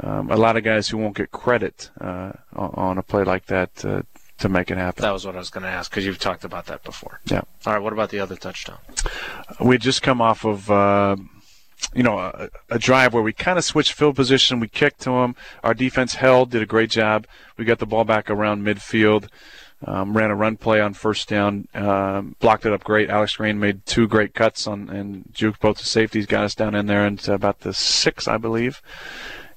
Um, 0.00 0.30
a 0.30 0.36
lot 0.36 0.56
of 0.56 0.62
guys 0.62 0.88
who 0.88 0.96
won't 0.96 1.16
get 1.16 1.32
credit 1.32 1.90
uh, 2.00 2.30
on 2.54 2.98
a 2.98 3.02
play 3.02 3.24
like 3.24 3.46
that 3.46 3.84
uh, 3.84 4.02
to 4.38 4.48
make 4.48 4.70
it 4.70 4.78
happen. 4.78 5.02
That 5.02 5.12
was 5.12 5.26
what 5.26 5.34
I 5.34 5.38
was 5.38 5.50
going 5.50 5.64
to 5.64 5.68
ask 5.68 5.90
because 5.90 6.06
you've 6.06 6.20
talked 6.20 6.44
about 6.44 6.66
that 6.66 6.84
before. 6.84 7.20
Yeah. 7.26 7.42
All 7.66 7.72
right. 7.72 7.82
What 7.82 7.92
about 7.92 8.10
the 8.10 8.20
other 8.20 8.36
touchdown? 8.36 8.78
We 9.60 9.76
just 9.78 10.02
come 10.02 10.20
off 10.20 10.44
of. 10.44 10.70
Uh, 10.70 11.16
you 11.94 12.02
know, 12.02 12.18
a, 12.18 12.48
a, 12.70 12.78
drive 12.78 13.14
where 13.14 13.22
we 13.22 13.32
kind 13.32 13.56
of 13.56 13.64
switched 13.64 13.92
field 13.92 14.16
position. 14.16 14.58
We 14.58 14.68
kicked 14.68 15.00
to 15.02 15.10
him. 15.10 15.36
Our 15.62 15.74
defense 15.74 16.16
held, 16.16 16.50
did 16.50 16.60
a 16.60 16.66
great 16.66 16.90
job. 16.90 17.26
We 17.56 17.64
got 17.64 17.78
the 17.78 17.86
ball 17.86 18.04
back 18.04 18.28
around 18.28 18.64
midfield. 18.64 19.28
Um, 19.86 20.16
ran 20.16 20.32
a 20.32 20.34
run 20.34 20.56
play 20.56 20.80
on 20.80 20.92
first 20.92 21.28
down, 21.28 21.68
um, 21.72 22.34
blocked 22.40 22.66
it 22.66 22.72
up 22.72 22.82
great. 22.82 23.10
Alex 23.10 23.36
Green 23.36 23.60
made 23.60 23.86
two 23.86 24.08
great 24.08 24.34
cuts 24.34 24.66
on 24.66 24.90
and 24.90 25.24
juked 25.32 25.60
both 25.60 25.78
the 25.78 25.84
safeties, 25.84 26.26
got 26.26 26.42
us 26.42 26.56
down 26.56 26.74
in 26.74 26.86
there 26.86 27.06
into 27.06 27.32
about 27.32 27.60
the 27.60 27.72
six, 27.72 28.26
I 28.26 28.38
believe. 28.38 28.82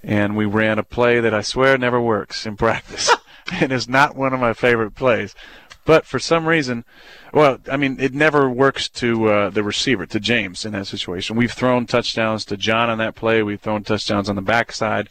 And 0.03 0.37
we 0.37 0.45
ran 0.45 0.77
a 0.77 0.83
play 0.83 1.19
that 1.19 1.33
I 1.33 1.41
swear 1.41 1.75
never 1.75 1.99
works 1.99 2.45
in 2.45 2.55
practice. 2.57 3.09
and 3.51 3.71
is 3.71 3.87
not 3.89 4.15
one 4.15 4.33
of 4.33 4.39
my 4.39 4.53
favorite 4.53 4.95
plays. 4.95 5.35
But 5.83 6.05
for 6.05 6.19
some 6.19 6.45
reason, 6.45 6.85
well, 7.33 7.57
I 7.69 7.75
mean, 7.75 7.99
it 7.99 8.13
never 8.13 8.49
works 8.49 8.87
to 8.89 9.27
uh, 9.27 9.49
the 9.49 9.63
receiver, 9.63 10.05
to 10.05 10.19
James 10.19 10.63
in 10.63 10.73
that 10.73 10.85
situation. 10.85 11.35
We've 11.35 11.51
thrown 11.51 11.87
touchdowns 11.87 12.45
to 12.45 12.57
John 12.57 12.89
on 12.89 12.99
that 12.99 13.15
play. 13.15 13.41
We've 13.41 13.59
thrown 13.59 13.83
touchdowns 13.83 14.29
on 14.29 14.35
the 14.35 14.43
backside. 14.43 15.09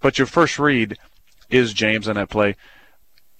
But 0.00 0.18
your 0.18 0.26
first 0.26 0.58
read 0.58 0.96
is 1.50 1.72
James 1.72 2.08
on 2.08 2.14
that 2.14 2.30
play. 2.30 2.56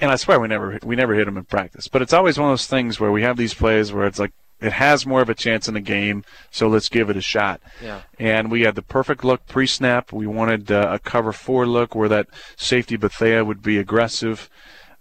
And 0.02 0.10
I 0.10 0.16
swear 0.16 0.40
we 0.40 0.48
never 0.48 0.80
we 0.82 0.96
never 0.96 1.14
hit 1.14 1.28
him 1.28 1.38
in 1.38 1.44
practice. 1.44 1.86
But 1.86 2.02
it's 2.02 2.12
always 2.12 2.36
one 2.36 2.50
of 2.50 2.52
those 2.52 2.66
things 2.66 2.98
where 2.98 3.12
we 3.12 3.22
have 3.22 3.36
these 3.36 3.54
plays 3.54 3.92
where 3.92 4.04
it's 4.04 4.18
like 4.18 4.32
it 4.60 4.72
has 4.72 5.06
more 5.06 5.22
of 5.22 5.30
a 5.30 5.34
chance 5.34 5.68
in 5.68 5.74
the 5.74 5.80
game, 5.80 6.24
so 6.50 6.66
let's 6.66 6.88
give 6.88 7.08
it 7.08 7.16
a 7.16 7.20
shot. 7.20 7.60
Yeah. 7.80 8.02
And 8.18 8.50
we 8.50 8.62
had 8.62 8.74
the 8.74 8.82
perfect 8.82 9.24
look 9.24 9.46
pre-snap. 9.46 10.12
We 10.12 10.26
wanted 10.26 10.72
uh, 10.72 10.88
a 10.90 10.98
cover 10.98 11.32
four 11.32 11.66
look 11.66 11.94
where 11.94 12.08
that 12.08 12.26
safety 12.56 12.96
Bethea 12.96 13.44
would 13.44 13.62
be 13.62 13.78
aggressive. 13.78 14.50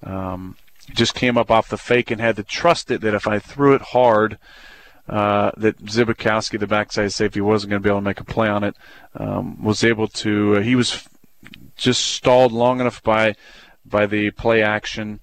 Um, 0.04 0.56
just 0.94 1.16
came 1.16 1.36
up 1.36 1.50
off 1.50 1.70
the 1.70 1.78
fake 1.78 2.12
and 2.12 2.22
had 2.22 2.36
to 2.36 2.44
trust 2.44 2.92
it 2.92 3.02
that 3.02 3.16
if 3.16 3.28
I 3.28 3.40
threw 3.40 3.74
it 3.74 3.82
hard, 3.82 4.38
uh, 5.10 5.52
that 5.58 5.84
Zbikowski, 5.84 6.60
the 6.60 6.68
backside 6.68 7.12
safety, 7.12 7.42
wasn't 7.42 7.72
going 7.72 7.82
to 7.82 7.84
be 7.84 7.90
able 7.90 8.02
to 8.02 8.06
make 8.06 8.20
a 8.20 8.24
play 8.24 8.50
on 8.50 8.64
it. 8.64 8.76
Um, 9.16 9.64
was 9.64 9.84
able 9.84 10.08
to. 10.08 10.58
Uh, 10.58 10.62
he 10.62 10.76
was 10.76 11.08
just 11.76 12.06
stalled 12.06 12.52
long 12.52 12.80
enough 12.80 13.02
by 13.02 13.36
by 13.86 14.06
the 14.06 14.32
play 14.32 14.62
action 14.62 15.20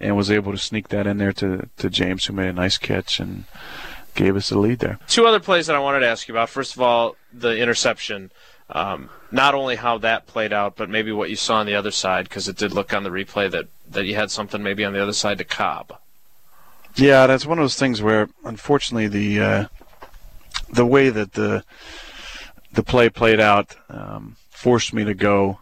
and 0.00 0.16
was 0.16 0.30
able 0.30 0.52
to 0.52 0.58
sneak 0.58 0.88
that 0.88 1.06
in 1.06 1.18
there 1.18 1.32
to 1.32 1.68
to 1.78 1.90
James, 1.90 2.26
who 2.26 2.32
made 2.32 2.48
a 2.48 2.52
nice 2.52 2.78
catch 2.78 3.20
and 3.20 3.44
gave 4.14 4.36
us 4.36 4.48
the 4.48 4.58
lead 4.58 4.78
there. 4.78 4.98
Two 5.08 5.26
other 5.26 5.40
plays 5.40 5.66
that 5.66 5.76
I 5.76 5.80
wanted 5.80 6.00
to 6.00 6.08
ask 6.08 6.28
you 6.28 6.34
about. 6.34 6.48
First 6.48 6.74
of 6.74 6.82
all, 6.82 7.16
the 7.32 7.56
interception. 7.56 8.30
Um, 8.70 9.10
not 9.30 9.54
only 9.54 9.76
how 9.76 9.98
that 9.98 10.26
played 10.26 10.52
out, 10.52 10.74
but 10.74 10.88
maybe 10.88 11.12
what 11.12 11.28
you 11.28 11.36
saw 11.36 11.56
on 11.56 11.66
the 11.66 11.74
other 11.74 11.90
side, 11.90 12.24
because 12.24 12.48
it 12.48 12.56
did 12.56 12.72
look 12.72 12.94
on 12.94 13.02
the 13.02 13.10
replay 13.10 13.50
that, 13.50 13.66
that 13.90 14.06
you 14.06 14.14
had 14.14 14.30
something 14.30 14.62
maybe 14.62 14.86
on 14.86 14.94
the 14.94 15.02
other 15.02 15.12
side 15.12 15.36
to 15.36 15.44
Cobb. 15.44 15.98
Yeah, 16.96 17.26
that's 17.26 17.44
one 17.44 17.58
of 17.58 17.62
those 17.62 17.76
things 17.76 18.00
where, 18.00 18.30
unfortunately, 18.44 19.08
the 19.08 19.40
uh, 19.40 19.66
the 20.72 20.86
way 20.86 21.10
that 21.10 21.32
the 21.32 21.62
the 22.72 22.82
play 22.82 23.10
played 23.10 23.40
out 23.40 23.76
um, 23.90 24.36
forced 24.48 24.94
me 24.94 25.04
to 25.04 25.14
go 25.14 25.58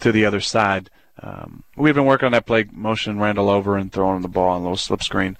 to 0.00 0.12
the 0.12 0.24
other 0.24 0.40
side. 0.40 0.88
Um, 1.22 1.62
we've 1.76 1.94
been 1.94 2.04
working 2.04 2.26
on 2.26 2.32
that 2.32 2.46
play, 2.46 2.66
motion 2.72 3.18
Randall 3.18 3.48
over 3.48 3.76
and 3.76 3.90
throwing 3.90 4.22
the 4.22 4.28
ball 4.28 4.50
on 4.50 4.60
a 4.60 4.62
little 4.62 4.76
slip 4.76 5.02
screen. 5.02 5.36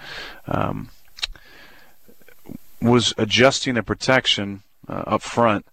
Um, 0.47 0.91
was 2.81 3.15
adjusting 3.19 3.75
the 3.75 3.83
protection 3.83 4.63
uh, 4.89 5.05
up 5.07 5.23
front, 5.23 5.67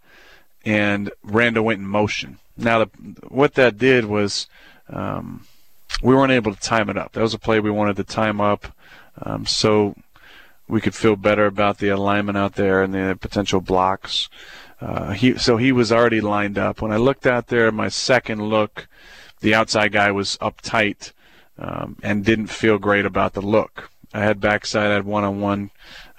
and 0.65 1.11
Randall 1.23 1.65
went 1.65 1.79
in 1.79 1.87
motion. 1.87 2.39
Now, 2.57 2.79
the, 2.79 2.89
what 3.27 3.55
that 3.55 3.77
did 3.77 4.05
was 4.05 4.47
um, 4.89 5.45
we 6.01 6.15
weren't 6.15 6.31
able 6.31 6.53
to 6.53 6.59
time 6.59 6.89
it 6.89 6.97
up. 6.97 7.13
That 7.13 7.21
was 7.21 7.33
a 7.33 7.39
play 7.39 7.59
we 7.59 7.71
wanted 7.71 7.95
to 7.97 8.03
time 8.03 8.41
up 8.41 8.67
um, 9.21 9.45
so 9.45 9.95
we 10.67 10.81
could 10.81 10.95
feel 10.95 11.15
better 11.15 11.45
about 11.45 11.77
the 11.77 11.89
alignment 11.89 12.37
out 12.37 12.55
there 12.55 12.81
and 12.81 12.93
the 12.93 13.17
potential 13.19 13.61
blocks. 13.61 14.29
Uh, 14.81 15.11
he 15.11 15.37
so 15.37 15.57
he 15.57 15.71
was 15.71 15.91
already 15.91 16.19
lined 16.19 16.57
up. 16.57 16.81
When 16.81 16.91
I 16.91 16.97
looked 16.97 17.25
out 17.25 17.47
there, 17.47 17.71
my 17.71 17.89
second 17.89 18.41
look, 18.43 18.87
the 19.43 19.53
outside 19.53 19.91
guy 19.91 20.09
was 20.11 20.37
uptight 20.39 21.11
um, 21.59 21.97
and 22.01 22.25
didn't 22.25 22.47
feel 22.47 22.79
great 22.79 23.05
about 23.05 23.33
the 23.33 23.41
look. 23.41 23.91
I 24.13 24.21
had 24.21 24.39
backside, 24.39 24.89
I 24.89 24.95
had 24.95 25.05
one-on-one 25.05 25.69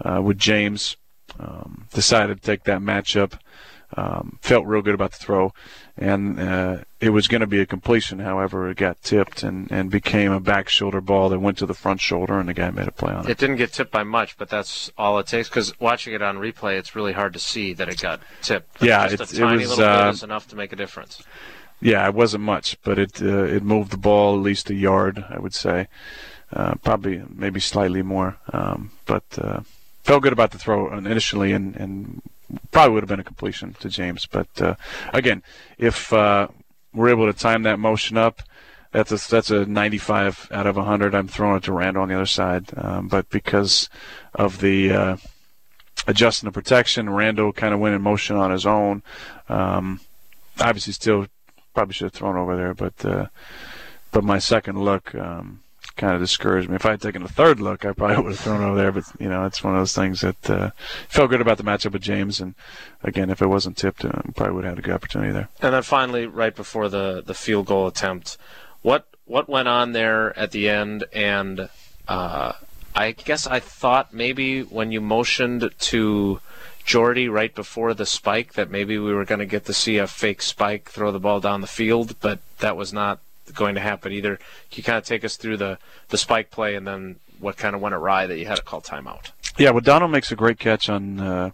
uh, 0.04 0.22
with 0.22 0.38
James. 0.38 0.96
Um, 1.36 1.88
decided 1.92 2.40
to 2.40 2.46
take 2.46 2.62
that 2.64 2.80
matchup. 2.80 3.40
Um, 3.96 4.38
felt 4.40 4.66
real 4.66 4.82
good 4.82 4.94
about 4.94 5.12
the 5.12 5.18
throw, 5.18 5.52
and 5.96 6.40
uh, 6.40 6.78
it 7.00 7.10
was 7.10 7.28
going 7.28 7.42
to 7.42 7.46
be 7.46 7.60
a 7.60 7.66
completion. 7.66 8.18
However, 8.18 8.68
it 8.68 8.76
got 8.76 9.02
tipped 9.02 9.44
and, 9.44 9.70
and 9.70 9.88
became 9.88 10.32
a 10.32 10.40
back 10.40 10.68
shoulder 10.68 11.00
ball 11.00 11.28
that 11.28 11.38
went 11.38 11.58
to 11.58 11.66
the 11.66 11.74
front 11.74 12.00
shoulder, 12.00 12.38
and 12.40 12.48
the 12.48 12.54
guy 12.54 12.70
made 12.70 12.88
a 12.88 12.92
play 12.92 13.12
on 13.12 13.24
it. 13.24 13.30
It 13.30 13.38
didn't 13.38 13.56
get 13.56 13.72
tipped 13.72 13.92
by 13.92 14.02
much, 14.02 14.36
but 14.36 14.48
that's 14.48 14.90
all 14.98 15.18
it 15.20 15.26
takes. 15.28 15.48
Because 15.48 15.78
watching 15.78 16.12
it 16.12 16.22
on 16.22 16.38
replay, 16.38 16.76
it's 16.76 16.96
really 16.96 17.12
hard 17.12 17.32
to 17.34 17.38
see 17.38 17.72
that 17.74 17.88
it 17.88 18.00
got 18.00 18.20
tipped. 18.42 18.80
But 18.80 18.88
yeah, 18.88 19.08
just 19.08 19.32
it, 19.32 19.38
a 19.38 19.40
tiny 19.40 19.62
it 19.62 19.68
was 19.68 19.70
little 19.70 19.84
uh, 19.84 20.06
bit 20.06 20.14
is 20.14 20.22
enough 20.24 20.48
to 20.48 20.56
make 20.56 20.72
a 20.72 20.76
difference. 20.76 21.22
Yeah, 21.84 22.06
it 22.06 22.14
wasn't 22.14 22.44
much, 22.44 22.78
but 22.82 22.98
it 22.98 23.20
uh, 23.20 23.44
it 23.44 23.62
moved 23.62 23.90
the 23.90 23.98
ball 23.98 24.36
at 24.36 24.42
least 24.42 24.70
a 24.70 24.74
yard, 24.74 25.22
I 25.28 25.38
would 25.38 25.52
say, 25.52 25.88
uh, 26.50 26.76
probably 26.76 27.22
maybe 27.28 27.60
slightly 27.60 28.00
more, 28.00 28.38
um, 28.54 28.90
but 29.04 29.24
uh, 29.36 29.60
felt 30.02 30.22
good 30.22 30.32
about 30.32 30.52
the 30.52 30.58
throw 30.58 30.96
initially, 30.96 31.52
and, 31.52 31.76
and 31.76 32.22
probably 32.70 32.94
would 32.94 33.02
have 33.02 33.10
been 33.10 33.20
a 33.20 33.24
completion 33.24 33.74
to 33.80 33.90
James. 33.90 34.24
But 34.24 34.48
uh, 34.62 34.76
again, 35.12 35.42
if 35.76 36.10
uh, 36.10 36.48
we're 36.94 37.10
able 37.10 37.26
to 37.30 37.38
time 37.38 37.64
that 37.64 37.78
motion 37.78 38.16
up, 38.16 38.40
that's 38.92 39.12
a 39.12 39.30
that's 39.30 39.50
a 39.50 39.66
95 39.66 40.48
out 40.52 40.66
of 40.66 40.76
100. 40.76 41.14
I'm 41.14 41.28
throwing 41.28 41.58
it 41.58 41.64
to 41.64 41.74
Randall 41.74 42.04
on 42.04 42.08
the 42.08 42.14
other 42.14 42.24
side, 42.24 42.64
um, 42.78 43.08
but 43.08 43.28
because 43.28 43.90
of 44.34 44.62
the 44.62 44.90
uh, 44.90 45.16
adjusting 46.06 46.46
the 46.46 46.52
protection, 46.52 47.10
Randall 47.10 47.52
kind 47.52 47.74
of 47.74 47.80
went 47.80 47.94
in 47.94 48.00
motion 48.00 48.36
on 48.36 48.52
his 48.52 48.64
own. 48.64 49.02
Um, 49.50 50.00
obviously, 50.58 50.94
still 50.94 51.26
probably 51.74 51.92
should 51.92 52.06
have 52.06 52.12
thrown 52.12 52.36
over 52.36 52.56
there, 52.56 52.74
but 52.74 53.04
uh, 53.04 53.26
but 54.12 54.24
my 54.24 54.38
second 54.38 54.82
look. 54.82 55.14
Um, 55.14 55.60
kind 55.96 56.14
of 56.14 56.20
discouraged 56.20 56.68
me. 56.68 56.76
If 56.76 56.86
I 56.86 56.92
had 56.92 57.00
taken 57.00 57.22
a 57.22 57.28
third 57.28 57.60
look, 57.60 57.84
I 57.84 57.92
probably 57.92 58.16
would 58.22 58.32
have 58.32 58.40
thrown 58.40 58.62
over 58.62 58.76
there. 58.76 58.92
But 58.92 59.04
you 59.18 59.28
know, 59.28 59.44
it's 59.44 59.62
one 59.62 59.74
of 59.74 59.80
those 59.80 59.94
things 59.94 60.20
that 60.22 60.50
uh, 60.50 60.70
felt 61.08 61.30
good 61.30 61.40
about 61.40 61.58
the 61.58 61.64
matchup 61.64 61.92
with 61.92 62.02
James. 62.02 62.40
And 62.40 62.54
again, 63.02 63.30
if 63.30 63.40
it 63.40 63.46
wasn't 63.46 63.76
tipped, 63.76 64.04
uh, 64.04 64.10
probably 64.34 64.54
would 64.54 64.64
have 64.64 64.72
had 64.72 64.78
a 64.78 64.82
good 64.82 64.94
opportunity 64.94 65.32
there. 65.32 65.48
And 65.62 65.74
then 65.74 65.82
finally, 65.82 66.26
right 66.26 66.54
before 66.54 66.88
the 66.88 67.22
the 67.24 67.34
field 67.34 67.66
goal 67.66 67.86
attempt, 67.86 68.36
what 68.82 69.06
what 69.24 69.48
went 69.48 69.68
on 69.68 69.92
there 69.92 70.36
at 70.38 70.50
the 70.50 70.68
end? 70.68 71.04
And 71.12 71.68
uh, 72.08 72.52
I 72.94 73.12
guess 73.12 73.46
I 73.46 73.60
thought 73.60 74.12
maybe 74.12 74.62
when 74.62 74.92
you 74.92 75.00
motioned 75.00 75.70
to 75.78 76.40
Jordy 76.84 77.28
right 77.28 77.54
before 77.54 77.94
the 77.94 78.06
spike 78.06 78.54
that 78.54 78.70
maybe 78.70 78.98
we 78.98 79.12
were 79.12 79.24
going 79.24 79.38
to 79.38 79.46
get 79.46 79.64
to 79.66 79.72
see 79.72 79.96
a 79.96 80.06
fake 80.06 80.42
spike 80.42 80.90
throw 80.90 81.10
the 81.10 81.20
ball 81.20 81.40
down 81.40 81.60
the 81.60 81.66
field, 81.66 82.16
but 82.20 82.40
that 82.58 82.76
was 82.76 82.92
not 82.92 83.20
going 83.54 83.74
to 83.74 83.80
happen 83.80 84.12
either. 84.12 84.36
Can 84.36 84.76
you 84.76 84.82
kind 84.82 84.98
of 84.98 85.04
take 85.04 85.24
us 85.24 85.36
through 85.36 85.56
the, 85.56 85.78
the 86.08 86.18
spike 86.18 86.50
play 86.50 86.74
and 86.74 86.86
then 86.86 87.16
what 87.40 87.56
kind 87.56 87.74
of 87.74 87.80
went 87.80 87.94
awry 87.94 88.26
that 88.26 88.38
you 88.38 88.46
had 88.46 88.56
to 88.56 88.62
call 88.62 88.80
timeout? 88.80 89.30
Yeah, 89.56 89.70
well, 89.70 89.80
Donald 89.80 90.10
makes 90.10 90.30
a 90.30 90.36
great 90.36 90.58
catch 90.58 90.88
on, 90.88 91.20
uh, 91.20 91.50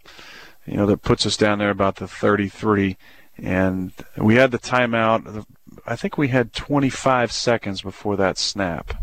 you 0.66 0.76
know, 0.76 0.86
that 0.86 1.02
puts 1.02 1.26
us 1.26 1.36
down 1.36 1.58
there 1.58 1.70
about 1.70 1.96
the 1.96 2.08
33. 2.08 2.96
And 3.38 3.92
we 4.16 4.34
had 4.34 4.50
the 4.50 4.58
timeout. 4.58 5.44
I 5.86 5.96
think 5.96 6.18
we 6.18 6.28
had 6.28 6.52
25 6.52 7.32
seconds 7.32 7.82
before 7.82 8.16
that 8.16 8.38
snap. 8.38 9.02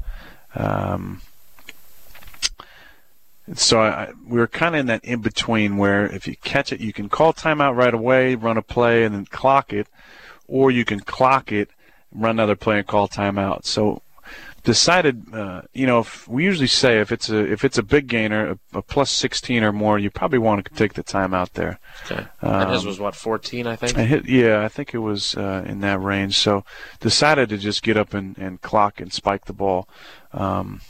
Um, 0.55 1.21
so 3.53 3.81
I, 3.81 4.11
we 4.25 4.39
were 4.39 4.47
kind 4.47 4.75
of 4.75 4.81
in 4.81 4.85
that 4.87 5.05
in 5.05 5.21
between 5.21 5.77
where 5.77 6.05
if 6.05 6.27
you 6.27 6.35
catch 6.37 6.71
it, 6.71 6.79
you 6.79 6.93
can 6.93 7.09
call 7.09 7.33
timeout 7.33 7.75
right 7.75 7.93
away, 7.93 8.35
run 8.35 8.57
a 8.57 8.61
play, 8.61 9.03
and 9.03 9.15
then 9.15 9.25
clock 9.25 9.71
it, 9.71 9.87
or 10.47 10.71
you 10.71 10.85
can 10.85 10.99
clock 10.99 11.51
it 11.51 11.69
run 12.13 12.31
another 12.31 12.55
play 12.55 12.79
and 12.79 12.87
call 12.87 13.07
timeout. 13.07 13.65
So 13.65 14.01
decided, 14.63 15.33
uh, 15.33 15.61
you 15.73 15.85
know, 15.85 15.99
if 15.99 16.27
we 16.27 16.43
usually 16.43 16.67
say 16.67 16.99
if 16.99 17.11
it's 17.11 17.29
a 17.29 17.37
if 17.37 17.63
it's 17.63 17.77
a 17.77 17.83
big 17.83 18.07
gainer, 18.07 18.51
a, 18.51 18.77
a 18.79 18.81
plus 18.81 19.09
16 19.11 19.63
or 19.63 19.71
more, 19.71 19.97
you 19.97 20.09
probably 20.09 20.39
want 20.39 20.65
to 20.65 20.73
take 20.73 20.93
the 20.93 21.03
timeout 21.03 21.51
there. 21.53 21.79
Okay. 22.05 22.25
Um, 22.41 22.61
and 22.61 22.71
his 22.71 22.85
was 22.85 22.99
what 22.99 23.15
14, 23.15 23.67
I 23.67 23.75
think. 23.75 23.97
I 23.97 24.03
hit, 24.03 24.27
yeah, 24.27 24.63
I 24.63 24.67
think 24.67 24.93
it 24.93 24.99
was 24.99 25.35
uh, 25.35 25.63
in 25.65 25.79
that 25.81 26.01
range. 26.01 26.37
So 26.37 26.63
decided 26.99 27.49
to 27.49 27.57
just 27.57 27.83
get 27.83 27.97
up 27.97 28.13
and, 28.13 28.37
and 28.37 28.61
clock 28.61 28.99
and 28.99 29.11
spike 29.13 29.45
the 29.45 29.53
ball. 29.53 29.87
Um, 30.33 30.81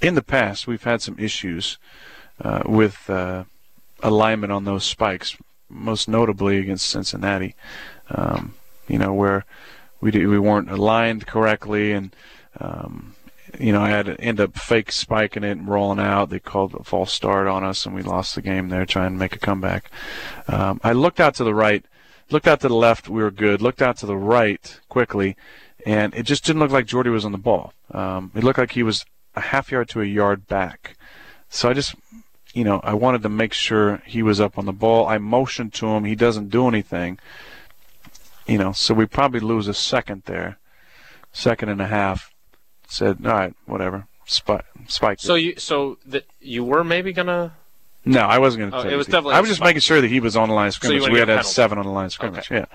in 0.00 0.14
the 0.14 0.22
past, 0.22 0.66
we've 0.66 0.84
had 0.84 1.02
some 1.02 1.18
issues 1.18 1.78
uh, 2.42 2.62
with 2.64 3.08
uh, 3.10 3.44
alignment 4.02 4.52
on 4.52 4.64
those 4.64 4.84
spikes, 4.84 5.36
most 5.68 6.08
notably 6.08 6.58
against 6.58 6.88
Cincinnati. 6.88 7.54
Um, 8.08 8.54
you 8.88 8.98
know 8.98 9.12
where 9.12 9.44
we 10.00 10.10
we 10.10 10.38
weren't 10.38 10.70
aligned 10.70 11.26
correctly, 11.26 11.92
and 11.92 12.14
um, 12.58 13.14
you 13.58 13.72
know 13.72 13.80
I 13.80 13.90
had 13.90 14.06
to 14.06 14.20
end 14.20 14.40
up 14.40 14.56
fake 14.56 14.90
spiking 14.90 15.44
it 15.44 15.52
and 15.52 15.68
rolling 15.68 16.00
out. 16.00 16.30
They 16.30 16.40
called 16.40 16.74
a 16.74 16.82
false 16.82 17.12
start 17.12 17.46
on 17.46 17.62
us, 17.62 17.86
and 17.86 17.94
we 17.94 18.02
lost 18.02 18.34
the 18.34 18.42
game 18.42 18.68
there 18.68 18.86
trying 18.86 19.12
to 19.12 19.18
make 19.18 19.36
a 19.36 19.38
comeback. 19.38 19.90
Um, 20.48 20.80
I 20.82 20.92
looked 20.92 21.20
out 21.20 21.34
to 21.36 21.44
the 21.44 21.54
right, 21.54 21.84
looked 22.30 22.48
out 22.48 22.60
to 22.60 22.68
the 22.68 22.74
left. 22.74 23.08
We 23.08 23.22
were 23.22 23.30
good. 23.30 23.62
Looked 23.62 23.82
out 23.82 23.98
to 23.98 24.06
the 24.06 24.16
right 24.16 24.80
quickly, 24.88 25.36
and 25.86 26.14
it 26.14 26.24
just 26.24 26.44
didn't 26.44 26.60
look 26.60 26.72
like 26.72 26.86
Jordy 26.86 27.10
was 27.10 27.24
on 27.24 27.32
the 27.32 27.38
ball. 27.38 27.72
Um, 27.92 28.32
it 28.34 28.42
looked 28.42 28.58
like 28.58 28.72
he 28.72 28.82
was 28.82 29.04
a 29.34 29.40
half 29.40 29.70
yard 29.70 29.88
to 29.90 30.00
a 30.00 30.04
yard 30.04 30.46
back. 30.46 30.96
So 31.48 31.68
I 31.68 31.72
just 31.72 31.94
you 32.52 32.64
know, 32.64 32.80
I 32.82 32.94
wanted 32.94 33.22
to 33.22 33.28
make 33.28 33.52
sure 33.52 34.02
he 34.04 34.22
was 34.22 34.40
up 34.40 34.58
on 34.58 34.66
the 34.66 34.72
ball. 34.72 35.06
I 35.06 35.18
motioned 35.18 35.72
to 35.74 35.86
him. 35.86 36.04
He 36.04 36.16
doesn't 36.16 36.50
do 36.50 36.66
anything 36.66 37.18
you 38.50 38.58
know, 38.58 38.72
so 38.72 38.94
we 38.94 39.06
probably 39.06 39.38
lose 39.38 39.68
a 39.68 39.74
second 39.74 40.24
there, 40.26 40.58
second 41.32 41.68
and 41.68 41.80
a 41.80 41.86
half. 41.86 42.34
Said, 42.88 43.24
all 43.24 43.32
right, 43.32 43.54
whatever, 43.66 44.08
spike, 44.26 44.64
spike. 44.88 45.20
So 45.20 45.36
you, 45.36 45.54
so 45.56 45.98
that 46.06 46.24
you 46.40 46.64
were 46.64 46.82
maybe 46.82 47.12
gonna. 47.12 47.54
No, 48.04 48.22
I 48.22 48.38
wasn't 48.38 48.62
going 48.62 48.70
to. 48.72 48.88
Oh, 48.88 48.92
it 48.92 48.96
was 48.96 49.06
definitely. 49.06 49.34
I 49.34 49.40
was 49.40 49.50
just 49.50 49.58
spike. 49.58 49.68
making 49.68 49.82
sure 49.82 50.00
that 50.00 50.08
he 50.08 50.18
was 50.18 50.36
on 50.36 50.48
the 50.48 50.54
line 50.54 50.66
of 50.66 50.74
scrimmage. 50.74 51.04
So 51.04 51.12
we 51.12 51.20
had 51.20 51.26
to 51.26 51.36
have 51.36 51.46
seven 51.46 51.78
on 51.78 51.84
the 51.84 51.92
line 51.92 52.06
of 52.06 52.12
scrimmage. 52.12 52.50
Okay. 52.50 52.66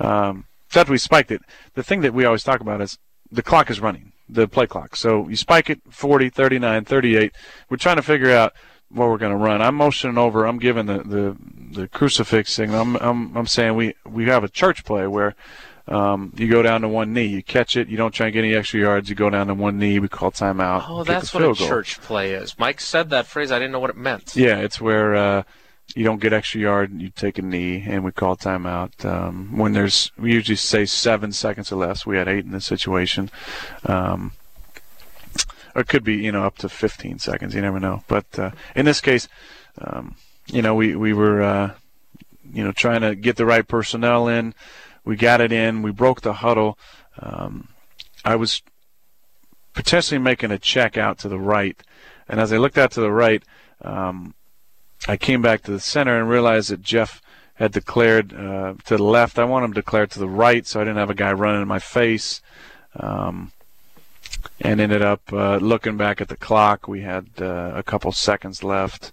Yeah. 0.00 0.28
Um, 0.28 0.46
after 0.74 0.90
we 0.90 0.98
spiked 0.98 1.30
it, 1.30 1.42
the 1.74 1.84
thing 1.84 2.00
that 2.00 2.12
we 2.12 2.24
always 2.24 2.42
talk 2.42 2.60
about 2.60 2.80
is 2.80 2.98
the 3.30 3.42
clock 3.42 3.70
is 3.70 3.78
running, 3.78 4.10
the 4.28 4.48
play 4.48 4.66
clock. 4.66 4.96
So 4.96 5.28
you 5.28 5.36
spike 5.36 5.70
it 5.70 5.80
40, 5.90 6.30
39, 6.30 6.84
38. 6.84 7.32
We're 7.68 7.76
trying 7.76 7.96
to 7.96 8.02
figure 8.02 8.30
out 8.30 8.54
what 8.88 9.08
we're 9.08 9.18
going 9.18 9.32
to 9.32 9.38
run. 9.38 9.60
I'm 9.60 9.74
motioning 9.74 10.18
over. 10.18 10.46
I'm 10.46 10.58
giving 10.58 10.86
the, 10.86 10.98
the, 10.98 11.36
the 11.80 11.88
crucifix 11.88 12.52
signal. 12.52 12.80
I'm, 12.80 12.96
I'm, 12.96 13.36
I'm 13.36 13.46
saying 13.46 13.74
we, 13.74 13.94
we 14.04 14.26
have 14.26 14.44
a 14.44 14.48
church 14.48 14.84
play 14.84 15.06
where 15.06 15.34
um, 15.88 16.32
you 16.36 16.48
go 16.48 16.62
down 16.62 16.80
to 16.80 16.88
one 16.88 17.12
knee, 17.12 17.26
you 17.26 17.42
catch 17.42 17.76
it, 17.76 17.88
you 17.88 17.96
don't 17.96 18.12
try 18.12 18.26
and 18.26 18.32
get 18.32 18.38
any 18.44 18.54
extra 18.54 18.80
yards, 18.80 19.10
you 19.10 19.14
go 19.14 19.28
down 19.28 19.48
to 19.48 19.54
one 19.54 19.78
knee, 19.78 19.98
we 19.98 20.08
call 20.08 20.30
timeout. 20.30 20.86
Oh, 20.88 21.04
that's 21.04 21.34
what 21.34 21.42
a 21.42 21.46
goal. 21.46 21.54
church 21.54 22.00
play 22.00 22.32
is. 22.32 22.58
Mike 22.58 22.80
said 22.80 23.10
that 23.10 23.26
phrase. 23.26 23.52
I 23.52 23.58
didn't 23.58 23.72
know 23.72 23.80
what 23.80 23.90
it 23.90 23.96
meant. 23.96 24.34
Yeah, 24.34 24.58
it's 24.58 24.80
where 24.80 25.14
uh, 25.14 25.42
you 25.94 26.04
don't 26.04 26.20
get 26.20 26.32
extra 26.32 26.60
yard, 26.60 27.00
you 27.00 27.10
take 27.10 27.38
a 27.38 27.42
knee, 27.42 27.84
and 27.86 28.04
we 28.04 28.10
call 28.10 28.36
timeout. 28.36 29.04
Um, 29.04 29.56
when 29.56 29.72
there's, 29.72 30.10
we 30.18 30.32
usually 30.32 30.56
say 30.56 30.86
seven 30.86 31.32
seconds 31.32 31.70
or 31.70 31.76
less. 31.76 32.04
We 32.04 32.16
had 32.16 32.28
eight 32.28 32.44
in 32.44 32.50
this 32.50 32.66
situation. 32.66 33.30
Um, 33.84 34.32
it 35.76 35.88
could 35.88 36.04
be, 36.04 36.16
you 36.16 36.32
know, 36.32 36.44
up 36.44 36.58
to 36.58 36.68
15 36.68 37.18
seconds. 37.18 37.54
You 37.54 37.60
never 37.60 37.80
know. 37.80 38.02
But 38.08 38.38
uh, 38.38 38.50
in 38.74 38.86
this 38.86 39.00
case, 39.00 39.28
um, 39.78 40.16
you 40.46 40.62
know, 40.62 40.74
we 40.74 40.94
we 40.94 41.12
were, 41.12 41.42
uh, 41.42 41.74
you 42.52 42.64
know, 42.64 42.72
trying 42.72 43.00
to 43.00 43.14
get 43.14 43.36
the 43.36 43.46
right 43.46 43.66
personnel 43.66 44.28
in. 44.28 44.54
We 45.04 45.16
got 45.16 45.40
it 45.40 45.52
in. 45.52 45.82
We 45.82 45.90
broke 45.90 46.20
the 46.20 46.34
huddle. 46.34 46.78
Um, 47.18 47.68
I 48.24 48.36
was 48.36 48.62
potentially 49.74 50.18
making 50.18 50.50
a 50.50 50.58
check 50.58 50.96
out 50.96 51.18
to 51.18 51.28
the 51.28 51.38
right. 51.38 51.80
And 52.28 52.40
as 52.40 52.52
I 52.52 52.58
looked 52.58 52.78
out 52.78 52.92
to 52.92 53.00
the 53.00 53.12
right, 53.12 53.42
um, 53.82 54.34
I 55.06 55.16
came 55.16 55.42
back 55.42 55.62
to 55.62 55.70
the 55.70 55.80
center 55.80 56.18
and 56.18 56.28
realized 56.28 56.70
that 56.70 56.82
Jeff 56.82 57.20
had 57.54 57.72
declared 57.72 58.32
uh, 58.34 58.74
to 58.86 58.96
the 58.96 59.02
left. 59.02 59.38
I 59.38 59.44
want 59.44 59.64
him 59.64 59.72
declared 59.72 60.10
to 60.12 60.18
the 60.18 60.28
right, 60.28 60.66
so 60.66 60.80
I 60.80 60.84
didn't 60.84 60.98
have 60.98 61.10
a 61.10 61.14
guy 61.14 61.32
running 61.32 61.62
in 61.62 61.68
my 61.68 61.78
face. 61.78 62.40
Um, 62.96 63.52
and 64.60 64.80
ended 64.80 65.02
up 65.02 65.32
uh, 65.32 65.56
looking 65.56 65.96
back 65.96 66.20
at 66.20 66.28
the 66.28 66.36
clock. 66.36 66.86
We 66.88 67.00
had 67.02 67.26
uh, 67.40 67.72
a 67.74 67.82
couple 67.82 68.12
seconds 68.12 68.62
left. 68.62 69.12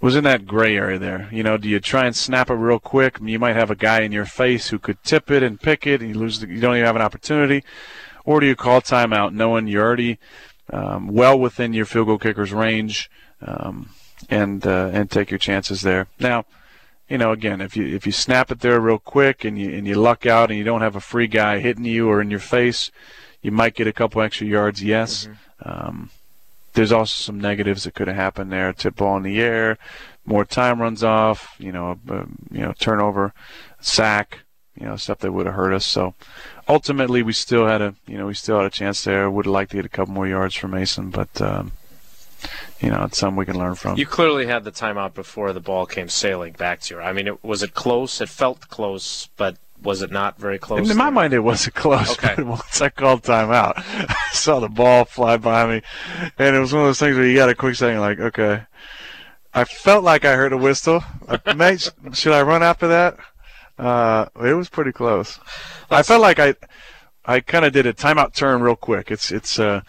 Was 0.00 0.16
in 0.16 0.24
that 0.24 0.46
gray 0.46 0.76
area 0.76 0.98
there. 0.98 1.28
You 1.30 1.44
know, 1.44 1.56
do 1.56 1.68
you 1.68 1.78
try 1.78 2.06
and 2.06 2.16
snap 2.16 2.50
it 2.50 2.54
real 2.54 2.80
quick? 2.80 3.18
You 3.22 3.38
might 3.38 3.54
have 3.54 3.70
a 3.70 3.76
guy 3.76 4.00
in 4.00 4.10
your 4.10 4.24
face 4.24 4.68
who 4.68 4.80
could 4.80 5.02
tip 5.04 5.30
it 5.30 5.44
and 5.44 5.60
pick 5.60 5.86
it, 5.86 6.00
and 6.00 6.10
you 6.10 6.18
lose. 6.18 6.40
The, 6.40 6.48
you 6.48 6.60
don't 6.60 6.74
even 6.74 6.86
have 6.86 6.96
an 6.96 7.02
opportunity. 7.02 7.62
Or 8.24 8.40
do 8.40 8.46
you 8.46 8.56
call 8.56 8.80
timeout, 8.80 9.32
knowing 9.32 9.68
you're 9.68 9.84
already 9.84 10.18
um, 10.70 11.08
well 11.08 11.38
within 11.38 11.72
your 11.72 11.84
field 11.84 12.06
goal 12.06 12.18
kicker's 12.18 12.52
range, 12.52 13.10
um, 13.40 13.90
and 14.32 14.66
uh, 14.66 14.90
and 14.92 15.10
take 15.10 15.30
your 15.30 15.38
chances 15.38 15.82
there. 15.82 16.06
Now, 16.18 16.46
you 17.08 17.18
know, 17.18 17.32
again, 17.32 17.60
if 17.60 17.76
you 17.76 17.86
if 17.86 18.06
you 18.06 18.12
snap 18.12 18.50
it 18.50 18.60
there 18.60 18.80
real 18.80 18.98
quick 18.98 19.44
and 19.44 19.58
you 19.58 19.70
and 19.76 19.86
you 19.86 19.94
luck 19.94 20.24
out 20.26 20.50
and 20.50 20.58
you 20.58 20.64
don't 20.64 20.80
have 20.80 20.96
a 20.96 21.00
free 21.00 21.26
guy 21.26 21.58
hitting 21.58 21.84
you 21.84 22.08
or 22.08 22.20
in 22.22 22.30
your 22.30 22.40
face, 22.40 22.90
you 23.42 23.52
might 23.52 23.74
get 23.74 23.86
a 23.86 23.92
couple 23.92 24.22
extra 24.22 24.46
yards, 24.46 24.82
yes. 24.82 25.26
Mm-hmm. 25.26 25.68
Um, 25.68 26.10
there's 26.72 26.92
also 26.92 27.12
some 27.12 27.38
negatives 27.38 27.84
that 27.84 27.94
could 27.94 28.08
have 28.08 28.16
happened 28.16 28.50
there. 28.50 28.72
Tip 28.72 28.96
ball 28.96 29.18
in 29.18 29.22
the 29.22 29.38
air, 29.38 29.76
more 30.24 30.46
time 30.46 30.80
runs 30.80 31.04
off, 31.04 31.54
you 31.58 31.70
know, 31.70 31.98
uh, 32.08 32.24
you 32.50 32.60
know, 32.60 32.72
turnover, 32.78 33.34
sack, 33.80 34.38
you 34.80 34.86
know, 34.86 34.96
stuff 34.96 35.18
that 35.18 35.32
would 35.32 35.44
have 35.44 35.54
hurt 35.54 35.74
us. 35.74 35.84
So 35.84 36.14
ultimately, 36.66 37.22
we 37.22 37.34
still 37.34 37.66
had 37.66 37.82
a, 37.82 37.94
you 38.06 38.16
know, 38.16 38.26
we 38.26 38.34
still 38.34 38.56
had 38.56 38.66
a 38.66 38.70
chance 38.70 39.04
there. 39.04 39.30
Would 39.30 39.44
have 39.44 39.52
liked 39.52 39.72
to 39.72 39.76
get 39.76 39.84
a 39.84 39.90
couple 39.90 40.14
more 40.14 40.26
yards 40.26 40.54
for 40.54 40.68
Mason, 40.68 41.10
but 41.10 41.42
um, 41.42 41.72
you 42.80 42.90
know, 42.90 43.04
it's 43.04 43.18
something 43.18 43.36
we 43.36 43.46
can 43.46 43.58
learn 43.58 43.74
from. 43.74 43.96
You 43.96 44.06
clearly 44.06 44.46
had 44.46 44.64
the 44.64 44.72
timeout 44.72 45.14
before 45.14 45.52
the 45.52 45.60
ball 45.60 45.86
came 45.86 46.08
sailing 46.08 46.52
back 46.52 46.80
to 46.82 46.94
you. 46.94 47.00
I 47.00 47.12
mean, 47.12 47.28
it, 47.28 47.44
was 47.44 47.62
it 47.62 47.74
close? 47.74 48.20
It 48.20 48.28
felt 48.28 48.68
close, 48.68 49.28
but 49.36 49.56
was 49.82 50.02
it 50.02 50.10
not 50.10 50.38
very 50.38 50.58
close? 50.58 50.90
In 50.90 50.96
my 50.96 51.10
mind, 51.10 51.32
it 51.32 51.40
wasn't 51.40 51.74
close. 51.74 52.10
Okay. 52.18 52.34
But 52.36 52.46
once 52.46 52.80
I 52.80 52.88
called 52.88 53.22
timeout, 53.22 53.74
I 54.08 54.16
saw 54.32 54.60
the 54.60 54.68
ball 54.68 55.04
fly 55.04 55.36
by 55.36 55.66
me, 55.66 55.82
and 56.38 56.56
it 56.56 56.60
was 56.60 56.72
one 56.72 56.82
of 56.82 56.88
those 56.88 56.98
things 56.98 57.16
where 57.16 57.26
you 57.26 57.36
got 57.36 57.48
a 57.48 57.54
quick 57.54 57.74
second, 57.74 58.00
like, 58.00 58.18
okay. 58.18 58.62
I 59.54 59.64
felt 59.64 60.02
like 60.02 60.24
I 60.24 60.34
heard 60.34 60.52
a 60.52 60.56
whistle. 60.56 61.04
should 62.12 62.32
I 62.32 62.42
run 62.42 62.62
after 62.62 62.88
that? 62.88 63.18
Uh, 63.78 64.26
it 64.42 64.54
was 64.54 64.68
pretty 64.68 64.92
close. 64.92 65.38
That's, 65.90 66.08
I 66.08 66.12
felt 66.12 66.22
like 66.22 66.38
I, 66.38 66.54
I 67.24 67.40
kind 67.40 67.64
of 67.64 67.72
did 67.72 67.86
a 67.86 67.92
timeout 67.92 68.34
turn 68.34 68.62
real 68.62 68.76
quick. 68.76 69.10
It's 69.10 69.30
it's 69.30 69.58
uh, 69.58 69.82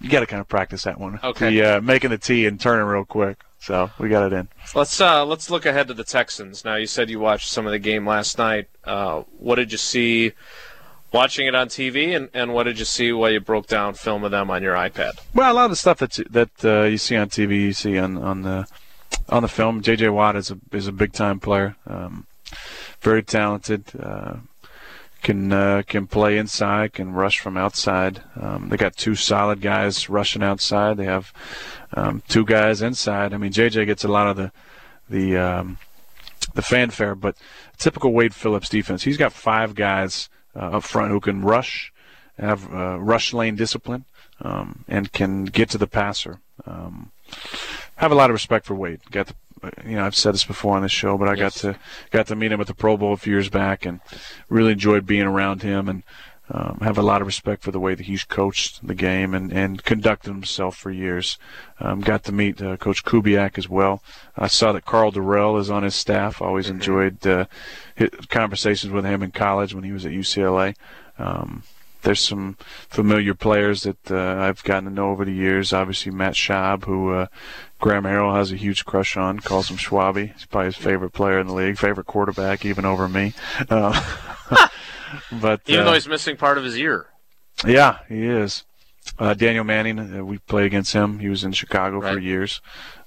you 0.00 0.08
got 0.08 0.20
to 0.20 0.26
kind 0.26 0.40
of 0.40 0.48
practice 0.48 0.84
that 0.84 1.00
one. 1.00 1.18
Okay. 1.22 1.50
The, 1.50 1.62
uh, 1.62 1.80
making 1.80 2.10
the 2.10 2.18
tee 2.18 2.46
and 2.46 2.60
turning 2.60 2.86
real 2.86 3.04
quick. 3.04 3.42
So 3.60 3.90
we 3.98 4.08
got 4.08 4.32
it 4.32 4.36
in. 4.36 4.48
Let's 4.74 5.00
uh, 5.00 5.24
let's 5.24 5.50
look 5.50 5.66
ahead 5.66 5.88
to 5.88 5.94
the 5.94 6.04
Texans. 6.04 6.64
Now 6.64 6.76
you 6.76 6.86
said 6.86 7.10
you 7.10 7.18
watched 7.18 7.48
some 7.48 7.66
of 7.66 7.72
the 7.72 7.78
game 7.78 8.06
last 8.06 8.38
night. 8.38 8.68
Uh, 8.84 9.22
what 9.38 9.56
did 9.56 9.72
you 9.72 9.78
see 9.78 10.32
watching 11.12 11.48
it 11.48 11.54
on 11.54 11.68
TV, 11.68 12.14
and, 12.14 12.28
and 12.32 12.54
what 12.54 12.64
did 12.64 12.78
you 12.78 12.84
see 12.84 13.10
while 13.12 13.30
you 13.30 13.40
broke 13.40 13.66
down 13.66 13.94
film 13.94 14.22
of 14.22 14.30
them 14.30 14.50
on 14.50 14.62
your 14.62 14.76
iPad? 14.76 15.12
Well, 15.34 15.52
a 15.52 15.54
lot 15.54 15.64
of 15.64 15.70
the 15.70 15.76
stuff 15.76 15.98
that 15.98 16.18
that 16.30 16.64
uh, 16.64 16.82
you 16.84 16.98
see 16.98 17.16
on 17.16 17.30
TV, 17.30 17.60
you 17.60 17.72
see 17.72 17.98
on 17.98 18.16
on 18.16 18.42
the 18.42 18.68
on 19.28 19.42
the 19.42 19.48
film. 19.48 19.82
J.J. 19.82 20.08
Watt 20.10 20.36
is 20.36 20.52
a 20.52 20.58
is 20.72 20.86
a 20.86 20.92
big 20.92 21.12
time 21.12 21.40
player, 21.40 21.74
um, 21.84 22.28
very 23.00 23.24
talented. 23.24 23.86
Can 25.22 25.52
uh, 25.52 25.82
can 25.86 26.06
play 26.06 26.38
inside, 26.38 26.92
can 26.92 27.12
rush 27.12 27.40
from 27.40 27.56
outside. 27.56 28.22
Um, 28.40 28.68
they 28.68 28.76
got 28.76 28.96
two 28.96 29.16
solid 29.16 29.60
guys 29.60 30.08
rushing 30.08 30.44
outside. 30.44 30.96
They 30.96 31.06
have 31.06 31.32
um, 31.92 32.22
two 32.28 32.44
guys 32.44 32.82
inside. 32.82 33.34
I 33.34 33.36
mean, 33.36 33.52
JJ 33.52 33.86
gets 33.86 34.04
a 34.04 34.08
lot 34.08 34.28
of 34.28 34.36
the 34.36 34.52
the 35.10 35.36
um, 35.36 35.78
the 36.54 36.62
fanfare, 36.62 37.14
but 37.14 37.36
typical 37.78 38.12
Wade 38.12 38.34
Phillips 38.34 38.68
defense. 38.68 39.02
He's 39.02 39.16
got 39.16 39.32
five 39.32 39.74
guys 39.74 40.28
uh, 40.54 40.76
up 40.76 40.84
front 40.84 41.10
who 41.10 41.20
can 41.20 41.42
rush, 41.42 41.92
have 42.38 42.72
uh, 42.72 42.98
rush 43.00 43.32
lane 43.32 43.56
discipline, 43.56 44.04
um, 44.40 44.84
and 44.88 45.12
can 45.12 45.44
get 45.44 45.70
to 45.70 45.78
the 45.78 45.86
passer. 45.86 46.40
Um, 46.66 47.10
have 47.96 48.12
a 48.12 48.14
lot 48.14 48.30
of 48.30 48.34
respect 48.34 48.66
for 48.66 48.74
Wade. 48.74 49.00
Got 49.10 49.28
the 49.28 49.34
you 49.84 49.96
know, 49.96 50.04
I've 50.04 50.14
said 50.14 50.34
this 50.34 50.44
before 50.44 50.76
on 50.76 50.82
this 50.82 50.92
show, 50.92 51.16
but 51.18 51.28
I 51.28 51.34
yes. 51.34 51.62
got 51.62 51.72
to 51.72 51.78
got 52.10 52.26
to 52.28 52.36
meet 52.36 52.52
him 52.52 52.60
at 52.60 52.66
the 52.66 52.74
Pro 52.74 52.96
Bowl 52.96 53.12
a 53.12 53.16
few 53.16 53.32
years 53.32 53.48
back, 53.48 53.84
and 53.86 54.00
really 54.48 54.72
enjoyed 54.72 55.06
being 55.06 55.22
around 55.22 55.62
him, 55.62 55.88
and 55.88 56.02
um, 56.50 56.78
have 56.80 56.96
a 56.96 57.02
lot 57.02 57.20
of 57.20 57.26
respect 57.26 57.62
for 57.62 57.70
the 57.70 57.80
way 57.80 57.94
that 57.94 58.06
he's 58.06 58.24
coached 58.24 58.86
the 58.86 58.94
game 58.94 59.34
and 59.34 59.52
and 59.52 59.84
conducted 59.84 60.30
himself 60.30 60.76
for 60.76 60.90
years. 60.90 61.38
Um, 61.78 62.00
got 62.00 62.24
to 62.24 62.32
meet 62.32 62.62
uh, 62.62 62.76
Coach 62.78 63.04
Kubiak 63.04 63.58
as 63.58 63.68
well. 63.68 64.02
I 64.36 64.46
saw 64.46 64.72
that 64.72 64.86
Karl 64.86 65.12
Dorrell 65.12 65.60
is 65.60 65.70
on 65.70 65.82
his 65.82 65.94
staff. 65.94 66.40
Always 66.40 66.66
mm-hmm. 66.66 66.76
enjoyed 66.76 67.26
uh, 67.26 67.46
conversations 68.28 68.92
with 68.92 69.04
him 69.04 69.22
in 69.22 69.30
college 69.30 69.74
when 69.74 69.84
he 69.84 69.92
was 69.92 70.06
at 70.06 70.12
UCLA. 70.12 70.74
Um, 71.18 71.64
there's 72.02 72.20
some 72.20 72.56
familiar 72.88 73.34
players 73.34 73.82
that 73.82 74.10
uh, 74.10 74.36
I've 74.40 74.62
gotten 74.62 74.84
to 74.84 74.90
know 74.90 75.10
over 75.10 75.24
the 75.24 75.32
years. 75.32 75.72
Obviously, 75.72 76.12
Matt 76.12 76.34
Schaub, 76.34 76.84
who 76.84 77.10
uh, 77.10 77.26
Graham 77.80 78.04
Harrell 78.04 78.34
has 78.34 78.50
a 78.50 78.56
huge 78.56 78.84
crush 78.84 79.16
on, 79.16 79.38
calls 79.38 79.70
him 79.70 79.76
Schwabby. 79.76 80.32
He's 80.32 80.46
probably 80.46 80.66
his 80.66 80.76
favorite 80.76 81.10
player 81.10 81.38
in 81.38 81.46
the 81.46 81.52
league, 81.52 81.78
favorite 81.78 82.06
quarterback, 82.06 82.64
even 82.64 82.84
over 82.84 83.08
me. 83.08 83.34
Uh, 83.70 84.00
but 85.40 85.60
even 85.66 85.84
though 85.84 85.92
uh, 85.92 85.94
he's 85.94 86.08
missing 86.08 86.36
part 86.36 86.58
of 86.58 86.64
his 86.64 86.76
ear. 86.76 87.06
Yeah, 87.64 87.98
he 88.08 88.26
is. 88.26 88.64
Uh, 89.18 89.34
Danieal 89.34 89.64
Manning, 89.64 89.98
uh, 89.98 90.24
we 90.24 90.38
played 90.38 90.66
against 90.66 90.92
him. 90.92 91.20
He 91.20 91.28
was 91.28 91.44
in 91.44 91.52
Chicago 91.52 92.00
right. 92.00 92.14
for 92.14 92.18
years. 92.18 92.60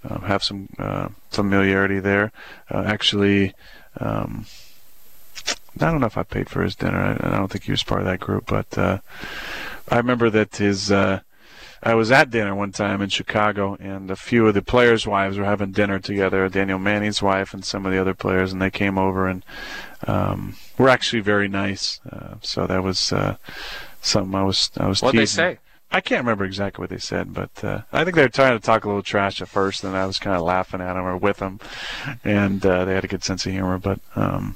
have 0.04 0.44
some 0.44 0.70
familiarity 1.30 2.00
there. 2.00 2.32
actually. 2.70 3.54
Um, 4.00 4.46
I 5.80 5.90
don't 5.90 6.02
know 6.02 6.08
if 6.08 6.18
I 6.18 6.24
paid 6.24 6.50
for 6.50 6.64
his 6.64 6.76
dinner. 6.76 6.98
I, 6.98 7.28
I 7.28 7.38
don't 7.38 7.52
think 7.52 7.66
he 7.66 7.72
was 7.72 7.84
part 7.84 8.02
of 8.02 8.08
that 8.08 8.20
group, 8.20 8.46
but 8.46 8.78
uh, 8.78 9.00
I 9.90 9.98
remember 9.98 10.30
that 10.30 10.56
his. 10.56 10.92
I 11.84 11.96
was 11.96 12.12
at 12.12 12.30
dinner 12.30 12.54
one 12.54 12.72
time 12.72 13.02
in 13.02 13.10
Chicago, 13.10 13.76
and 13.80 14.12
a 14.12 14.16
few 14.16 14.48
of 14.48 14.54
the 14.54 14.62
players' 14.62 15.08
wives 15.08 15.38
were 15.38 15.46
having 15.46 15.72
dinner 15.72 16.00
together. 16.00 16.48
Danieal 16.48 16.82
Manning's 16.82 17.22
wife 17.22 17.54
and 17.54 17.66
some 17.66 17.86
of 17.86 17.92
the 17.92 18.00
other 18.00 18.14
players, 18.14 18.54
and 18.54 18.62
they 18.62 18.70
came 18.70 18.98
over 18.98 19.28
and 19.28 19.44
um, 20.08 20.56
were 20.78 20.90
actually 20.90 21.22
very 21.22 21.48
nice. 21.48 22.00
Uh, 22.10 22.36
so 22.42 22.68
that 22.68 22.84
was 22.84 23.12
uh, 23.12 23.38
something 24.02 24.36
I 24.36 24.44
was 24.44 24.70
I 24.78 24.88
was. 24.88 25.02
What 25.02 25.16
they 25.16 25.26
say? 25.26 25.58
I 25.94 26.00
can't 26.00 26.24
remember 26.24 26.46
exactly 26.46 26.84
what 26.84 26.90
they 26.90 27.00
said, 27.00 27.34
but 27.34 27.64
uh, 27.64 27.82
I 27.92 28.06
think 28.06 28.16
they 28.16 28.22
were 28.22 28.30
trying 28.30 28.58
to 28.58 28.66
talk 28.66 28.86
a 28.86 28.88
little 28.88 29.04
trash 29.04 29.42
at 29.42 29.50
first, 29.50 29.84
and 29.84 29.96
I 29.96 30.06
was 30.06 30.20
kind 30.20 30.38
of 30.38 30.44
laughing 30.44 30.80
at 30.80 30.94
them 30.94 31.04
or 31.04 31.18
with 31.18 31.38
them, 31.38 31.60
and 32.24 32.66
uh, 32.66 32.86
they 32.86 32.94
had 32.94 33.04
a 33.04 33.10
good 33.10 33.26
sense 33.26 33.46
of 33.46 33.52
humor. 33.52 33.78
But 33.78 34.00
um, 34.16 34.56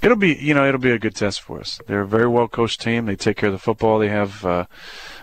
it'll 0.00 0.16
be 0.16 0.34
you 0.34 0.54
know 0.54 0.66
it'll 0.66 0.80
be 0.80 0.92
a 0.92 0.98
good 0.98 1.14
test 1.14 1.42
for 1.42 1.60
us. 1.60 1.80
They're 1.86 2.02
a 2.02 2.06
very 2.06 2.28
well 2.28 2.48
coached 2.48 2.80
team. 2.80 3.06
They 3.06 3.16
take 3.16 3.36
care 3.36 3.48
of 3.48 3.52
the 3.52 3.58
football. 3.58 3.98
They 3.98 4.08
have 4.08 4.44
uh, 4.44 4.64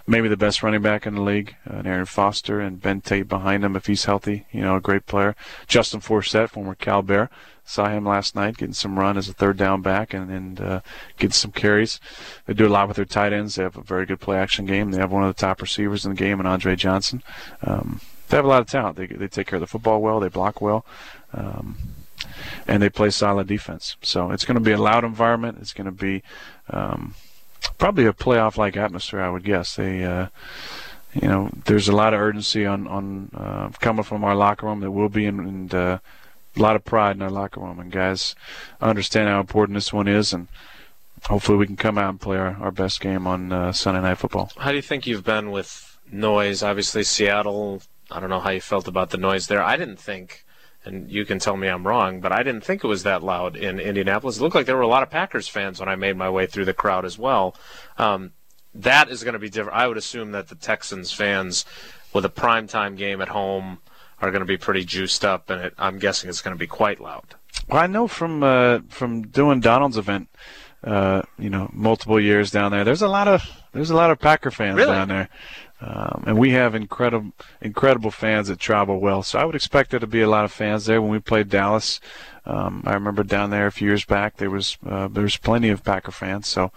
maybe 0.08 0.30
the 0.30 0.38
best 0.38 0.64
running 0.64 0.82
back 0.82 1.05
in 1.05 1.16
the 1.16 1.22
league, 1.22 1.55
uh, 1.70 1.82
Arian 1.86 2.05
Foster, 2.05 2.62
and 2.62 2.82
Ben 2.82 3.01
Tate 3.01 3.28
behind 3.28 3.64
him 3.64 3.76
if 3.76 3.86
he's 3.86 4.05
healthy. 4.05 4.47
You 4.51 4.62
know, 4.62 4.78
a 4.78 4.82
great 4.82 5.05
player. 5.05 5.36
Justin 5.68 5.99
Forsett, 5.99 6.49
former 6.49 6.76
Cal 6.76 7.01
Bear, 7.01 7.30
saw 7.66 7.89
him 7.89 8.05
last 8.05 8.34
night 8.34 8.58
getting 8.58 8.74
some 8.74 8.97
run 8.97 9.18
as 9.18 9.28
a 9.28 9.34
third 9.34 9.58
down 9.58 9.82
back 9.82 10.14
and 10.14 10.32
and 10.32 10.62
uh, 10.62 10.82
getting 11.18 11.34
some 11.34 11.51
carries. 11.51 11.99
They 12.45 12.53
do 12.53 12.68
a 12.68 12.70
lot 12.70 12.88
with 12.88 12.95
their 12.95 13.05
tight 13.05 13.34
ends. 13.34 13.55
They 13.55 13.64
have 13.64 13.78
a 13.78 13.82
very 13.82 14.05
good 14.05 14.22
play 14.22 14.38
action 14.38 14.66
game. 14.66 14.91
They 14.91 14.99
have 14.99 15.12
one 15.12 15.24
of 15.24 15.36
the 15.36 15.39
top 15.39 15.62
receivers 15.62 16.05
in 16.05 16.12
the 16.12 16.18
game, 16.18 16.39
and 16.39 16.47
Andre 16.47 16.76
Johnson. 16.76 17.22
Um, 17.62 17.99
they 18.30 18.38
have 18.38 18.45
a 18.45 18.49
lot 18.49 18.62
of 18.62 18.68
talent. 18.68 18.95
They 18.95 19.08
they 19.08 19.28
take 19.28 19.47
care 19.47 19.58
of 19.58 19.62
the 19.62 19.68
football 19.68 20.01
well. 20.01 20.20
They 20.20 20.30
block 20.30 20.62
well. 20.62 20.86
Um, 21.34 21.78
and 22.68 22.82
they 22.82 22.89
play 22.89 23.10
solid 23.10 23.47
defense. 23.47 23.95
So 24.01 24.32
it's 24.32 24.45
going 24.45 24.55
to 24.55 24.62
be 24.62 24.72
a 24.72 24.78
loud 24.78 25.03
environment. 25.03 25.60
It's 25.62 25.74
going 25.74 25.86
to 25.86 25.91
be 25.91 26.24
um, 26.70 27.14
probably 27.78 28.05
a 28.05 28.14
playoff-like 28.14 28.78
atmosphere, 28.78 29.22
I 29.22 29.30
would 29.30 29.43
guess. 29.43 29.76
They, 29.76 30.03
uh, 30.03 30.28
you 31.14 31.28
know, 31.28 31.49
there's 31.66 31.88
a 31.88 31.95
lot 31.95 32.14
of 32.14 32.20
urgency 32.20 32.66
on 32.66 32.88
on 32.88 33.32
uh, 33.36 33.70
coming 33.80 34.03
from 34.03 34.24
our 34.24 34.36
locker 34.36 34.66
room. 34.66 34.80
There 34.80 34.91
will 34.91 35.10
be, 35.10 35.26
and 35.26 35.74
uh, 35.74 35.99
a 36.55 36.60
lot 36.60 36.76
of 36.76 36.86
pride 36.86 37.16
in 37.16 37.22
our 37.22 37.30
locker 37.30 37.60
room, 37.60 37.80
and 37.80 37.91
guys 37.91 38.36
understand 38.82 39.30
how 39.30 39.39
important 39.39 39.76
this 39.76 39.93
one 39.93 40.08
is, 40.08 40.34
and 40.34 40.47
hopefully 41.24 41.58
we 41.58 41.68
can 41.68 41.76
come 41.78 41.97
out 41.97 42.10
and 42.10 42.22
play 42.22 42.38
our, 42.38 42.55
our 42.60 42.72
best 42.72 42.99
game 42.99 43.28
on 43.28 43.51
uh, 43.51 43.72
Sunday 43.72 44.01
Night 44.01 44.18
Football. 44.18 44.51
How 44.58 44.72
do 44.72 44.76
you 44.76 44.82
think 44.82 45.08
you've 45.08 45.24
been 45.24 45.51
with 45.51 45.97
noise? 46.12 46.64
Obviously, 46.64 47.03
Seattle. 47.03 47.82
I 48.10 48.20
don't 48.20 48.30
know 48.30 48.39
how 48.39 48.51
you 48.51 48.62
felt 48.62 48.88
about 48.88 49.10
the 49.10 49.18
noise 49.18 49.47
there. 49.47 49.62
I 49.62 49.76
didn't 49.76 49.99
think 49.99 50.45
and 50.88 51.11
you 51.11 51.25
can 51.25 51.39
tell 51.39 51.57
me 51.57 51.67
I'm 51.67 51.85
wrong, 51.85 52.19
but 52.19 52.31
I 52.31 52.43
didn't 52.43 52.63
think 52.63 52.83
it 52.83 52.88
was 52.88 53.03
that 53.03 53.23
loud 53.23 53.55
in 53.55 53.79
Indianapolis. 53.79 54.38
It 54.38 54.41
looked 54.41 54.55
like 54.55 54.65
there 54.65 54.75
were 54.75 54.81
a 54.81 54.88
lot 54.88 55.03
of 55.03 55.09
Packers 55.09 55.47
fans 55.47 55.79
when 55.79 55.89
I 55.89 55.95
made 55.95 56.17
my 56.17 56.29
way 56.29 56.47
through 56.47 56.65
the 56.65 56.73
crowd 56.73 57.05
as 57.05 57.17
well. 57.17 57.55
Um, 57.97 58.31
that 58.73 59.09
is 59.09 59.23
going 59.23 59.33
to 59.33 59.39
be 59.39 59.49
different. 59.49 59.77
I 59.77 59.88
would 59.88 59.97
assume 59.97 60.31
that 60.31 60.49
the 60.49 60.55
Texans 60.55 61.11
fans, 61.11 61.65
with 62.13 62.25
a 62.25 62.29
primetime 62.29 62.97
game 62.97 63.21
at 63.21 63.29
home, 63.29 63.79
are 64.21 64.31
going 64.31 64.41
to 64.41 64.45
be 64.45 64.57
pretty 64.57 64.83
juiced 64.83 65.23
up, 65.23 65.49
and 65.49 65.61
it, 65.61 65.73
I'm 65.77 65.99
guessing 65.99 66.29
it's 66.29 66.41
going 66.41 66.55
to 66.55 66.59
be 66.59 66.67
quite 66.67 66.99
loud. 66.99 67.35
Well, 67.67 67.81
I 67.81 67.88
know 67.88 68.07
from 68.07 68.43
uh, 68.43 68.79
from 68.89 69.23
doing 69.23 69.59
Donald's 69.59 69.97
event 69.97 70.29
uh, 70.83 71.21
you 71.39 71.49
know, 71.49 71.69
multiple 71.73 72.19
years 72.19 72.51
down 72.51 72.71
there. 72.71 72.83
There's 72.83 73.01
a 73.01 73.07
lot 73.07 73.27
of 73.27 73.43
there's 73.73 73.89
a 73.89 73.95
lot 73.95 74.11
of 74.11 74.19
Packer 74.19 74.51
fans 74.51 74.77
Really? 74.77 74.91
down 74.91 75.07
there, 75.07 75.29
um, 75.80 76.23
and 76.25 76.38
we 76.38 76.51
have 76.51 76.73
incredible 76.73 77.34
incredible 77.61 78.09
fans 78.09 78.47
that 78.47 78.59
travel 78.59 78.99
well. 78.99 79.21
So 79.21 79.38
I 79.38 79.45
would 79.45 79.55
expect 79.55 79.91
there 79.91 79.99
to 79.99 80.07
be 80.07 80.21
a 80.21 80.30
lot 80.30 80.45
of 80.45 80.51
fans 80.51 80.86
there 80.86 81.01
when 81.01 81.11
we 81.11 81.19
played 81.19 81.49
Dallas. 81.49 81.99
Um, 82.45 82.84
I 82.86 82.93
remember 82.93 83.23
down 83.23 83.51
there 83.51 83.67
a 83.67 83.71
few 83.71 83.88
years 83.88 84.05
back 84.05 84.38
there 84.38 84.49
was 84.49 84.78
uh, 84.86 85.07
there 85.07 85.23
was 85.23 85.38
plenty 85.38 85.69
of 85.69 85.84
Packer 85.84 86.11
fans. 86.11 86.47
So 86.47 86.71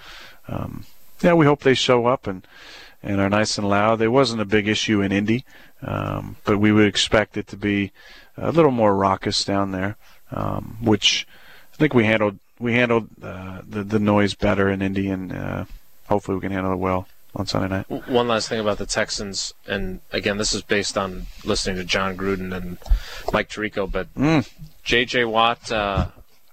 um, 0.48 0.84
yeah, 1.22 1.32
we 1.32 1.46
hope 1.46 1.62
they 1.62 1.74
show 1.74 2.06
up 2.06 2.26
and 2.26 2.46
and 3.02 3.20
are 3.20 3.30
nice 3.30 3.56
and 3.56 3.68
loud. 3.68 3.96
There 3.96 4.10
wasn't 4.10 4.42
a 4.42 4.46
big 4.46 4.68
issue 4.68 5.00
in 5.00 5.12
Indy, 5.12 5.46
um, 5.80 6.36
but 6.44 6.58
we 6.58 6.70
would 6.70 6.86
expect 6.86 7.38
it 7.38 7.46
to 7.48 7.56
be 7.56 7.92
a 8.36 8.52
little 8.52 8.70
more 8.70 8.94
raucous 8.94 9.42
down 9.44 9.70
there, 9.70 9.96
um, 10.30 10.76
which 10.82 11.26
I 11.72 11.76
think 11.76 11.94
we 11.94 12.04
handled 12.04 12.38
we 12.58 12.74
handled 12.74 13.08
uh, 13.22 13.62
the 13.66 13.82
the 13.82 13.98
noise 13.98 14.34
better 14.34 14.68
in 14.68 14.82
Indy, 14.82 15.08
and 15.08 15.32
uh, 15.32 15.64
hopefully 16.06 16.34
we 16.34 16.42
can 16.42 16.52
handle 16.52 16.74
it 16.74 16.76
well 16.76 17.08
on 17.36 17.46
Sunday 17.46 17.68
night. 17.68 18.08
One 18.08 18.28
last 18.28 18.48
thing 18.48 18.60
about 18.60 18.78
the 18.78 18.86
Texans, 18.86 19.54
and 19.66 20.00
again, 20.12 20.36
this 20.38 20.52
is 20.52 20.62
based 20.62 20.98
on 20.98 21.26
listening 21.44 21.76
to 21.76 21.84
Jon 21.84 22.16
Gruden 22.16 22.54
and 22.56 22.78
Mike 23.32 23.48
Tirico, 23.48 23.90
but 23.90 24.12
Mm. 24.14 24.48
J.J. 24.82 25.24
Watt 25.26 25.70
uh, 25.70 26.08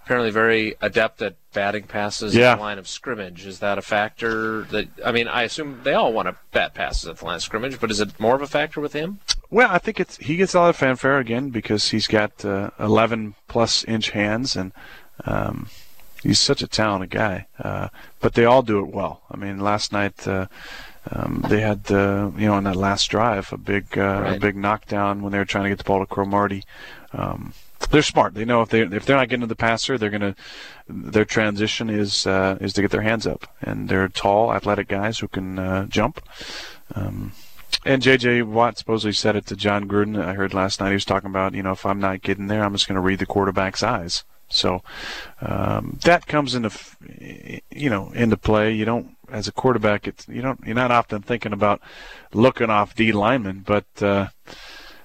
apparently 0.05 0.31
very 0.31 0.75
adept 0.81 1.21
at 1.21 1.35
batting 1.53 1.83
passes 1.83 2.35
Yeah. 2.35 2.51
at 2.51 2.55
the 2.55 2.61
line 2.61 2.77
of 2.77 2.87
scrimmage. 2.87 3.45
Is 3.45 3.59
that 3.59 3.77
a 3.77 3.81
factor? 3.81 4.63
That 4.63 4.87
I 5.03 5.11
mean, 5.11 5.27
I 5.27 5.43
assume 5.43 5.79
they 5.83 5.93
all 5.93 6.13
want 6.13 6.27
to 6.27 6.35
bat 6.51 6.73
passes 6.73 7.09
at 7.09 7.17
the 7.17 7.25
line 7.25 7.35
of 7.37 7.41
scrimmage, 7.41 7.79
but 7.79 7.89
is 7.89 7.99
it 7.99 8.19
more 8.19 8.35
of 8.35 8.41
a 8.41 8.47
factor 8.47 8.79
with 8.79 8.93
him? 8.93 9.19
Well, 9.49 9.69
I 9.71 9.77
think 9.79 9.99
it's 9.99 10.17
he 10.17 10.35
gets 10.35 10.53
a 10.53 10.59
lot 10.59 10.69
of 10.69 10.75
fanfare 10.75 11.17
again 11.17 11.49
because 11.49 11.89
he's 11.89 12.07
got 12.07 12.43
uh, 12.45 12.69
11 12.79 13.35
plus 13.47 13.83
inch 13.85 14.11
hands 14.11 14.55
and 14.55 14.71
um, 15.25 15.67
he's 16.27 16.39
such 16.39 16.61
a 16.61 16.67
talented 16.67 17.09
guy. 17.09 17.47
Uh, 17.57 17.87
but 18.19 18.33
they 18.33 18.45
all 18.45 18.61
do 18.61 18.79
it 18.79 18.93
well. 18.93 19.21
I 19.31 19.37
mean, 19.37 19.59
last 19.59 19.91
night 19.93 20.27
uh, 20.27 20.47
um, 21.09 21.43
they 21.47 21.61
had 21.61 21.89
uh, 21.89 22.31
you 22.37 22.47
know 22.47 22.53
on 22.55 22.65
that 22.65 22.75
last 22.75 23.09
drive 23.09 23.51
a 23.53 23.57
big 23.57 23.97
uh, 23.97 24.33
a 24.35 24.39
big 24.39 24.55
knockdown 24.55 25.21
when 25.21 25.31
they 25.31 25.37
were 25.37 25.45
trying 25.45 25.63
to 25.63 25.69
get 25.69 25.77
the 25.77 25.83
ball 25.83 25.99
to 25.99 26.05
Cromartie. 26.05 26.65
Um, 27.13 27.53
they're 27.89 28.01
smart. 28.01 28.33
They 28.33 28.43
know 28.43 28.61
if 28.61 28.69
they 28.69 28.81
if 28.81 29.05
they're 29.05 29.15
not 29.15 29.29
getting 29.29 29.41
to 29.41 29.47
the 29.47 29.55
passer, 29.55 29.97
they're 29.97 30.09
gonna 30.09 30.35
their 30.89 31.25
transition 31.25 31.89
is 31.89 32.27
uh, 32.27 32.57
is 32.59 32.73
to 32.73 32.81
get 32.81 32.91
their 32.91 33.01
hands 33.01 33.25
up, 33.25 33.47
and 33.61 33.87
they're 33.87 34.09
tall, 34.09 34.53
athletic 34.53 34.89
guys 34.89 35.19
who 35.19 35.27
can 35.29 35.57
uh, 35.57 35.85
jump. 35.85 36.21
Um, 36.93 37.31
and 37.85 38.01
J.J. 38.01 38.41
Watt 38.41 38.77
supposedly 38.77 39.13
said 39.13 39.35
it 39.35 39.45
to 39.45 39.55
Jon 39.55 39.87
Gruden. 39.87 40.21
I 40.21 40.33
heard 40.33 40.53
last 40.53 40.79
night 40.79 40.89
he 40.89 40.93
was 40.93 41.05
talking 41.05 41.29
about, 41.29 41.53
you 41.53 41.61
know, 41.61 41.73
if 41.73 41.85
I'm 41.85 41.99
not 41.99 42.21
getting 42.21 42.47
there, 42.47 42.63
I'm 42.63 42.73
just 42.73 42.87
going 42.87 42.95
to 42.95 43.01
read 43.01 43.19
the 43.19 43.25
quarterback's 43.25 43.83
eyes. 43.83 44.23
So 44.49 44.81
um, 45.41 45.99
that 46.03 46.25
comes 46.27 46.55
into, 46.55 46.71
you 47.69 47.89
know, 47.89 48.11
into 48.11 48.37
play. 48.37 48.73
You 48.73 48.85
don't, 48.85 49.15
as 49.29 49.47
a 49.47 49.51
quarterback, 49.51 50.07
it's 50.07 50.27
you 50.27 50.41
don't, 50.41 50.59
you're 50.65 50.75
not 50.75 50.91
often 50.91 51.21
thinking 51.21 51.53
about 51.53 51.81
looking 52.33 52.69
off 52.69 52.95
D 52.95 53.11
linemen, 53.11 53.63
but 53.65 53.85
uh, 54.01 54.27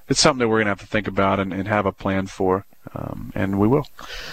it's 0.08 0.20
something 0.20 0.40
that 0.40 0.48
we're 0.48 0.62
to 0.62 0.68
have 0.68 0.80
to 0.80 0.86
think 0.86 1.08
about 1.08 1.40
and, 1.40 1.52
and 1.52 1.66
have 1.66 1.86
a 1.86 1.92
plan 1.92 2.26
for, 2.26 2.66
um, 2.94 3.32
and 3.34 3.58
we 3.58 3.66
will. 3.66 3.86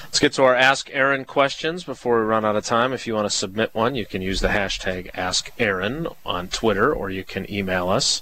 Let's 0.06 0.20
get 0.20 0.34
to 0.34 0.44
our 0.44 0.56
Ask 0.56 0.90
Aaron 0.92 1.26
questions 1.26 1.84
before 1.84 2.20
we 2.20 2.26
run 2.26 2.46
out 2.46 2.56
of 2.56 2.66
time. 2.66 2.94
If 2.94 3.08
you 3.08 3.16
want 3.16 3.30
to 3.30 3.36
submit 3.36 3.74
one, 3.74 3.96
you 3.96 4.06
can 4.06 4.22
use 4.22 4.42
the 4.42 4.50
hashtag 4.50 5.10
Ask 5.14 5.52
Aaron 5.58 6.08
on 6.26 6.50
Twitter 6.50 6.94
or 6.94 7.10
you 7.10 7.24
can 7.24 7.52
email 7.52 7.90
us. 7.90 8.22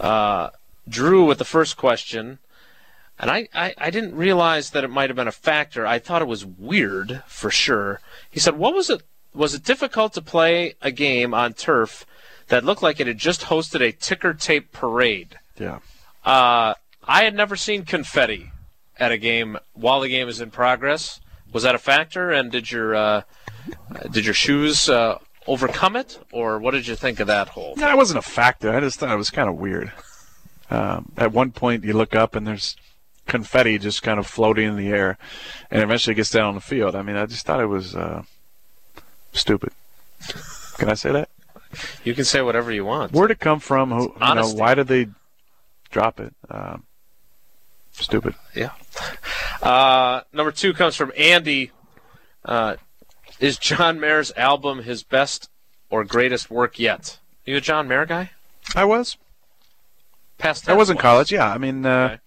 Uh, 0.00 0.50
Drew 0.88 1.24
with 1.24 1.38
the 1.38 1.44
first 1.44 1.76
question, 1.76 2.38
and 3.18 3.30
I, 3.30 3.48
I, 3.54 3.74
I 3.78 3.90
didn't 3.90 4.16
realize 4.16 4.70
that 4.70 4.84
it 4.84 4.90
might 4.90 5.10
have 5.10 5.16
been 5.16 5.28
a 5.28 5.32
factor. 5.32 5.86
I 5.86 5.98
thought 5.98 6.22
it 6.22 6.28
was 6.28 6.44
weird 6.44 7.22
for 7.26 7.50
sure. 7.50 8.00
He 8.30 8.40
said, 8.40 8.56
"What 8.56 8.74
was 8.74 8.90
it? 8.90 9.02
Was 9.34 9.54
it 9.54 9.64
difficult 9.64 10.12
to 10.14 10.22
play 10.22 10.74
a 10.82 10.90
game 10.90 11.34
on 11.34 11.54
turf 11.54 12.06
that 12.48 12.64
looked 12.64 12.82
like 12.82 13.00
it 13.00 13.06
had 13.06 13.18
just 13.18 13.42
hosted 13.42 13.80
a 13.80 13.92
ticker 13.92 14.34
tape 14.34 14.72
parade?" 14.72 15.38
Yeah. 15.58 15.78
Uh, 16.24 16.74
I 17.06 17.24
had 17.24 17.34
never 17.34 17.56
seen 17.56 17.84
confetti 17.84 18.50
at 18.98 19.12
a 19.12 19.18
game 19.18 19.58
while 19.74 20.00
the 20.00 20.08
game 20.08 20.28
is 20.28 20.40
in 20.40 20.50
progress. 20.50 21.20
Was 21.52 21.62
that 21.62 21.74
a 21.74 21.78
factor? 21.78 22.30
And 22.30 22.50
did 22.50 22.70
your 22.70 22.94
uh, 22.94 23.22
did 24.10 24.24
your 24.24 24.34
shoes 24.34 24.88
uh, 24.88 25.18
overcome 25.46 25.96
it, 25.96 26.18
or 26.32 26.58
what 26.58 26.72
did 26.72 26.86
you 26.86 26.96
think 26.96 27.20
of 27.20 27.28
that 27.28 27.48
whole? 27.48 27.74
No, 27.76 27.88
it 27.88 27.96
wasn't 27.96 28.18
a 28.18 28.22
factor. 28.22 28.74
I 28.74 28.80
just 28.80 28.98
thought 28.98 29.12
it 29.12 29.16
was 29.16 29.30
kind 29.30 29.48
of 29.48 29.56
weird. 29.56 29.92
Um, 30.70 31.12
at 31.16 31.32
one 31.32 31.52
point, 31.52 31.84
you 31.84 31.92
look 31.92 32.16
up 32.16 32.34
and 32.34 32.46
there's 32.46 32.76
confetti 33.26 33.78
just 33.78 34.02
kind 34.02 34.18
of 34.18 34.26
floating 34.26 34.68
in 34.68 34.76
the 34.76 34.88
air, 34.88 35.18
and 35.70 35.82
eventually 35.82 36.14
gets 36.14 36.30
down 36.30 36.48
on 36.48 36.54
the 36.54 36.60
field. 36.60 36.94
I 36.94 37.02
mean, 37.02 37.16
I 37.16 37.26
just 37.26 37.46
thought 37.46 37.60
it 37.60 37.66
was 37.66 37.94
uh, 37.94 38.22
stupid. 39.32 39.72
Can 40.78 40.88
I 40.90 40.94
say 40.94 41.12
that? 41.12 41.28
You 42.04 42.14
can 42.14 42.24
say 42.24 42.40
whatever 42.42 42.70
you 42.72 42.84
want. 42.84 43.12
Where'd 43.12 43.30
it 43.30 43.40
come 43.40 43.60
from? 43.60 43.90
Who? 43.90 44.14
You 44.20 44.34
know, 44.34 44.48
why 44.50 44.74
did 44.74 44.86
they 44.88 45.08
drop 45.90 46.20
it? 46.20 46.32
Um, 46.48 46.84
stupid. 47.92 48.34
Yeah. 48.54 48.70
Uh, 49.62 50.20
number 50.32 50.52
two 50.52 50.72
comes 50.72 50.96
from 50.96 51.12
Andy. 51.16 51.72
Uh, 52.44 52.76
is 53.40 53.58
John 53.58 53.98
Mayer's 53.98 54.32
album 54.36 54.82
his 54.82 55.02
best 55.02 55.48
or 55.90 56.04
greatest 56.04 56.50
work 56.50 56.78
yet? 56.78 57.18
You 57.44 57.56
a 57.56 57.60
John 57.60 57.88
Mayer 57.88 58.06
guy? 58.06 58.30
I 58.74 58.84
was. 58.84 59.16
Past 60.38 60.68
I 60.68 60.74
was 60.74 60.90
in 60.90 60.96
college. 60.96 61.32
Yeah. 61.32 61.50
I 61.50 61.58
mean, 61.58 61.84
uh, 61.86 62.06
Okay. 62.06 62.18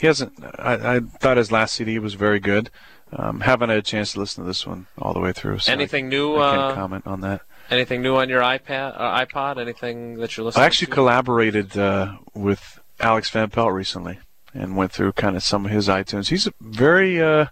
He 0.00 0.06
hasn't. 0.06 0.32
I, 0.58 0.96
I 0.96 1.00
thought 1.00 1.36
his 1.36 1.50
last 1.52 1.74
CD 1.74 1.98
was 1.98 2.14
very 2.14 2.40
good. 2.40 2.70
Um, 3.12 3.40
haven't 3.40 3.70
had 3.70 3.78
a 3.78 3.82
chance 3.82 4.12
to 4.12 4.20
listen 4.20 4.44
to 4.44 4.48
this 4.48 4.66
one 4.66 4.86
all 4.98 5.12
the 5.14 5.20
way 5.20 5.32
through. 5.32 5.60
So 5.60 5.72
I- 5.72 5.74
Anything 5.74 6.08
new? 6.08 6.36
I 6.36 6.50
can't 6.56 6.62
Uh, 6.72 6.74
comment 6.74 7.06
on 7.06 7.20
that. 7.22 7.40
anything 7.70 8.02
new 8.02 8.16
on 8.16 8.28
your 8.28 8.42
iPad, 8.42 8.94
uh, 9.00 9.24
iPod? 9.24 9.58
Anything 9.60 10.16
that 10.18 10.36
you're 10.36 10.44
listening? 10.44 10.60
To? 10.60 10.62
I 10.62 10.66
actually 10.66 10.86
to? 10.88 10.92
collaborated 10.92 11.76
uh, 11.78 12.16
with 12.34 12.78
Alex 13.00 13.30
Van 13.30 13.48
Pelt 13.50 13.72
recently 13.72 14.18
and 14.52 14.76
went 14.76 14.92
through 14.92 15.12
kind 15.12 15.36
of 15.36 15.42
some 15.42 15.64
of 15.64 15.70
his 15.70 15.88
iTunes. 15.88 16.28
He's 16.28 16.46
a 16.46 16.52
very 16.60 17.20
uh, 17.22 17.46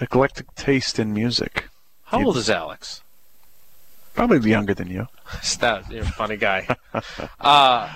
eclectic 0.00 0.52
taste 0.56 0.98
in 0.98 1.12
music. 1.14 1.68
How 2.06 2.24
old 2.24 2.36
is 2.36 2.50
Alex? 2.50 3.02
Probably 4.14 4.50
younger 4.50 4.74
than 4.74 4.88
you. 4.90 5.08
That 5.60 5.90
you're 5.90 6.02
a 6.02 6.06
funny 6.06 6.36
guy. 6.36 6.66
uh, 7.40 7.92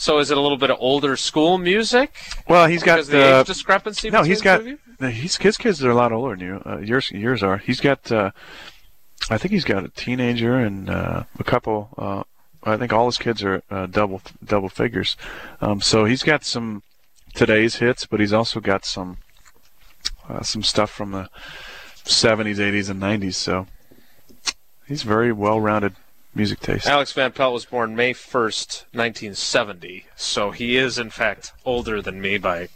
so 0.00 0.18
is 0.18 0.30
it 0.30 0.38
a 0.38 0.40
little 0.40 0.56
bit 0.56 0.70
of 0.70 0.78
older 0.80 1.16
school 1.16 1.58
music? 1.58 2.16
Well, 2.48 2.66
he's 2.66 2.82
got 2.82 3.04
the 3.06 3.36
uh, 3.36 3.40
age 3.40 3.46
discrepancy. 3.46 4.10
no, 4.10 4.22
he's 4.22 4.40
got 4.40 4.62
he's 4.98 5.36
his 5.36 5.56
kids 5.56 5.84
are 5.84 5.90
a 5.90 5.94
lot 5.94 6.10
older 6.10 6.34
than 6.34 6.46
you. 6.46 6.62
Uh, 6.64 6.78
yours 6.78 7.10
yours 7.10 7.42
are. 7.42 7.58
He's 7.58 7.80
got 7.80 8.10
uh, 8.10 8.30
I 9.28 9.36
think 9.36 9.52
he's 9.52 9.64
got 9.64 9.84
a 9.84 9.88
teenager 9.88 10.56
and 10.56 10.88
uh, 10.88 11.24
a 11.38 11.44
couple. 11.44 11.90
Uh, 11.98 12.24
I 12.62 12.76
think 12.76 12.92
all 12.92 13.06
his 13.06 13.18
kids 13.18 13.42
are 13.42 13.62
uh, 13.70 13.86
double 13.86 14.22
double 14.42 14.70
figures. 14.70 15.16
Um, 15.60 15.80
so 15.82 16.06
he's 16.06 16.22
got 16.22 16.44
some 16.44 16.82
today's 17.34 17.76
hits, 17.76 18.06
but 18.06 18.20
he's 18.20 18.32
also 18.32 18.60
got 18.60 18.86
some 18.86 19.18
uh, 20.28 20.42
some 20.42 20.62
stuff 20.62 20.90
from 20.90 21.12
the 21.12 21.28
70s, 22.04 22.56
80s, 22.56 22.88
and 22.88 23.02
90s. 23.02 23.34
So 23.34 23.66
he's 24.86 25.02
very 25.02 25.32
well-rounded 25.32 25.94
music 26.34 26.60
taste. 26.60 26.86
Alex 26.86 27.12
Van 27.12 27.32
Pelt 27.32 27.52
was 27.52 27.64
born 27.64 27.94
May 27.96 28.12
1st, 28.12 28.84
1970. 28.92 30.06
So 30.16 30.50
he 30.50 30.76
is, 30.76 30.98
in 30.98 31.10
fact, 31.10 31.52
older 31.64 32.00
than 32.02 32.20
me 32.20 32.38
by 32.38 32.68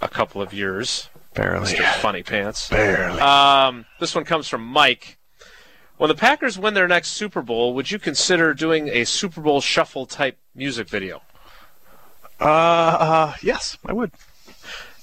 a 0.00 0.08
couple 0.08 0.40
of 0.42 0.52
years. 0.52 1.08
Barely. 1.34 1.72
Mr. 1.72 1.84
Funny 1.94 2.22
Pants. 2.22 2.68
Barely. 2.68 3.20
Um, 3.20 3.86
this 4.00 4.14
one 4.14 4.24
comes 4.24 4.48
from 4.48 4.64
Mike. 4.64 5.18
When 5.96 6.08
the 6.08 6.14
Packers 6.14 6.58
win 6.58 6.74
their 6.74 6.88
next 6.88 7.10
Super 7.10 7.42
Bowl, 7.42 7.74
would 7.74 7.90
you 7.90 7.98
consider 7.98 8.54
doing 8.54 8.88
a 8.88 9.04
Super 9.04 9.40
Bowl 9.40 9.60
shuffle 9.60 10.06
type 10.06 10.38
music 10.54 10.88
video? 10.88 11.22
Uh, 12.40 12.44
uh, 12.44 13.34
yes, 13.42 13.78
I 13.86 13.92
would. 13.92 14.10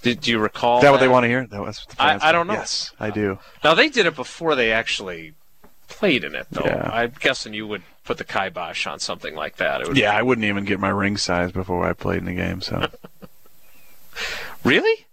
Did 0.02 0.22
do 0.22 0.32
you 0.32 0.40
recall? 0.40 0.78
Is 0.80 0.84
that 0.84 0.92
what 0.92 1.00
they 1.00 1.08
want 1.08 1.24
to 1.26 1.28
hear? 1.28 1.46
That 1.48 1.62
was. 1.62 1.86
I- 2.00 2.30
I 2.30 2.32
don't 2.32 2.48
know. 2.48 2.54
Yes, 2.54 2.92
I 3.00 3.10
do. 3.10 3.40
Now 3.64 3.74
they 3.74 3.88
did 3.88 4.06
it 4.06 4.16
before 4.16 4.56
they 4.56 4.72
actually 4.72 5.34
played 5.88 6.24
in 6.24 6.36
it, 6.36 6.48
though. 6.52 6.66
Yeah. 6.66 6.90
I'm 6.92 7.14
guessing 7.20 7.54
you 7.54 7.68
would 7.68 7.84
put 8.04 8.18
the 8.18 8.24
kibosh 8.24 8.88
on 8.88 9.00
something 9.00 9.36
like 9.36 9.58
that. 9.58 9.82
It 9.82 9.88
would 9.88 9.98
Yeah, 9.98 10.16
I 10.16 10.22
wouldn't 10.22 10.46
even 10.46 10.66
get 10.66 10.80
my 10.80 10.90
ring 10.90 11.18
size 11.18 11.52
before 11.52 11.88
I 11.88 11.94
played 11.94 12.20
in 12.20 12.26
the 12.26 12.34
game, 12.34 12.62
so 12.62 12.88
Really? 14.64 15.06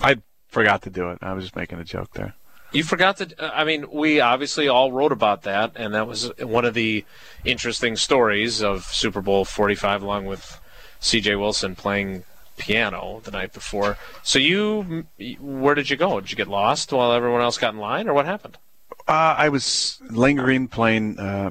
I 0.00 0.16
forgot 0.48 0.82
to 0.82 0.90
do 0.90 1.10
it. 1.10 1.18
I 1.22 1.32
was 1.32 1.44
just 1.44 1.56
making 1.56 1.78
a 1.78 1.84
joke 1.84 2.12
there. 2.12 2.34
You 2.72 2.82
forgot 2.82 3.18
to. 3.18 3.32
uh, 3.38 3.50
I 3.54 3.64
mean, 3.64 3.86
we 3.90 4.20
obviously 4.20 4.68
all 4.68 4.90
wrote 4.90 5.12
about 5.12 5.42
that, 5.42 5.72
and 5.76 5.94
that 5.94 6.06
was 6.06 6.32
one 6.40 6.64
of 6.64 6.74
the 6.74 7.04
interesting 7.44 7.96
stories 7.96 8.62
of 8.62 8.84
Super 8.84 9.20
Bowl 9.22 9.44
45, 9.44 10.02
along 10.02 10.26
with 10.26 10.60
C.J. 10.98 11.36
Wilson 11.36 11.76
playing 11.76 12.24
piano 12.56 13.20
the 13.24 13.30
night 13.30 13.52
before. 13.52 13.96
So 14.22 14.38
you, 14.38 15.06
where 15.40 15.74
did 15.74 15.88
you 15.88 15.96
go? 15.96 16.20
Did 16.20 16.32
you 16.32 16.36
get 16.36 16.48
lost 16.48 16.92
while 16.92 17.12
everyone 17.12 17.42
else 17.42 17.58
got 17.58 17.74
in 17.74 17.80
line, 17.80 18.08
or 18.08 18.14
what 18.14 18.26
happened? 18.26 18.58
Uh, 19.06 19.34
I 19.36 19.48
was 19.50 20.00
lingering, 20.10 20.68
playing, 20.68 21.18
uh, 21.18 21.50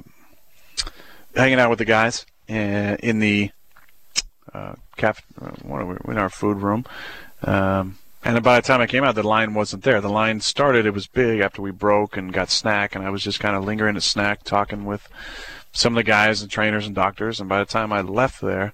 hanging 1.36 1.60
out 1.60 1.70
with 1.70 1.78
the 1.78 1.84
guys 1.84 2.26
uh, 2.50 2.96
in 3.00 3.20
the 3.20 3.50
uh, 4.52 4.74
uh, 5.02 5.12
in 6.08 6.18
our 6.18 6.30
food 6.30 6.58
room, 6.58 6.84
um, 7.42 7.98
And 8.24 8.42
by 8.42 8.56
the 8.56 8.66
time 8.66 8.80
I 8.80 8.86
came 8.86 9.04
out, 9.04 9.14
the 9.14 9.22
line 9.22 9.52
wasn't 9.52 9.82
there. 9.84 10.00
The 10.00 10.08
line 10.08 10.40
started; 10.40 10.86
it 10.86 10.94
was 10.94 11.06
big 11.06 11.40
after 11.40 11.60
we 11.60 11.70
broke 11.70 12.16
and 12.16 12.32
got 12.32 12.50
snack, 12.50 12.94
and 12.94 13.04
I 13.04 13.10
was 13.10 13.22
just 13.22 13.38
kind 13.40 13.54
of 13.54 13.64
lingering 13.64 13.96
at 13.96 14.02
snack, 14.02 14.44
talking 14.44 14.84
with 14.84 15.08
some 15.72 15.92
of 15.92 15.96
the 15.96 16.04
guys 16.04 16.40
and 16.40 16.50
trainers 16.50 16.86
and 16.86 16.94
doctors. 16.94 17.38
And 17.38 17.48
by 17.48 17.58
the 17.58 17.66
time 17.66 17.92
I 17.92 18.00
left 18.00 18.40
there, 18.40 18.72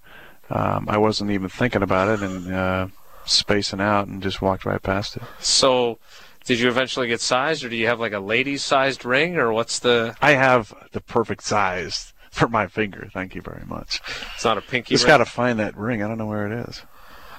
um, 0.51 0.89
I 0.89 0.99
wasn't 0.99 1.33
even 1.33 1.49
thinking 1.49 1.83
about 1.83 2.09
it 2.09 2.23
and 2.23 2.53
uh, 2.53 2.87
spacing 3.25 3.81
out, 3.81 4.07
and 4.07 4.23
just 4.23 4.41
walked 4.41 4.65
right 4.65 4.83
past 4.83 5.17
it. 5.17 5.23
So, 5.41 5.99
did 6.45 6.59
you 6.61 6.69
eventually 6.69 7.09
get 7.09 7.21
sized, 7.21 7.65
or 7.65 7.69
do 7.69 7.77
you 7.77 7.87
have 7.87 8.01
like 8.01 8.13
a 8.13 8.21
lady's 8.21 8.63
sized 8.63 9.05
ring, 9.05 9.37
or 9.37 9.53
what's 9.53 9.79
the? 9.79 10.17
I 10.21 10.33
have 10.33 10.75
the 10.93 11.01
perfect 11.01 11.43
size 11.43 12.13
for 12.31 12.49
my 12.49 12.67
finger. 12.67 13.09
Thank 13.13 13.35
you 13.35 13.43
very 13.43 13.65
much. 13.67 14.01
It's 14.35 14.45
not 14.45 14.59
a 14.59 14.63
pinky. 14.63 14.95
Just 14.95 15.07
got 15.07 15.19
to 15.19 15.25
find 15.25 15.59
that 15.59 15.77
ring. 15.77 16.03
I 16.03 16.09
don't 16.09 16.19
know 16.19 16.27
where 16.27 16.51
it 16.51 16.69
is. 16.69 16.83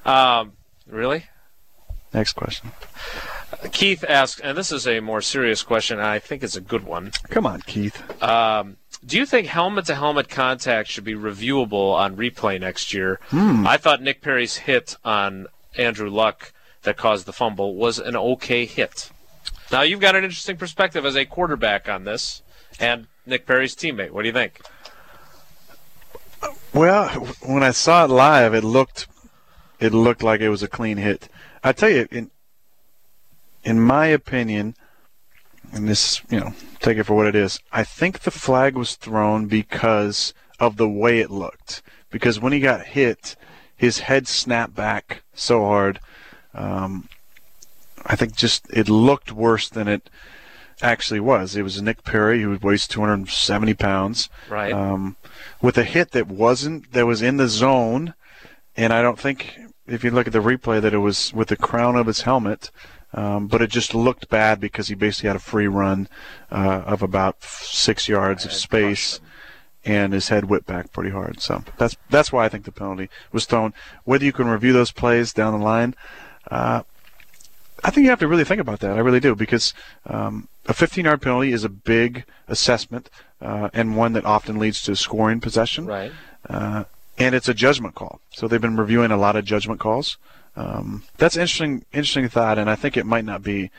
Um, 0.05 0.53
really? 0.87 1.25
Next 2.13 2.33
question. 2.33 2.71
Keith 3.71 4.03
asks, 4.07 4.41
and 4.41 4.57
this 4.57 4.71
is 4.71 4.87
a 4.87 4.99
more 4.99 5.21
serious 5.21 5.63
question. 5.63 5.99
I 5.99 6.19
think 6.19 6.43
it's 6.43 6.55
a 6.55 6.61
good 6.61 6.83
one. 6.83 7.11
Come 7.29 7.45
on, 7.45 7.61
Keith. 7.61 8.01
Um, 8.21 8.77
do 9.05 9.17
you 9.17 9.25
think 9.25 9.47
helmet-to-helmet 9.47 10.29
contact 10.29 10.89
should 10.89 11.03
be 11.03 11.15
reviewable 11.15 11.93
on 11.93 12.15
replay 12.15 12.59
next 12.59 12.93
year? 12.93 13.19
Hmm. 13.29 13.65
I 13.65 13.77
thought 13.77 14.01
Nick 14.01 14.21
Perry's 14.21 14.57
hit 14.57 14.95
on 15.03 15.47
Andrew 15.77 16.09
Luck 16.09 16.53
that 16.83 16.97
caused 16.97 17.25
the 17.25 17.33
fumble 17.33 17.75
was 17.75 17.99
an 17.99 18.15
okay 18.15 18.65
hit. 18.65 19.11
Now 19.71 19.81
you've 19.81 19.99
got 19.99 20.15
an 20.15 20.23
interesting 20.23 20.57
perspective 20.57 21.05
as 21.05 21.15
a 21.15 21.25
quarterback 21.25 21.87
on 21.87 22.03
this, 22.03 22.41
and 22.79 23.07
Nick 23.25 23.45
Perry's 23.45 23.75
teammate. 23.75 24.11
What 24.11 24.23
do 24.23 24.27
you 24.27 24.33
think? 24.33 24.61
Well, 26.73 27.09
when 27.45 27.63
I 27.63 27.71
saw 27.71 28.05
it 28.05 28.09
live, 28.09 28.53
it 28.53 28.63
looked 28.63 29.07
it 29.79 29.93
looked 29.93 30.23
like 30.23 30.41
it 30.41 30.49
was 30.49 30.63
a 30.63 30.67
clean 30.67 30.97
hit. 30.97 31.27
I 31.63 31.71
tell 31.73 31.89
you, 31.89 32.07
in 32.11 32.31
in 33.63 33.79
my 33.79 34.07
opinion, 34.07 34.75
and 35.71 35.87
this 35.87 36.21
you 36.29 36.39
know 36.39 36.53
take 36.79 36.97
it 36.97 37.03
for 37.03 37.15
what 37.15 37.27
it 37.27 37.35
is. 37.35 37.59
I 37.71 37.83
think 37.83 38.19
the 38.19 38.31
flag 38.31 38.75
was 38.75 38.95
thrown 38.95 39.47
because 39.47 40.33
of 40.59 40.77
the 40.77 40.89
way 40.89 41.19
it 41.19 41.31
looked. 41.31 41.81
Because 42.09 42.39
when 42.39 42.53
he 42.53 42.59
got 42.59 42.87
hit, 42.87 43.35
his 43.75 43.99
head 43.99 44.27
snapped 44.27 44.75
back 44.75 45.23
so 45.33 45.65
hard. 45.65 45.99
Um, 46.53 47.07
I 48.05 48.15
think 48.15 48.35
just 48.35 48.65
it 48.71 48.89
looked 48.89 49.31
worse 49.31 49.69
than 49.69 49.87
it 49.87 50.09
actually 50.81 51.19
was. 51.19 51.55
It 51.55 51.61
was 51.61 51.81
Nick 51.81 52.03
Perry 52.03 52.41
who 52.41 52.57
weighs 52.61 52.87
270 52.87 53.73
pounds 53.75 54.29
Right. 54.49 54.73
um, 54.73 55.15
with 55.61 55.77
a 55.77 55.83
hit 55.83 56.11
that 56.11 56.27
wasn't 56.27 56.91
that 56.93 57.05
was 57.05 57.21
in 57.21 57.37
the 57.37 57.47
zone, 57.47 58.13
and 58.75 58.91
I 58.91 59.01
don't 59.01 59.19
think 59.19 59.59
if 59.87 60.03
you 60.03 60.11
look 60.11 60.27
at 60.27 60.33
the 60.33 60.39
replay 60.39 60.81
that 60.81 60.93
it 60.93 60.99
was 60.99 61.33
with 61.33 61.49
the 61.49 61.57
crown 61.57 61.95
of 61.95 62.07
his 62.07 62.21
helmet, 62.21 62.71
um, 63.13 63.47
but 63.47 63.61
it 63.61 63.69
just 63.69 63.93
looked 63.93 64.29
bad 64.29 64.59
because 64.59 64.87
he 64.87 64.95
basically 64.95 65.27
had 65.27 65.35
a 65.35 65.39
free 65.39 65.67
run 65.67 66.07
uh, 66.51 66.81
of 66.85 67.03
about 67.03 67.43
six 67.43 68.07
yards 68.07 68.45
of 68.45 68.53
space. 68.53 69.19
And 69.83 70.13
his 70.13 70.29
head 70.29 70.45
whipped 70.45 70.67
back 70.67 70.91
pretty 70.93 71.09
hard, 71.09 71.41
so 71.41 71.63
that's 71.79 71.97
that's 72.11 72.31
why 72.31 72.45
I 72.45 72.49
think 72.49 72.65
the 72.65 72.71
penalty 72.71 73.09
was 73.31 73.45
thrown. 73.45 73.73
Whether 74.03 74.25
you 74.25 74.31
can 74.31 74.45
review 74.47 74.73
those 74.73 74.91
plays 74.91 75.33
down 75.33 75.57
the 75.57 75.65
line, 75.65 75.95
uh, 76.49 76.83
I 77.83 77.89
think 77.89 78.03
you 78.03 78.09
have 78.09 78.19
to 78.19 78.27
really 78.27 78.43
think 78.43 78.61
about 78.61 78.79
that. 78.81 78.97
I 78.97 78.99
really 78.99 79.19
do 79.19 79.35
because 79.35 79.73
um, 80.05 80.47
a 80.67 80.73
15-yard 80.73 81.21
penalty 81.21 81.51
is 81.51 81.63
a 81.63 81.69
big 81.69 82.25
assessment 82.47 83.09
uh, 83.41 83.69
and 83.73 83.97
one 83.97 84.13
that 84.13 84.25
often 84.25 84.59
leads 84.59 84.81
to 84.83 84.95
scoring 84.95 85.39
possession. 85.39 85.85
right. 85.85 86.11
Uh, 86.49 86.85
and 87.17 87.35
it's 87.35 87.47
a 87.47 87.53
judgment 87.53 87.93
call. 87.93 88.19
So 88.31 88.47
they've 88.47 88.61
been 88.61 88.77
reviewing 88.77 89.11
a 89.11 89.17
lot 89.17 89.35
of 89.35 89.45
judgment 89.45 89.79
calls. 89.79 90.17
Um, 90.55 91.03
that's 91.17 91.35
an 91.35 91.41
interesting, 91.41 91.85
interesting 91.93 92.27
thought, 92.29 92.57
and 92.57 92.69
I 92.69 92.75
think 92.75 92.97
it 92.97 93.05
might 93.05 93.25
not 93.25 93.43
be, 93.43 93.69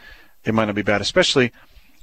it 0.44 0.54
might 0.54 0.66
not 0.66 0.74
be 0.74 0.82
bad, 0.82 1.00
especially 1.00 1.52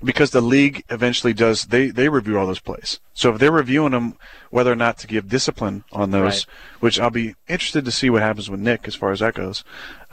because 0.03 0.31
the 0.31 0.41
league 0.41 0.83
eventually 0.89 1.33
does. 1.33 1.65
They 1.65 1.87
they 1.89 2.09
review 2.09 2.37
all 2.39 2.47
those 2.47 2.59
plays. 2.59 2.99
So 3.13 3.31
if 3.33 3.39
they're 3.39 3.51
reviewing 3.51 3.91
them, 3.91 4.15
whether 4.49 4.71
or 4.71 4.75
not 4.75 4.97
to 4.99 5.07
give 5.07 5.27
discipline 5.29 5.83
on 5.91 6.11
those, 6.11 6.21
Right. 6.23 6.45
which 6.79 6.99
I'll 6.99 7.09
be 7.09 7.35
interested 7.47 7.85
to 7.85 7.91
see 7.91 8.09
what 8.09 8.21
happens 8.21 8.49
with 8.49 8.59
Nick 8.59 8.87
as 8.87 8.95
far 8.95 9.11
as 9.11 9.19
that 9.19 9.33
goes. 9.35 9.63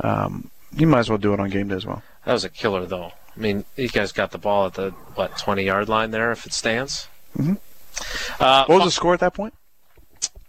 Um, 0.01 0.51
you 0.72 0.87
might 0.87 1.01
as 1.01 1.09
well 1.09 1.18
do 1.18 1.32
it 1.32 1.41
on 1.41 1.49
game 1.51 1.68
day 1.68 1.76
as 1.76 1.87
well. 1.87 2.03
That 2.24 2.32
was 2.32 2.45
a 2.45 2.49
killer, 2.51 2.84
though. 2.87 3.12
I 3.37 3.39
mean, 3.41 3.64
you 3.76 3.89
guys 3.89 4.12
got 4.12 4.30
the 4.32 4.39
ball 4.39 4.66
at 4.66 4.74
the 4.74 4.91
what 5.14 5.37
20 5.39 5.62
yard 5.64 5.89
line 5.89 6.11
there 6.11 6.32
if 6.32 6.47
it 6.47 6.53
stands. 6.53 7.07
Mhm. 7.39 7.59
Uh, 8.41 8.64
What 8.66 8.76
was 8.76 8.84
the 8.87 8.91
score 8.91 9.14
at 9.14 9.20
that 9.20 9.34
point? 9.34 9.55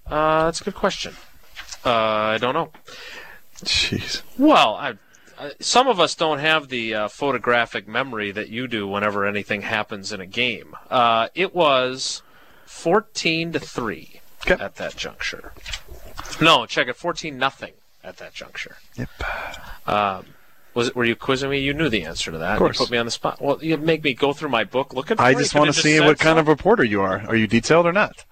uh, 0.10 0.46
that's 0.46 0.62
a 0.62 0.64
good 0.64 0.76
question. 0.76 1.16
Uh, 1.86 1.92
I 1.94 2.38
don't 2.40 2.54
know. 2.54 2.72
Jeez. 3.64 4.22
Well, 4.38 4.76
I, 4.76 4.94
Some 5.60 5.88
of 5.88 6.00
us 6.00 6.16
don't 6.16 6.40
have 6.40 6.70
the 6.70 6.94
uh, 6.94 7.08
photographic 7.08 7.88
memory 7.88 8.32
that 8.32 8.50
you 8.50 8.68
do 8.68 8.88
whenever 8.88 9.26
anything 9.26 9.62
happens 9.62 10.12
in 10.12 10.20
a 10.20 10.26
game. 10.26 10.76
Uh, 10.90 11.30
it 11.36 11.54
was 11.54 12.22
14 12.66 13.54
to 13.54 13.60
3 13.60 14.22
Okay. 14.50 14.64
at 14.64 14.76
that 14.76 14.96
juncture. 14.96 15.54
No, 16.40 16.66
check 16.66 16.88
it 16.88 16.96
14 16.96 17.38
nothing 17.38 17.74
at 18.04 18.18
that 18.18 18.34
juncture. 18.34 18.78
Yep. 18.96 19.10
Um, 19.88 20.26
was 20.74 20.90
it? 20.90 20.96
Were 20.96 21.06
you 21.06 21.16
quizzing 21.16 21.50
me? 21.50 21.60
You 21.60 21.74
knew 21.74 21.90
the 21.90 22.04
answer 22.04 22.32
to 22.32 22.38
that. 22.38 22.54
Of 22.54 22.60
course. 22.60 22.80
You 22.80 22.86
put 22.86 22.92
me 22.92 22.98
on 23.00 23.06
the 23.06 23.12
spot. 23.12 23.42
Well, 23.42 23.58
you 23.64 23.78
make 23.78 24.04
me 24.04 24.14
go 24.14 24.32
through 24.32 24.50
my 24.50 24.64
book 24.64 24.94
looking. 24.94 25.18
For 25.18 25.24
I 25.24 25.34
just 25.34 25.56
want 25.56 25.74
to 25.74 25.74
see 25.74 26.00
what 26.00 26.20
kind 26.20 26.36
so. 26.36 26.42
of 26.42 26.48
reporter 26.48 26.84
you 26.84 27.02
are. 27.02 27.22
Are 27.28 27.36
you 27.36 27.48
detailed 27.48 27.88
or 27.88 27.94
not? 27.94 28.26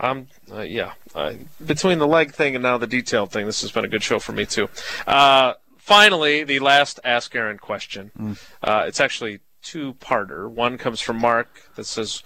Um, 0.00 0.28
uh, 0.50 0.62
yeah. 0.62 0.94
Uh, 1.14 1.34
between 1.64 1.98
the 1.98 2.06
leg 2.06 2.32
thing 2.32 2.54
and 2.56 2.62
now 2.62 2.78
the 2.78 2.86
detailed 2.86 3.30
thing, 3.30 3.46
this 3.46 3.60
has 3.60 3.70
been 3.70 3.84
a 3.84 3.88
good 3.88 4.02
show 4.02 4.18
for 4.18 4.32
me 4.32 4.46
too. 4.46 4.68
Uh, 5.06 5.54
finally, 5.84 6.44
the 6.44 6.58
last 6.60 6.98
Ask 7.04 7.34
Aaron 7.34 7.58
question. 7.58 8.10
Uh, 8.62 8.84
it's 8.86 9.00
actually 9.00 9.40
two-parter. 9.62 10.50
One 10.50 10.78
comes 10.78 11.00
from 11.00 11.18
Mark 11.18 11.48
that 11.76 11.84
says, 11.84 12.22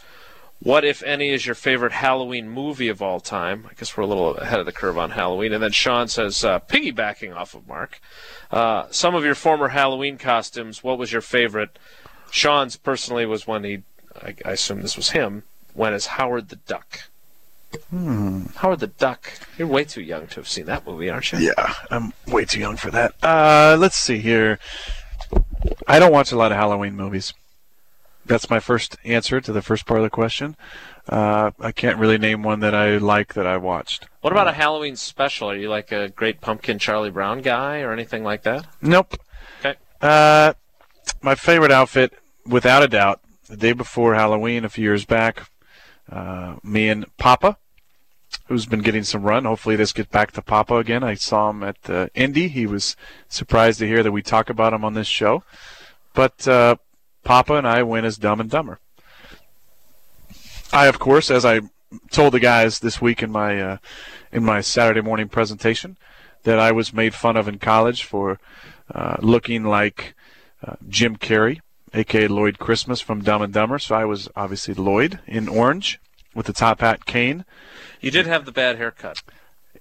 "What, 0.60 0.84
if 0.84 1.02
any, 1.02 1.30
is 1.30 1.44
your 1.44 1.54
favorite 1.54 1.92
Halloween 1.92 2.48
movie 2.48 2.88
of 2.88 3.02
all 3.02 3.20
time?" 3.20 3.66
I 3.68 3.74
guess 3.74 3.96
we're 3.96 4.04
a 4.04 4.06
little 4.06 4.36
ahead 4.36 4.60
of 4.60 4.66
the 4.66 4.72
curve 4.72 4.96
on 4.96 5.10
Halloween. 5.10 5.52
And 5.52 5.62
then 5.62 5.72
Sean 5.72 6.06
says, 6.08 6.44
uh, 6.44 6.60
piggybacking 6.60 7.34
off 7.34 7.54
of 7.54 7.66
Mark, 7.66 8.00
uh, 8.50 8.86
some 8.90 9.14
of 9.14 9.24
your 9.24 9.34
former 9.34 9.68
Halloween 9.68 10.18
costumes. 10.18 10.84
What 10.84 10.98
was 10.98 11.12
your 11.12 11.22
favorite? 11.22 11.78
Sean's 12.30 12.76
personally 12.76 13.26
was 13.26 13.46
when 13.46 13.64
he, 13.64 13.82
I, 14.20 14.34
I 14.44 14.52
assume 14.52 14.82
this 14.82 14.96
was 14.96 15.10
him, 15.10 15.42
went 15.74 15.94
as 15.94 16.06
Howard 16.06 16.48
the 16.48 16.56
Duck. 16.56 17.10
Howard 18.56 18.80
the 18.80 18.86
Duck. 18.86 19.32
You're 19.56 19.68
way 19.68 19.84
too 19.84 20.02
young 20.02 20.26
to 20.28 20.36
have 20.36 20.48
seen 20.48 20.66
that 20.66 20.86
movie, 20.86 21.10
aren't 21.10 21.32
you? 21.32 21.38
Yeah, 21.38 21.74
I'm 21.90 22.12
way 22.26 22.44
too 22.44 22.60
young 22.60 22.76
for 22.76 22.90
that. 22.90 23.14
Uh, 23.22 23.76
let's 23.78 23.96
see 23.96 24.18
here. 24.18 24.58
I 25.86 25.98
don't 25.98 26.12
watch 26.12 26.32
a 26.32 26.36
lot 26.36 26.52
of 26.52 26.58
Halloween 26.58 26.94
movies. 26.96 27.34
That's 28.24 28.50
my 28.50 28.60
first 28.60 28.96
answer 29.04 29.40
to 29.40 29.52
the 29.52 29.62
first 29.62 29.86
part 29.86 30.00
of 30.00 30.04
the 30.04 30.10
question. 30.10 30.56
Uh, 31.08 31.52
I 31.58 31.72
can't 31.72 31.98
really 31.98 32.18
name 32.18 32.42
one 32.42 32.60
that 32.60 32.74
I 32.74 32.98
like 32.98 33.34
that 33.34 33.46
I 33.46 33.56
watched. 33.56 34.06
What 34.20 34.32
about 34.32 34.48
a 34.48 34.52
Halloween 34.52 34.96
special? 34.96 35.50
Are 35.50 35.56
you 35.56 35.70
like 35.70 35.90
a 35.92 36.10
Great 36.10 36.42
Pumpkin 36.42 36.78
Charlie 36.78 37.10
Brown 37.10 37.40
guy 37.40 37.80
or 37.80 37.92
anything 37.92 38.24
like 38.24 38.42
that? 38.42 38.66
Nope. 38.82 39.14
Okay. 39.60 39.76
Uh, 40.02 40.52
my 41.22 41.34
favorite 41.34 41.72
outfit, 41.72 42.12
without 42.44 42.82
a 42.82 42.88
doubt, 42.88 43.20
the 43.48 43.56
day 43.56 43.72
before 43.72 44.14
Halloween 44.14 44.66
a 44.66 44.68
few 44.68 44.84
years 44.84 45.06
back, 45.06 45.48
uh, 46.10 46.56
me 46.62 46.88
and 46.88 47.06
Papa, 47.16 47.58
who's 48.46 48.66
been 48.66 48.82
getting 48.82 49.04
some 49.04 49.22
run. 49.22 49.44
Hopefully, 49.44 49.76
this 49.76 49.92
gets 49.92 50.10
back 50.10 50.32
to 50.32 50.42
Papa 50.42 50.76
again. 50.76 51.02
I 51.02 51.14
saw 51.14 51.50
him 51.50 51.62
at 51.62 51.76
uh, 51.88 52.08
Indy. 52.14 52.48
He 52.48 52.66
was 52.66 52.96
surprised 53.28 53.78
to 53.80 53.86
hear 53.86 54.02
that 54.02 54.12
we 54.12 54.22
talk 54.22 54.50
about 54.50 54.72
him 54.72 54.84
on 54.84 54.94
this 54.94 55.06
show. 55.06 55.42
But 56.14 56.48
uh, 56.48 56.76
Papa 57.24 57.54
and 57.54 57.66
I 57.66 57.82
went 57.82 58.06
as 58.06 58.16
Dumb 58.16 58.40
and 58.40 58.50
Dumber. 58.50 58.80
I, 60.72 60.86
of 60.86 60.98
course, 60.98 61.30
as 61.30 61.44
I 61.44 61.60
told 62.10 62.34
the 62.34 62.40
guys 62.40 62.80
this 62.80 63.00
week 63.00 63.22
in 63.22 63.30
my 63.30 63.60
uh, 63.60 63.76
in 64.32 64.44
my 64.44 64.60
Saturday 64.60 65.00
morning 65.00 65.28
presentation, 65.28 65.96
that 66.42 66.58
I 66.58 66.72
was 66.72 66.92
made 66.92 67.14
fun 67.14 67.36
of 67.36 67.48
in 67.48 67.58
college 67.58 68.04
for 68.04 68.38
uh, 68.94 69.16
looking 69.20 69.64
like 69.64 70.14
uh, 70.66 70.76
Jim 70.88 71.16
Carrey, 71.16 71.60
aka 71.94 72.28
Lloyd 72.28 72.58
Christmas 72.58 73.00
from 73.00 73.22
Dumb 73.22 73.42
and 73.42 73.52
Dumber. 73.52 73.78
So 73.78 73.94
I 73.94 74.04
was 74.04 74.28
obviously 74.36 74.74
Lloyd 74.74 75.20
in 75.26 75.48
orange 75.48 76.00
with 76.34 76.46
the 76.46 76.52
top 76.52 76.80
hat 76.80 77.06
cane. 77.06 77.44
You 78.00 78.10
did 78.10 78.26
have 78.26 78.44
the 78.44 78.52
bad 78.52 78.76
haircut. 78.76 79.22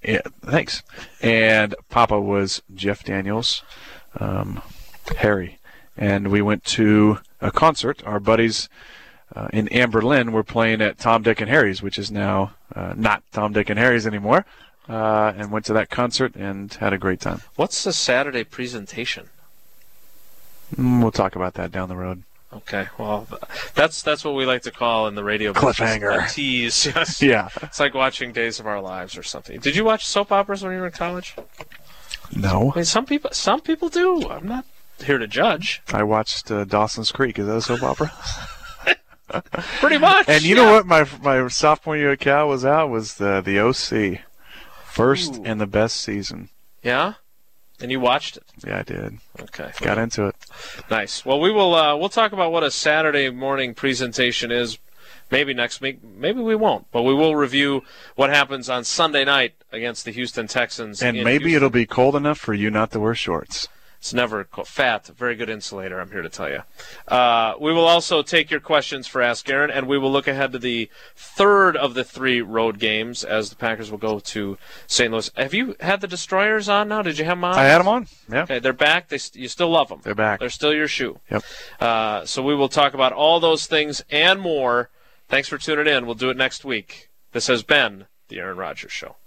Yeah, 0.04 0.22
thanks. 0.42 0.84
And 1.22 1.76
Papa 1.90 2.20
was 2.20 2.62
Jeff 2.74 3.04
Daniels, 3.04 3.64
um, 4.20 4.62
Harry, 5.18 5.60
and 5.96 6.30
we 6.30 6.42
went 6.42 6.64
to 6.66 7.20
a 7.42 7.52
concert. 7.52 8.04
Our 8.06 8.20
buddies 8.20 8.70
uh, 9.36 9.48
in 9.54 9.68
Amberlin 9.68 10.32
were 10.32 10.44
playing 10.44 10.82
at 10.82 10.98
Tom, 10.98 11.24
Dick, 11.24 11.42
and 11.42 11.50
Harry's, 11.50 11.82
which 11.82 11.98
is 11.98 12.12
now 12.12 12.54
uh, 12.76 12.94
not 12.96 13.24
Tom, 13.32 13.54
Dick, 13.54 13.70
and 13.70 13.80
Harry's 13.80 14.08
anymore. 14.08 14.46
Uh, 14.90 15.34
and 15.36 15.52
went 15.52 15.66
to 15.66 15.74
that 15.74 15.90
concert 15.90 16.34
and 16.36 16.74
had 16.76 16.94
a 16.94 16.98
great 16.98 17.20
time. 17.20 17.42
What's 17.58 17.84
the 17.84 17.92
Saturday 17.92 18.46
presentation? 18.46 19.28
Mm, 20.76 21.02
we'll 21.02 21.12
talk 21.12 21.36
about 21.36 21.54
that 21.56 21.72
down 21.72 21.90
the 21.90 21.96
road. 21.96 22.24
Okay, 22.54 22.88
well, 22.98 23.28
that's 23.76 24.02
that's 24.02 24.24
what 24.24 24.34
we 24.34 24.46
like 24.46 24.62
to 24.64 24.72
call 24.72 25.08
in 25.08 25.16
the 25.16 25.24
radio 25.24 25.52
Cliffhanger. 25.54 26.32
tease. 26.34 26.86
Yes. 26.86 27.22
Yeah. 27.22 27.50
It's 27.62 27.80
like 27.80 27.94
watching 27.94 28.32
Days 28.32 28.60
of 28.60 28.68
Our 28.68 28.82
Lives 28.82 29.18
or 29.18 29.24
something. 29.24 29.60
Did 29.60 29.76
you 29.76 29.84
watch 29.84 30.06
soap 30.06 30.32
operas 30.32 30.64
when 30.64 30.74
you 30.74 30.80
were 30.80 30.88
in 30.88 30.94
college? 30.94 31.36
No. 32.36 32.72
I 32.74 32.78
mean, 32.78 32.86
some 32.86 33.06
people 33.06 33.32
some 33.34 33.60
people 33.60 33.90
do. 33.90 34.30
I'm 34.30 34.48
not 34.48 34.66
here 35.04 35.18
to 35.18 35.28
judge. 35.28 35.82
I 35.94 36.04
watched 36.04 36.50
uh, 36.50 36.64
Dawson's 36.64 37.12
Creek. 37.12 37.38
Is 37.38 37.48
that 37.48 37.58
a 37.58 37.62
soap 37.62 37.84
opera? 37.84 38.12
Pretty 39.80 39.98
much. 39.98 40.30
And 40.30 40.42
you 40.44 40.56
yeah. 40.56 40.64
know 40.64 40.72
what? 40.74 40.86
My 40.86 41.06
my 41.22 41.48
sophomore 41.50 41.98
year 41.98 42.14
at 42.14 42.20
Cal 42.20 42.48
was 42.48 42.64
out 42.64 42.90
was 42.90 43.16
the 43.16 43.42
the 43.42 43.60
OC, 43.60 44.22
first 44.86 45.36
Ooh. 45.36 45.44
and 45.44 45.60
the 45.60 45.68
best 45.68 45.98
season. 45.98 46.50
Yeah. 46.82 47.16
And 47.80 47.92
you 47.92 48.00
watched 48.00 48.38
it. 48.38 48.44
Yeah, 48.66 48.80
I 48.80 48.82
did. 48.84 49.20
Okay. 49.40 49.72
Got 49.82 50.00
into 50.00 50.26
it. 50.28 50.36
Nice. 50.90 51.24
Well, 51.24 51.40
we 51.40 51.52
will. 51.52 51.76
Uh, 51.76 51.96
we'll 51.96 52.10
talk 52.10 52.32
about 52.32 52.52
what 52.52 52.64
a 52.64 52.72
Saturday 52.72 53.30
morning 53.30 53.76
presentation 53.76 54.52
is. 54.52 54.80
Maybe 55.30 55.54
next 55.54 55.82
week. 55.82 56.00
Maybe 56.04 56.40
we 56.40 56.56
won't. 56.56 56.90
But 56.92 57.04
we 57.04 57.14
will 57.14 57.36
review 57.36 57.84
what 58.16 58.30
happens 58.30 58.70
on 58.70 58.84
Sunday 58.84 59.26
night 59.26 59.54
against 59.72 60.06
the 60.06 60.12
Houston 60.12 60.48
Texans. 60.48 61.04
And 61.04 61.18
maybe 61.18 61.50
Houston. 61.50 61.52
it'll 61.58 61.70
be 61.70 61.86
cold 61.86 62.16
enough 62.16 62.40
for 62.40 62.54
you 62.54 62.72
not 62.72 62.92
to 62.92 63.00
wear 63.00 63.14
shorts. 63.14 63.68
It's 64.08 64.14
never 64.14 64.46
fat. 64.64 65.08
Very 65.08 65.36
good 65.36 65.50
insulator. 65.50 66.00
I'm 66.00 66.10
here 66.10 66.22
to 66.22 66.30
tell 66.30 66.50
you. 66.50 66.62
Uh, 67.10 67.56
we 67.60 67.74
will 67.74 67.86
also 67.86 68.22
take 68.22 68.50
your 68.50 68.62
questions 68.62 69.06
for 69.06 69.22
Ask 69.22 69.50
Aaron, 69.50 69.70
and 69.70 69.86
we 69.86 69.98
will 69.98 70.10
look 70.10 70.30
ahead 70.30 70.54
to 70.54 70.60
the 70.60 70.90
third 71.14 71.76
of 71.76 71.94
the 71.94 72.06
three 72.06 72.40
road 72.42 72.80
games 72.80 73.26
as 73.26 73.50
the 73.50 73.58
Packers 73.58 73.92
will 73.92 73.98
go 73.98 74.20
to 74.20 74.58
St. 74.88 75.12
Louis. 75.12 75.30
Have 75.36 75.54
you 75.54 75.76
had 75.82 76.00
the 76.00 76.08
Destroyers 76.08 76.70
on 76.70 76.88
now? 76.88 77.02
Did 77.02 77.20
you 77.20 77.26
have 77.26 77.36
them 77.36 77.44
on? 77.44 77.56
I 77.56 77.66
had 77.66 77.80
them 77.80 77.90
on. 77.90 78.08
Yeah, 78.32 78.44
Okay, 78.44 78.60
they're 78.60 78.72
back. 78.72 79.10
They 79.10 79.18
st- 79.18 79.42
you 79.42 79.50
still 79.50 79.72
love 79.72 79.90
them. 79.90 80.00
they're 80.06 80.16
back. 80.16 80.40
They're 80.40 80.50
still 80.50 80.74
your 80.74 80.88
shoe. 80.88 81.20
Yep. 81.30 81.44
Uh, 81.82 82.26
so 82.26 82.42
we 82.42 82.56
will 82.56 82.70
talk 82.70 82.94
about 82.94 83.12
all 83.12 83.42
those 83.42 83.68
things 83.68 84.02
and 84.10 84.40
more. 84.40 84.90
Thanks 85.28 85.50
for 85.50 85.58
tuning 85.58 85.94
in. 85.94 86.06
We'll 86.06 86.16
do 86.16 86.30
it 86.30 86.38
next 86.38 86.64
week. 86.64 87.10
This 87.34 87.48
has 87.48 87.62
been 87.62 88.06
the 88.30 88.40
Aaron 88.40 88.56
Rodgers 88.56 88.94
Show. 88.94 89.18